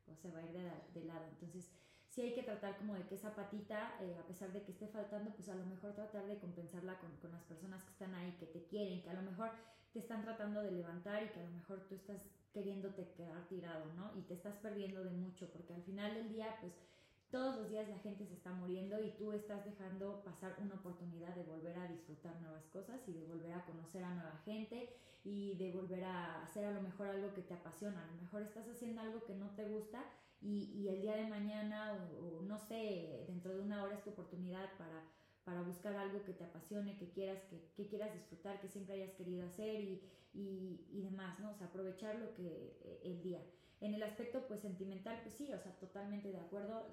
pues 0.06 0.20
se 0.20 0.32
va 0.32 0.40
a 0.40 0.44
ir 0.44 0.52
de 0.94 1.04
lado. 1.06 1.26
Entonces, 1.28 1.72
sí 2.20 2.26
hay 2.26 2.34
que 2.34 2.44
tratar 2.44 2.78
como 2.78 2.96
de 2.96 3.04
que 3.08 3.16
esa 3.16 3.34
patita, 3.34 3.96
eh, 4.02 4.18
a 4.20 4.28
pesar 4.28 4.52
de 4.52 4.62
que 4.62 4.74
esté 4.74 4.88
faltando, 4.88 5.32
pues 5.32 5.48
a 5.48 5.56
lo 5.56 5.66
mejor 5.66 5.94
tratar 5.94 6.28
de 6.28 6.38
compensarla 6.38 7.00
con, 7.00 7.16
con 7.22 7.32
las 7.32 7.44
personas 7.44 7.82
que 7.84 7.92
están 7.92 8.14
ahí, 8.14 8.36
que 8.38 8.46
te 8.46 8.66
quieren, 8.66 9.02
que 9.02 9.10
a 9.10 9.14
lo 9.14 9.22
mejor 9.22 9.52
te 9.94 10.00
están 10.00 10.22
tratando 10.22 10.62
de 10.62 10.72
levantar 10.72 11.24
y 11.24 11.30
que 11.30 11.40
a 11.40 11.44
lo 11.44 11.52
mejor 11.52 11.88
tú 11.88 11.96
estás 11.96 12.22
queriéndote 12.52 13.14
quedar 13.16 13.48
tirado, 13.48 13.86
¿no? 13.94 14.12
Y 14.18 14.24
te 14.24 14.34
estás 14.34 14.58
perdiendo 14.58 15.02
de 15.06 15.12
mucho, 15.12 15.50
porque 15.50 15.74
al 15.74 15.82
final 15.84 16.14
del 16.14 16.28
día, 16.28 16.58
pues 16.60 16.74
todos 17.32 17.56
los 17.56 17.70
días 17.70 17.88
la 17.88 18.00
gente 18.00 18.26
se 18.26 18.34
está 18.34 18.52
muriendo 18.52 19.02
y 19.02 19.12
tú 19.12 19.32
estás 19.32 19.64
dejando 19.64 20.22
pasar 20.26 20.58
una 20.60 20.76
oportunidad 20.76 21.34
de 21.36 21.44
volver 21.44 21.78
a 21.80 21.88
disfrutar 21.88 22.36
nuevas 22.42 22.66
cosas 22.66 23.00
y 23.08 23.14
de 23.14 23.24
volver 23.28 23.54
a 23.54 23.64
conocer 23.66 24.04
a 24.04 24.14
nueva 24.14 24.36
gente 24.44 24.90
y 25.24 25.56
de 25.56 25.72
volver 25.72 26.04
a 26.04 26.44
hacer 26.44 26.66
a 26.66 26.72
lo 26.72 26.82
mejor 26.82 27.08
algo 27.08 27.34
que 27.34 27.44
te 27.44 27.54
apasiona. 27.54 28.04
A 28.04 28.08
lo 28.08 28.22
mejor 28.24 28.42
estás 28.42 28.68
haciendo 28.68 29.00
algo 29.00 29.24
que 29.24 29.36
no 29.36 29.52
te 29.52 29.64
gusta 29.64 30.04
y, 30.42 30.88
el 30.88 31.02
día 31.02 31.16
de 31.16 31.28
mañana 31.28 31.94
o, 32.22 32.42
no 32.42 32.58
sé, 32.58 33.26
dentro 33.28 33.54
de 33.54 33.62
una 33.62 33.84
hora 33.84 33.96
es 33.96 34.04
tu 34.04 34.12
oportunidad 34.12 34.70
para, 34.78 35.04
para 35.44 35.62
buscar 35.62 35.96
algo 35.96 36.24
que 36.24 36.34
te 36.34 36.46
apasione, 36.46 36.98
que 36.98 37.10
quieras, 37.10 37.42
que, 37.76 37.88
quieras 37.88 38.14
disfrutar, 38.14 38.62
que 38.62 38.68
siempre 38.68 38.96
hayas 38.96 39.14
querido 39.14 39.46
hacer 39.46 39.82
y, 39.82 40.02
y, 40.34 41.02
demás, 41.02 41.40
¿no? 41.40 41.52
O 41.52 41.56
sea, 41.56 41.68
aprovechar 41.68 42.16
lo 42.16 42.34
que 42.34 43.00
el 43.04 43.22
día. 43.22 43.42
En 43.82 43.94
el 43.94 44.04
aspecto 44.04 44.46
pues 44.48 44.60
sentimental, 44.62 45.20
pues 45.24 45.36
sí, 45.36 45.52
o 45.52 45.60
sea, 45.60 45.72
totalmente 45.80 46.32
de 46.32 46.40
acuerdo 46.40 46.88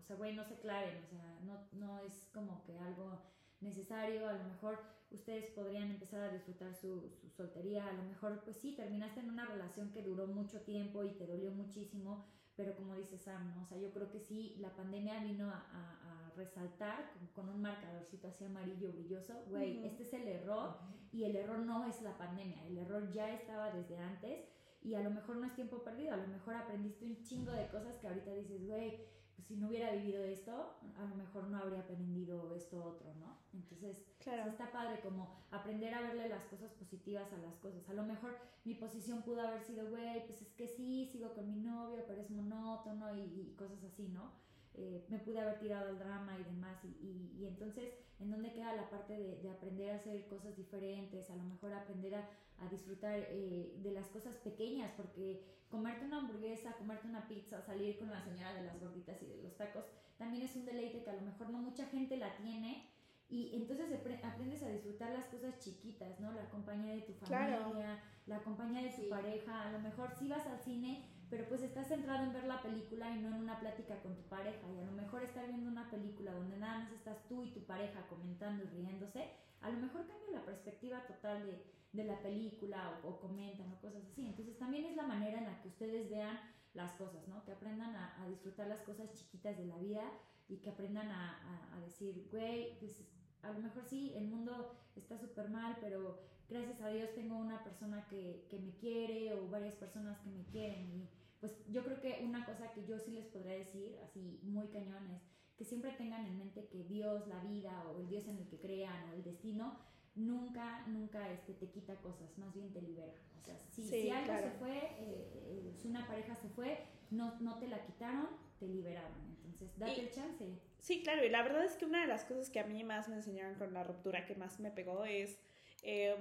o 0.00 0.02
sea, 0.02 0.16
güey, 0.16 0.34
no 0.34 0.44
se 0.44 0.56
claven, 0.56 0.96
o 1.04 1.06
sea, 1.06 1.38
no, 1.42 1.58
no 1.72 2.00
es 2.00 2.28
como 2.32 2.62
que 2.64 2.78
algo 2.78 3.20
necesario, 3.60 4.28
a 4.28 4.32
lo 4.32 4.44
mejor 4.44 4.78
ustedes 5.10 5.50
podrían 5.50 5.90
empezar 5.90 6.22
a 6.22 6.32
disfrutar 6.32 6.74
su, 6.74 7.10
su, 7.20 7.28
soltería, 7.28 7.86
a 7.86 7.92
lo 7.92 8.04
mejor 8.04 8.42
pues 8.44 8.56
sí, 8.56 8.72
terminaste 8.74 9.20
en 9.20 9.30
una 9.30 9.44
relación 9.44 9.90
que 9.90 10.02
duró 10.02 10.26
mucho 10.26 10.62
tiempo 10.62 11.04
y 11.04 11.10
te 11.10 11.26
dolió 11.26 11.50
muchísimo, 11.50 12.26
pero 12.60 12.76
como 12.76 12.94
dice 12.94 13.16
Sam, 13.16 13.54
¿no? 13.56 13.62
o 13.62 13.64
sea, 13.64 13.78
yo 13.78 13.90
creo 13.90 14.10
que 14.10 14.20
sí, 14.20 14.54
la 14.60 14.68
pandemia 14.76 15.18
vino 15.20 15.48
a, 15.48 15.64
a, 15.72 16.26
a 16.26 16.30
resaltar 16.36 17.10
con, 17.14 17.26
con, 17.28 17.54
un 17.54 17.62
marcadorcito 17.62 18.28
así 18.28 18.44
amarillo 18.44 18.92
brilloso, 18.92 19.32
güey, 19.48 19.78
uh 19.78 19.80
-huh. 19.80 19.86
este 19.86 20.02
es 20.02 20.12
el 20.12 20.28
error 20.28 20.68
uh 20.68 20.84
-huh. 20.84 21.08
y 21.10 21.24
el 21.24 21.36
error 21.36 21.58
no 21.60 21.86
es 21.86 22.02
la 22.02 22.18
pandemia, 22.18 22.66
el 22.66 22.76
error 22.76 23.10
ya 23.12 23.32
estaba 23.32 23.70
desde 23.70 23.96
antes 23.96 24.46
y 24.82 24.94
a 24.94 25.00
lo 25.00 25.10
mejor 25.10 25.36
no 25.36 25.46
es 25.46 25.54
tiempo 25.54 25.82
perdido, 25.82 26.12
a 26.12 26.18
lo 26.18 26.26
mejor 26.26 26.54
aprendiste 26.54 27.06
un 27.06 27.22
chingo 27.22 27.52
de 27.52 27.66
cosas 27.68 27.96
que 27.98 28.08
ahorita 28.08 28.30
dices, 28.34 28.66
güey, 28.66 29.00
si 29.46 29.56
no 29.56 29.68
hubiera 29.68 29.92
vivido 29.92 30.22
esto, 30.24 30.74
a 30.98 31.04
lo 31.04 31.14
mejor 31.16 31.48
no 31.48 31.58
habría 31.58 31.80
aprendido 31.80 32.54
esto 32.54 32.84
otro, 32.84 33.14
¿no? 33.14 33.38
Entonces, 33.52 34.04
claro. 34.18 34.50
está 34.50 34.70
padre 34.70 35.00
como 35.00 35.34
aprender 35.50 35.94
a 35.94 36.02
verle 36.02 36.28
las 36.28 36.44
cosas 36.44 36.72
positivas 36.72 37.32
a 37.32 37.38
las 37.38 37.56
cosas. 37.56 37.88
A 37.88 37.94
lo 37.94 38.04
mejor 38.04 38.36
mi 38.64 38.74
posición 38.74 39.22
pudo 39.22 39.40
haber 39.40 39.62
sido, 39.62 39.88
güey, 39.88 40.26
pues 40.26 40.42
es 40.42 40.52
que 40.54 40.68
sí, 40.68 41.06
sigo 41.06 41.32
con 41.34 41.50
mi 41.50 41.60
novio, 41.60 42.04
pero 42.06 42.20
es 42.20 42.30
monótono 42.30 43.16
y, 43.16 43.20
y 43.20 43.54
cosas 43.56 43.82
así, 43.84 44.08
¿no? 44.08 44.32
Eh, 44.74 45.04
me 45.08 45.18
pude 45.18 45.40
haber 45.40 45.58
tirado 45.58 45.88
al 45.88 45.98
drama 45.98 46.38
y 46.38 46.44
demás. 46.44 46.78
Y, 46.84 46.88
y, 46.88 47.36
y, 47.40 47.46
entonces, 47.46 47.92
¿en 48.18 48.30
dónde 48.30 48.52
queda 48.52 48.74
la 48.76 48.88
parte 48.88 49.14
de, 49.14 49.40
de, 49.42 49.50
aprender 49.50 49.90
a 49.90 49.96
hacer 49.96 50.26
cosas 50.28 50.56
diferentes? 50.56 51.28
A 51.30 51.36
lo 51.36 51.42
mejor 51.42 51.72
aprender 51.72 52.14
a, 52.14 52.28
a 52.60 52.68
disfrutar 52.68 53.18
eh, 53.18 53.78
de 53.82 53.92
las 53.92 54.06
cosas 54.08 54.36
pequeñas, 54.36 54.92
porque 54.96 55.42
comerte 55.70 56.04
una 56.04 56.18
hamburguesa, 56.18 56.72
comerte 56.74 57.08
una 57.08 57.26
pizza, 57.26 57.62
salir 57.62 57.98
con 57.98 58.10
la 58.10 58.22
señora 58.22 58.54
de 58.54 58.62
las 58.62 58.78
gorditas 58.80 59.20
y 59.22 59.26
de 59.26 59.42
los 59.42 59.56
tacos, 59.56 59.84
también 60.18 60.44
es 60.44 60.54
un 60.56 60.66
deleite 60.66 61.02
que 61.02 61.10
a 61.10 61.14
lo 61.14 61.22
mejor 61.22 61.50
no 61.50 61.58
mucha 61.58 61.86
gente 61.86 62.16
la 62.16 62.36
tiene. 62.36 62.86
Y 63.30 63.54
entonces 63.54 63.86
aprendes 64.24 64.60
a 64.64 64.68
disfrutar 64.68 65.12
las 65.12 65.26
cosas 65.26 65.56
chiquitas, 65.60 66.18
¿no? 66.18 66.32
La 66.32 66.50
compañía 66.50 66.94
de 66.94 67.02
tu 67.02 67.12
familia, 67.12 67.62
claro. 67.62 67.78
la 68.26 68.42
compañía 68.42 68.82
de 68.82 68.90
tu 68.90 69.02
sí. 69.02 69.08
pareja. 69.08 69.68
A 69.68 69.70
lo 69.70 69.78
mejor 69.78 70.12
si 70.18 70.28
vas 70.28 70.44
al 70.46 70.58
cine, 70.58 71.04
pero 71.30 71.48
pues 71.48 71.62
estás 71.62 71.86
centrado 71.86 72.24
en 72.24 72.32
ver 72.32 72.44
la 72.44 72.60
película 72.60 73.08
y 73.10 73.20
no 73.20 73.28
en 73.28 73.42
una 73.42 73.60
plática 73.60 74.02
con 74.02 74.16
tu 74.16 74.22
pareja. 74.22 74.68
Y 74.68 74.80
a 74.80 74.84
lo 74.84 74.92
mejor 74.92 75.22
estar 75.22 75.46
viendo 75.46 75.70
una 75.70 75.88
película 75.88 76.32
donde 76.32 76.56
nada 76.58 76.80
más 76.80 76.92
estás 76.92 77.24
tú 77.28 77.44
y 77.44 77.52
tu 77.52 77.60
pareja 77.64 78.06
comentando 78.08 78.64
y 78.64 78.66
riéndose, 78.66 79.30
a 79.60 79.70
lo 79.70 79.78
mejor 79.78 80.06
cambia 80.06 80.40
la 80.40 80.44
perspectiva 80.44 81.06
total 81.06 81.46
de, 81.46 81.64
de 81.92 82.04
la 82.04 82.20
película 82.20 83.00
o, 83.04 83.08
o, 83.08 83.20
comentan 83.20 83.72
o 83.72 83.80
cosas 83.80 84.02
así. 84.10 84.26
Entonces 84.26 84.58
también 84.58 84.84
es 84.86 84.96
la 84.96 85.04
manera 85.04 85.38
en 85.38 85.44
la 85.44 85.62
que 85.62 85.68
ustedes 85.68 86.10
vean 86.10 86.38
las 86.74 86.92
cosas, 86.92 87.26
¿no? 87.28 87.44
Que 87.44 87.52
aprendan 87.52 87.94
a, 87.94 88.22
a 88.22 88.28
disfrutar 88.28 88.66
las 88.66 88.82
cosas 88.82 89.12
chiquitas 89.12 89.56
de 89.56 89.66
la 89.66 89.76
vida 89.76 90.02
y 90.48 90.56
que 90.56 90.70
aprendan 90.70 91.08
a, 91.10 91.38
a, 91.38 91.76
a 91.76 91.80
decir, 91.80 92.28
güey, 92.32 92.76
pues 92.80 93.04
a 93.42 93.52
lo 93.52 93.60
mejor 93.60 93.84
sí, 93.84 94.12
el 94.16 94.26
mundo 94.26 94.76
está 94.96 95.16
súper 95.18 95.48
mal, 95.48 95.76
pero 95.80 96.18
gracias 96.48 96.80
a 96.80 96.88
Dios 96.88 97.14
tengo 97.14 97.36
una 97.36 97.62
persona 97.62 98.06
que, 98.08 98.46
que, 98.50 98.58
me 98.58 98.72
quiere 98.72 99.34
o 99.34 99.48
varias 99.48 99.74
personas 99.74 100.18
que 100.18 100.30
me 100.30 100.44
quieren. 100.44 100.90
Y 100.90 101.08
pues 101.40 101.52
yo 101.68 101.82
creo 101.84 102.00
que 102.00 102.20
una 102.22 102.44
cosa 102.44 102.70
que 102.72 102.84
yo 102.84 102.98
sí 102.98 103.12
les 103.12 103.26
podría 103.26 103.54
decir, 103.54 103.98
así 104.04 104.38
muy 104.42 104.68
cañón, 104.68 105.10
es 105.10 105.22
que 105.56 105.64
siempre 105.64 105.92
tengan 105.92 106.24
en 106.26 106.38
mente 106.38 106.68
que 106.68 106.84
Dios, 106.84 107.26
la 107.28 107.40
vida 107.40 107.84
o 107.90 108.00
el 108.00 108.08
Dios 108.08 108.28
en 108.28 108.38
el 108.38 108.46
que 108.46 108.58
crean 108.58 109.10
o 109.10 109.14
el 109.14 109.24
destino, 109.24 109.78
nunca, 110.14 110.86
nunca 110.86 111.30
este, 111.30 111.54
te 111.54 111.70
quita 111.70 111.96
cosas, 111.96 112.36
más 112.38 112.54
bien 112.54 112.72
te 112.72 112.82
libera. 112.82 113.12
O 113.38 113.42
sea, 113.42 113.58
si, 113.70 113.82
sí, 113.82 114.02
si 114.02 114.10
algo 114.10 114.26
claro. 114.26 114.50
se 114.50 114.58
fue, 114.58 114.78
eh, 114.98 115.72
si 115.76 115.88
una 115.88 116.06
pareja 116.06 116.36
se 116.36 116.48
fue, 116.50 116.78
no, 117.10 117.38
no 117.40 117.58
te 117.58 117.68
la 117.68 117.82
quitaron, 117.84 118.28
te 118.58 118.68
liberaron. 118.68 119.38
Entonces, 119.44 119.78
date 119.78 119.96
y, 119.96 120.00
el 120.00 120.10
chance. 120.10 120.58
Sí, 120.78 121.02
claro, 121.02 121.24
y 121.24 121.30
la 121.30 121.42
verdad 121.42 121.64
es 121.64 121.76
que 121.76 121.86
una 121.86 122.02
de 122.02 122.06
las 122.06 122.24
cosas 122.24 122.50
que 122.50 122.60
a 122.60 122.66
mí 122.66 122.84
más 122.84 123.08
me 123.08 123.16
enseñaron 123.16 123.54
con 123.54 123.72
la 123.72 123.82
ruptura, 123.82 124.26
que 124.26 124.34
más 124.34 124.60
me 124.60 124.70
pegó, 124.70 125.04
es... 125.04 125.38
Eh, 125.82 126.16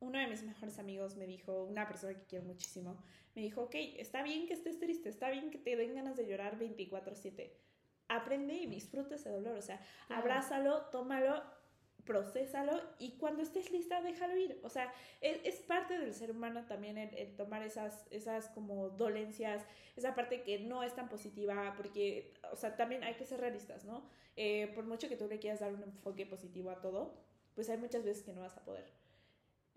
uno 0.00 0.18
de 0.18 0.26
mis 0.26 0.42
mejores 0.42 0.78
amigos 0.78 1.16
me 1.16 1.26
dijo, 1.26 1.64
una 1.64 1.86
persona 1.86 2.14
que 2.14 2.26
quiero 2.26 2.44
muchísimo, 2.44 2.96
me 3.34 3.42
dijo, 3.42 3.62
ok, 3.62 3.74
está 3.96 4.22
bien 4.22 4.46
que 4.46 4.54
estés 4.54 4.78
triste, 4.78 5.08
está 5.08 5.30
bien 5.30 5.50
que 5.50 5.58
te 5.58 5.76
den 5.76 5.94
ganas 5.94 6.16
de 6.16 6.26
llorar 6.26 6.58
24/7. 6.58 7.52
Aprende 8.08 8.54
y 8.54 8.66
disfruta 8.66 9.16
ese 9.16 9.30
dolor, 9.30 9.56
o 9.56 9.62
sea, 9.62 9.80
claro. 10.06 10.22
abrázalo, 10.22 10.86
tómalo 10.92 11.42
procésalo 12.06 12.80
y 12.98 13.18
cuando 13.18 13.42
estés 13.42 13.70
lista 13.70 14.00
déjalo 14.00 14.36
ir. 14.36 14.58
O 14.62 14.70
sea, 14.70 14.90
es, 15.20 15.40
es 15.44 15.56
parte 15.60 15.98
del 15.98 16.14
ser 16.14 16.30
humano 16.30 16.64
también 16.66 16.96
el, 16.96 17.12
el, 17.14 17.36
tomar 17.36 17.62
esas, 17.62 18.06
esas 18.10 18.48
como 18.48 18.88
dolencias, 18.90 19.62
esa 19.96 20.14
parte 20.14 20.42
que 20.42 20.60
no 20.60 20.82
es 20.82 20.94
tan 20.94 21.08
positiva, 21.10 21.74
porque, 21.76 22.32
o 22.50 22.56
sea, 22.56 22.76
también 22.76 23.04
hay 23.04 23.14
que 23.14 23.26
ser 23.26 23.40
realistas, 23.40 23.84
¿no? 23.84 24.08
Eh, 24.36 24.72
por 24.74 24.84
mucho 24.84 25.08
que 25.08 25.16
tú 25.16 25.26
le 25.28 25.38
quieras 25.38 25.60
dar 25.60 25.74
un 25.74 25.82
enfoque 25.82 26.24
positivo 26.24 26.70
a 26.70 26.80
todo, 26.80 27.14
pues 27.54 27.68
hay 27.68 27.78
muchas 27.78 28.04
veces 28.04 28.22
que 28.22 28.32
no 28.32 28.40
vas 28.40 28.56
a 28.56 28.64
poder. 28.64 28.86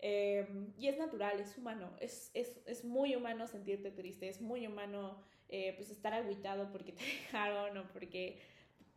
Eh, 0.02 0.46
y 0.78 0.88
es 0.88 0.98
natural, 0.98 1.38
es 1.40 1.58
humano, 1.58 1.90
es, 2.00 2.30
es, 2.32 2.58
es, 2.66 2.84
muy 2.84 3.14
humano 3.14 3.46
sentirte 3.46 3.90
triste, 3.90 4.28
es 4.28 4.40
muy 4.40 4.66
humano 4.66 5.18
eh, 5.48 5.74
pues 5.76 5.90
estar 5.90 6.14
agüitado 6.14 6.72
porque 6.72 6.92
te 6.92 7.04
dejaron 7.24 7.76
o 7.76 7.92
porque 7.92 8.38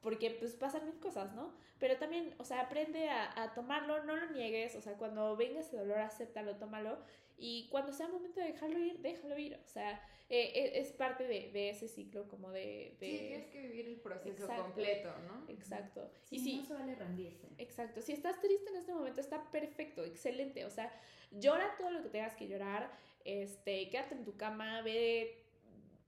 porque 0.03 0.31
pues 0.31 0.53
pasan 0.53 0.85
mil 0.85 0.99
cosas, 0.99 1.33
¿no? 1.33 1.53
Pero 1.79 1.97
también, 1.97 2.35
o 2.37 2.43
sea, 2.43 2.61
aprende 2.61 3.09
a, 3.09 3.41
a, 3.41 3.53
tomarlo, 3.53 4.03
no 4.03 4.15
lo 4.15 4.29
niegues, 4.31 4.75
o 4.75 4.81
sea, 4.81 4.93
cuando 4.93 5.35
venga 5.35 5.61
ese 5.61 5.77
dolor, 5.77 5.99
acéptalo, 5.99 6.57
tómalo, 6.57 6.99
y 7.37 7.67
cuando 7.69 7.93
sea 7.93 8.07
el 8.07 8.13
momento 8.13 8.39
de 8.39 8.47
dejarlo 8.47 8.79
ir, 8.79 8.99
déjalo 8.99 9.37
ir, 9.37 9.55
o 9.55 9.67
sea, 9.67 10.01
eh, 10.29 10.71
es, 10.75 10.91
parte 10.91 11.27
de, 11.27 11.51
de, 11.51 11.69
ese 11.69 11.87
ciclo 11.87 12.27
como 12.27 12.51
de, 12.51 12.95
de... 12.99 13.07
Sí, 13.07 13.17
tienes 13.27 13.47
que 13.47 13.61
vivir 13.61 13.87
el 13.87 13.95
proceso 13.95 14.43
exacto, 14.43 14.63
completo, 14.63 15.09
¿no? 15.27 15.49
Exacto. 15.49 16.09
Sí, 16.23 16.35
y 16.35 16.39
si, 16.39 16.57
no 16.57 16.65
se 16.65 16.73
vale 16.73 16.95
rendirse. 16.95 17.47
Exacto, 17.57 18.01
si 18.01 18.13
estás 18.13 18.39
triste 18.41 18.69
en 18.69 18.77
este 18.77 18.93
momento, 18.93 19.21
está 19.21 19.49
perfecto, 19.51 20.03
excelente, 20.03 20.65
o 20.65 20.69
sea, 20.69 20.91
llora 21.31 21.75
todo 21.77 21.91
lo 21.91 22.03
que 22.03 22.09
tengas 22.09 22.35
que 22.35 22.47
llorar, 22.47 22.91
este, 23.25 23.89
quédate 23.89 24.15
en 24.15 24.25
tu 24.25 24.35
cama, 24.35 24.81
ve 24.81 25.43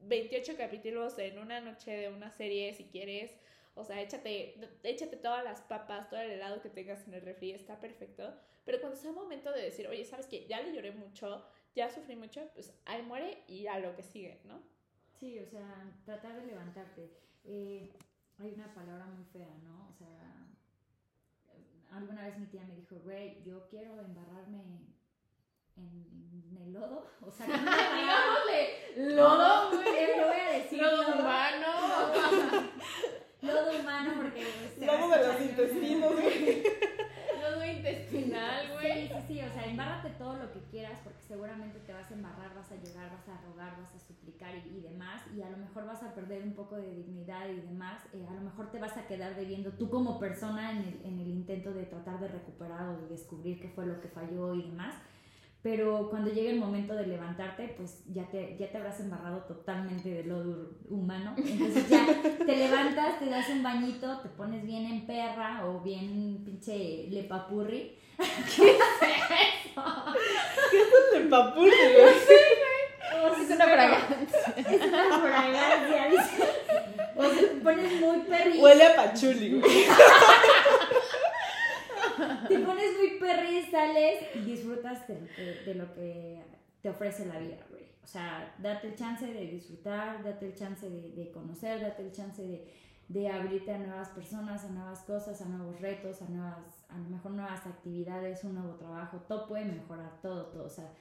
28 0.01 0.55
capítulos 0.57 1.17
en 1.19 1.39
una 1.39 1.61
noche 1.61 1.91
de 1.91 2.09
una 2.09 2.31
serie 2.31 2.73
si 2.73 2.85
quieres, 2.85 3.31
o 3.75 3.83
sea, 3.83 4.01
échate, 4.01 4.59
échate 4.83 5.17
todas 5.17 5.43
las 5.43 5.61
papas, 5.61 6.09
todo 6.09 6.19
el 6.19 6.31
helado 6.31 6.61
que 6.61 6.69
tengas 6.69 7.07
en 7.07 7.13
el 7.13 7.21
refri, 7.21 7.51
está 7.51 7.79
perfecto. 7.79 8.33
Pero 8.63 8.79
cuando 8.79 8.97
sea 8.97 9.11
momento 9.11 9.51
de 9.51 9.61
decir, 9.61 9.87
oye, 9.87 10.03
¿sabes 10.05 10.27
qué? 10.27 10.47
Ya 10.47 10.61
le 10.61 10.73
lloré 10.73 10.91
mucho, 10.91 11.45
ya 11.75 11.89
sufrí 11.89 12.15
mucho, 12.15 12.49
pues 12.53 12.73
ahí 12.85 13.03
muere 13.03 13.43
y 13.47 13.67
a 13.67 13.79
lo 13.79 13.95
que 13.95 14.03
sigue, 14.03 14.41
¿no? 14.45 14.61
Sí, 15.19 15.39
o 15.39 15.45
sea, 15.45 15.93
tratar 16.05 16.35
de 16.41 16.47
levantarte. 16.47 17.11
Eh, 17.43 17.93
hay 18.39 18.53
una 18.53 18.73
palabra 18.73 19.05
muy 19.05 19.23
fea, 19.25 19.53
¿no? 19.63 19.89
O 19.89 19.93
sea, 19.93 20.47
alguna 21.91 22.25
vez 22.25 22.37
mi 22.37 22.47
tía 22.47 22.63
me 22.63 22.75
dijo, 22.75 22.95
güey, 23.03 23.43
yo 23.43 23.67
quiero 23.69 23.99
embarrarme 24.01 24.57
en, 24.57 24.95
en 25.77 26.57
el 26.61 26.73
lodo. 26.73 27.05
O 27.21 27.31
sea, 27.31 27.47
no 27.47 27.53
digámosle 27.53 29.15
lodo, 29.15 29.71
güey. 29.71 30.17
Lo 30.17 30.27
voy 30.27 30.39
a 30.39 30.51
decir. 30.51 30.81
Lodo 30.81 31.13
humano. 31.13 31.67
lodo 33.41 33.79
humano 33.79 34.13
porque... 34.17 34.45
Lodo 34.79 35.09
de 35.09 35.27
los 35.27 35.41
intestinos, 35.41 36.13
güey. 36.13 36.63
Lodo 37.41 37.65
intestinal, 37.65 38.71
güey. 38.73 39.07
Sí, 39.07 39.13
sí, 39.13 39.21
sí, 39.27 39.41
o 39.41 39.53
sea, 39.53 39.65
embárrate 39.65 40.09
todo 40.11 40.34
lo 40.45 40.53
que 40.53 40.59
quieras 40.69 40.99
porque 41.03 41.21
seguramente 41.21 41.79
te 41.79 41.93
vas 41.93 42.09
a 42.09 42.13
embarrar, 42.13 42.53
vas 42.55 42.71
a 42.71 42.75
llorar, 42.75 43.11
vas 43.11 43.27
a 43.27 43.41
rogar, 43.41 43.75
vas 43.81 43.93
a 43.95 43.99
suplicar 43.99 44.53
y, 44.55 44.81
demás 44.81 45.23
y 45.35 45.41
a 45.41 45.49
lo 45.49 45.57
mejor 45.57 45.85
vas 45.85 46.03
a 46.03 46.13
perder 46.13 46.43
un 46.43 46.53
poco 46.53 46.75
de 46.75 46.93
dignidad 46.95 47.49
y 47.49 47.61
demás, 47.61 48.03
eh, 48.13 48.25
a 48.29 48.33
lo 48.33 48.41
mejor 48.41 48.71
te 48.71 48.79
vas 48.79 48.95
a 48.97 49.07
quedar 49.07 49.35
debiendo 49.35 49.71
tú 49.71 49.89
como 49.89 50.19
persona 50.19 50.71
en 50.71 50.77
el, 50.77 51.01
en 51.05 51.19
el 51.19 51.27
intento 51.27 51.73
de 51.73 51.85
tratar 51.85 52.19
de 52.19 52.27
recuperar 52.27 52.89
o 52.89 53.01
de 53.01 53.07
descubrir 53.07 53.59
qué 53.59 53.69
fue 53.69 53.85
lo 53.85 53.99
que 54.01 54.09
falló 54.09 54.53
y 54.53 54.69
demás 54.69 54.95
pero 55.65 56.11
cuando 56.11 56.31
llegue 56.31 56.51
el 56.51 56.59
momento 56.59 56.93
de 56.93 57.07
levantarte, 57.07 57.73
pues 57.75 58.03
ya 58.13 58.29
te, 58.29 58.55
ya 58.55 58.71
te 58.71 58.77
habrás 58.77 58.99
embarrado 58.99 59.39
totalmente 59.47 60.07
de 60.11 60.23
lo 60.25 60.69
humano. 60.87 61.33
Entonces 61.37 61.89
ya 61.89 62.05
te 62.45 62.55
levantas, 62.55 63.17
te 63.17 63.25
das 63.31 63.49
un 63.49 63.63
bañito, 63.63 64.19
te 64.19 64.29
pones 64.29 64.63
bien 64.63 64.85
en 64.85 65.07
perra 65.07 65.65
o 65.65 65.81
bien 65.81 66.43
pinche 66.45 67.07
lepapurri. 67.09 67.97
¿Qué 68.15 68.23
es 68.23 68.77
eso? 68.77 69.83
¿Qué 70.69 70.77
es 70.77 70.87
el 71.15 71.23
lepapurri? 71.23 71.71
es 73.41 73.49
una 73.49 73.65
fragancia. 73.65 74.17
Es 74.55 74.81
una 74.87 75.19
fragancia, 75.19 76.07
dice. 76.11 76.43
O 77.15 77.23
sea, 77.23 77.39
te 77.39 77.55
pones 77.55 78.01
muy 78.01 78.19
perri. 78.19 78.59
Huele 78.59 78.85
a 78.85 78.95
pachuli, 78.95 79.59
güey. 79.59 79.85
te 82.49 82.59
pones 82.59 82.97
muy 82.97 83.19
perri, 83.19 83.61
sales 83.63 84.23
y 84.35 84.39
disfrutas 84.39 85.07
de, 85.07 85.75
lo 85.75 85.93
que 85.93 86.43
te 86.81 86.89
ofrece 86.89 87.25
la 87.25 87.39
vida, 87.39 87.57
güey. 87.69 87.83
O 88.03 88.07
sea, 88.07 88.53
date 88.59 88.87
el 88.87 88.95
chance 88.95 89.25
de 89.25 89.47
disfrutar, 89.47 90.23
date 90.23 90.47
el 90.47 90.55
chance 90.55 90.89
de, 90.89 91.31
conocer, 91.31 91.81
date 91.81 92.03
el 92.03 92.11
chance 92.11 92.41
de, 93.07 93.29
abrirte 93.29 93.73
a 93.73 93.79
nuevas 93.79 94.09
personas, 94.09 94.63
a 94.65 94.69
nuevas 94.69 94.99
cosas, 95.01 95.41
a 95.41 95.45
nuevos 95.45 95.79
retos, 95.81 96.21
a 96.21 96.25
nuevas, 96.25 96.85
a 96.89 96.97
lo 96.97 97.09
mejor 97.09 97.31
nuevas 97.31 97.65
actividades, 97.65 98.43
un 98.43 98.55
nuevo 98.55 98.75
trabajo. 98.75 99.17
Todo 99.27 99.47
puede 99.47 99.65
mejorar, 99.65 100.21
todo, 100.21 100.47
todo. 100.47 100.65
O 100.65 100.69
sea, 100.69 100.91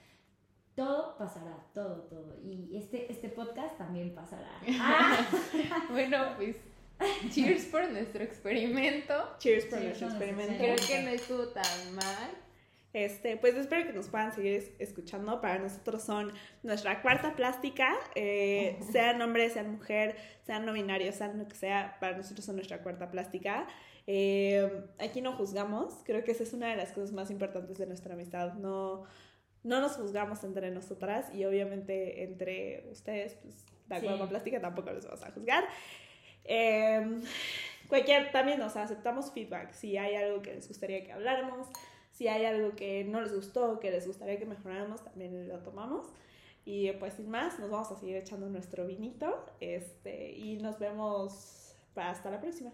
todo 0.75 1.17
pasará, 1.19 1.57
todo, 1.73 2.03
todo. 2.03 2.37
Y 2.43 2.77
este, 2.77 3.11
este 3.13 3.29
podcast 3.29 3.77
también 3.79 4.15
pasará. 4.15 4.51
Ah. 4.81 5.27
bueno, 5.91 6.35
pues 6.37 6.57
Cheers 7.31 7.67
por 7.67 7.89
nuestro 7.91 8.23
experimento. 8.23 9.37
Cheers 9.39 9.67
por 9.67 9.81
nuestro 9.81 10.09
experimento. 10.09 10.55
Creo 10.59 10.77
que 10.77 11.03
no 11.03 11.11
estuvo 11.11 11.49
tan 11.49 11.95
mal. 11.95 12.31
Este, 12.95 13.37
pues 13.37 13.57
espero 13.57 13.89
que 13.89 13.93
nos 13.93 14.09
puedan 14.09 14.33
seguir 14.33 14.77
escuchando. 14.79 15.41
Para 15.41 15.59
nosotros 15.59 16.03
son 16.03 16.33
nuestra 16.63 17.03
cuarta 17.03 17.35
plástica, 17.35 17.93
eh, 18.15 18.79
sean 18.93 19.21
hombre, 19.21 19.51
sean 19.51 19.73
mujer, 19.73 20.15
sean 20.47 20.65
no 20.65 20.73
binarios, 20.73 21.17
sean 21.17 21.37
lo 21.37 21.49
que 21.49 21.57
sea, 21.57 21.97
para 21.99 22.17
nosotros 22.17 22.45
son 22.45 22.55
nuestra 22.55 22.83
cuarta 22.85 23.11
plástica. 23.11 23.67
Eh, 24.07 24.85
aquí 25.01 25.23
no 25.23 25.33
juzgamos, 25.33 26.03
creo 26.05 26.23
que 26.23 26.31
esa 26.31 26.45
es 26.45 26.53
una 26.53 26.69
de 26.69 26.77
las 26.77 26.93
cosas 26.93 27.11
más 27.11 27.33
importantes 27.33 27.79
de 27.79 27.87
nuestra 27.87 28.15
amistad. 28.15 28.53
No, 28.55 29.03
no 29.65 29.81
nos 29.81 29.97
juzgamos 29.97 30.45
entre 30.45 30.71
nosotras 30.71 31.35
y 31.35 31.45
obviamente 31.47 32.23
entre 32.23 32.87
ustedes, 32.93 33.35
pues 33.43 33.65
la 33.89 34.01
cuarta 34.01 34.29
plástica 34.29 34.61
tampoco 34.61 34.93
les 34.93 35.05
vamos 35.05 35.23
a 35.25 35.33
juzgar. 35.33 35.65
Eh, 36.45 37.21
cualquier, 37.89 38.31
también, 38.33 38.69
sea, 38.71 38.83
aceptamos 38.83 39.33
feedback. 39.33 39.73
Si 39.73 39.97
hay 39.97 40.15
algo 40.15 40.43
que 40.43 40.55
les 40.55 40.69
gustaría 40.69 41.05
que 41.05 41.13
habláramos, 41.13 41.69
si 42.13 42.29
hay 42.29 42.45
algo 42.45 42.77
que 42.77 43.05
no 43.05 43.21
les 43.21 43.35
gustó, 43.35 43.81
que 43.81 43.91
les 43.91 44.07
gustaría 44.07 44.39
que 44.39 44.47
mejoráramos, 44.47 45.03
también 45.03 45.49
lo 45.49 45.59
tomamos. 45.61 46.07
Y 46.65 46.93
pues 46.93 47.15
sin 47.15 47.29
más, 47.29 47.59
nos 47.59 47.71
vamos 47.71 47.91
a 47.91 47.97
seguir 47.97 48.17
echando 48.17 48.49
nuestro 48.49 48.87
vinito. 48.87 49.45
Este, 49.61 50.33
y 50.33 50.57
nos 50.59 50.79
vemos 50.79 51.75
hasta 51.97 52.31
la 52.31 52.41
próxima. 52.41 52.73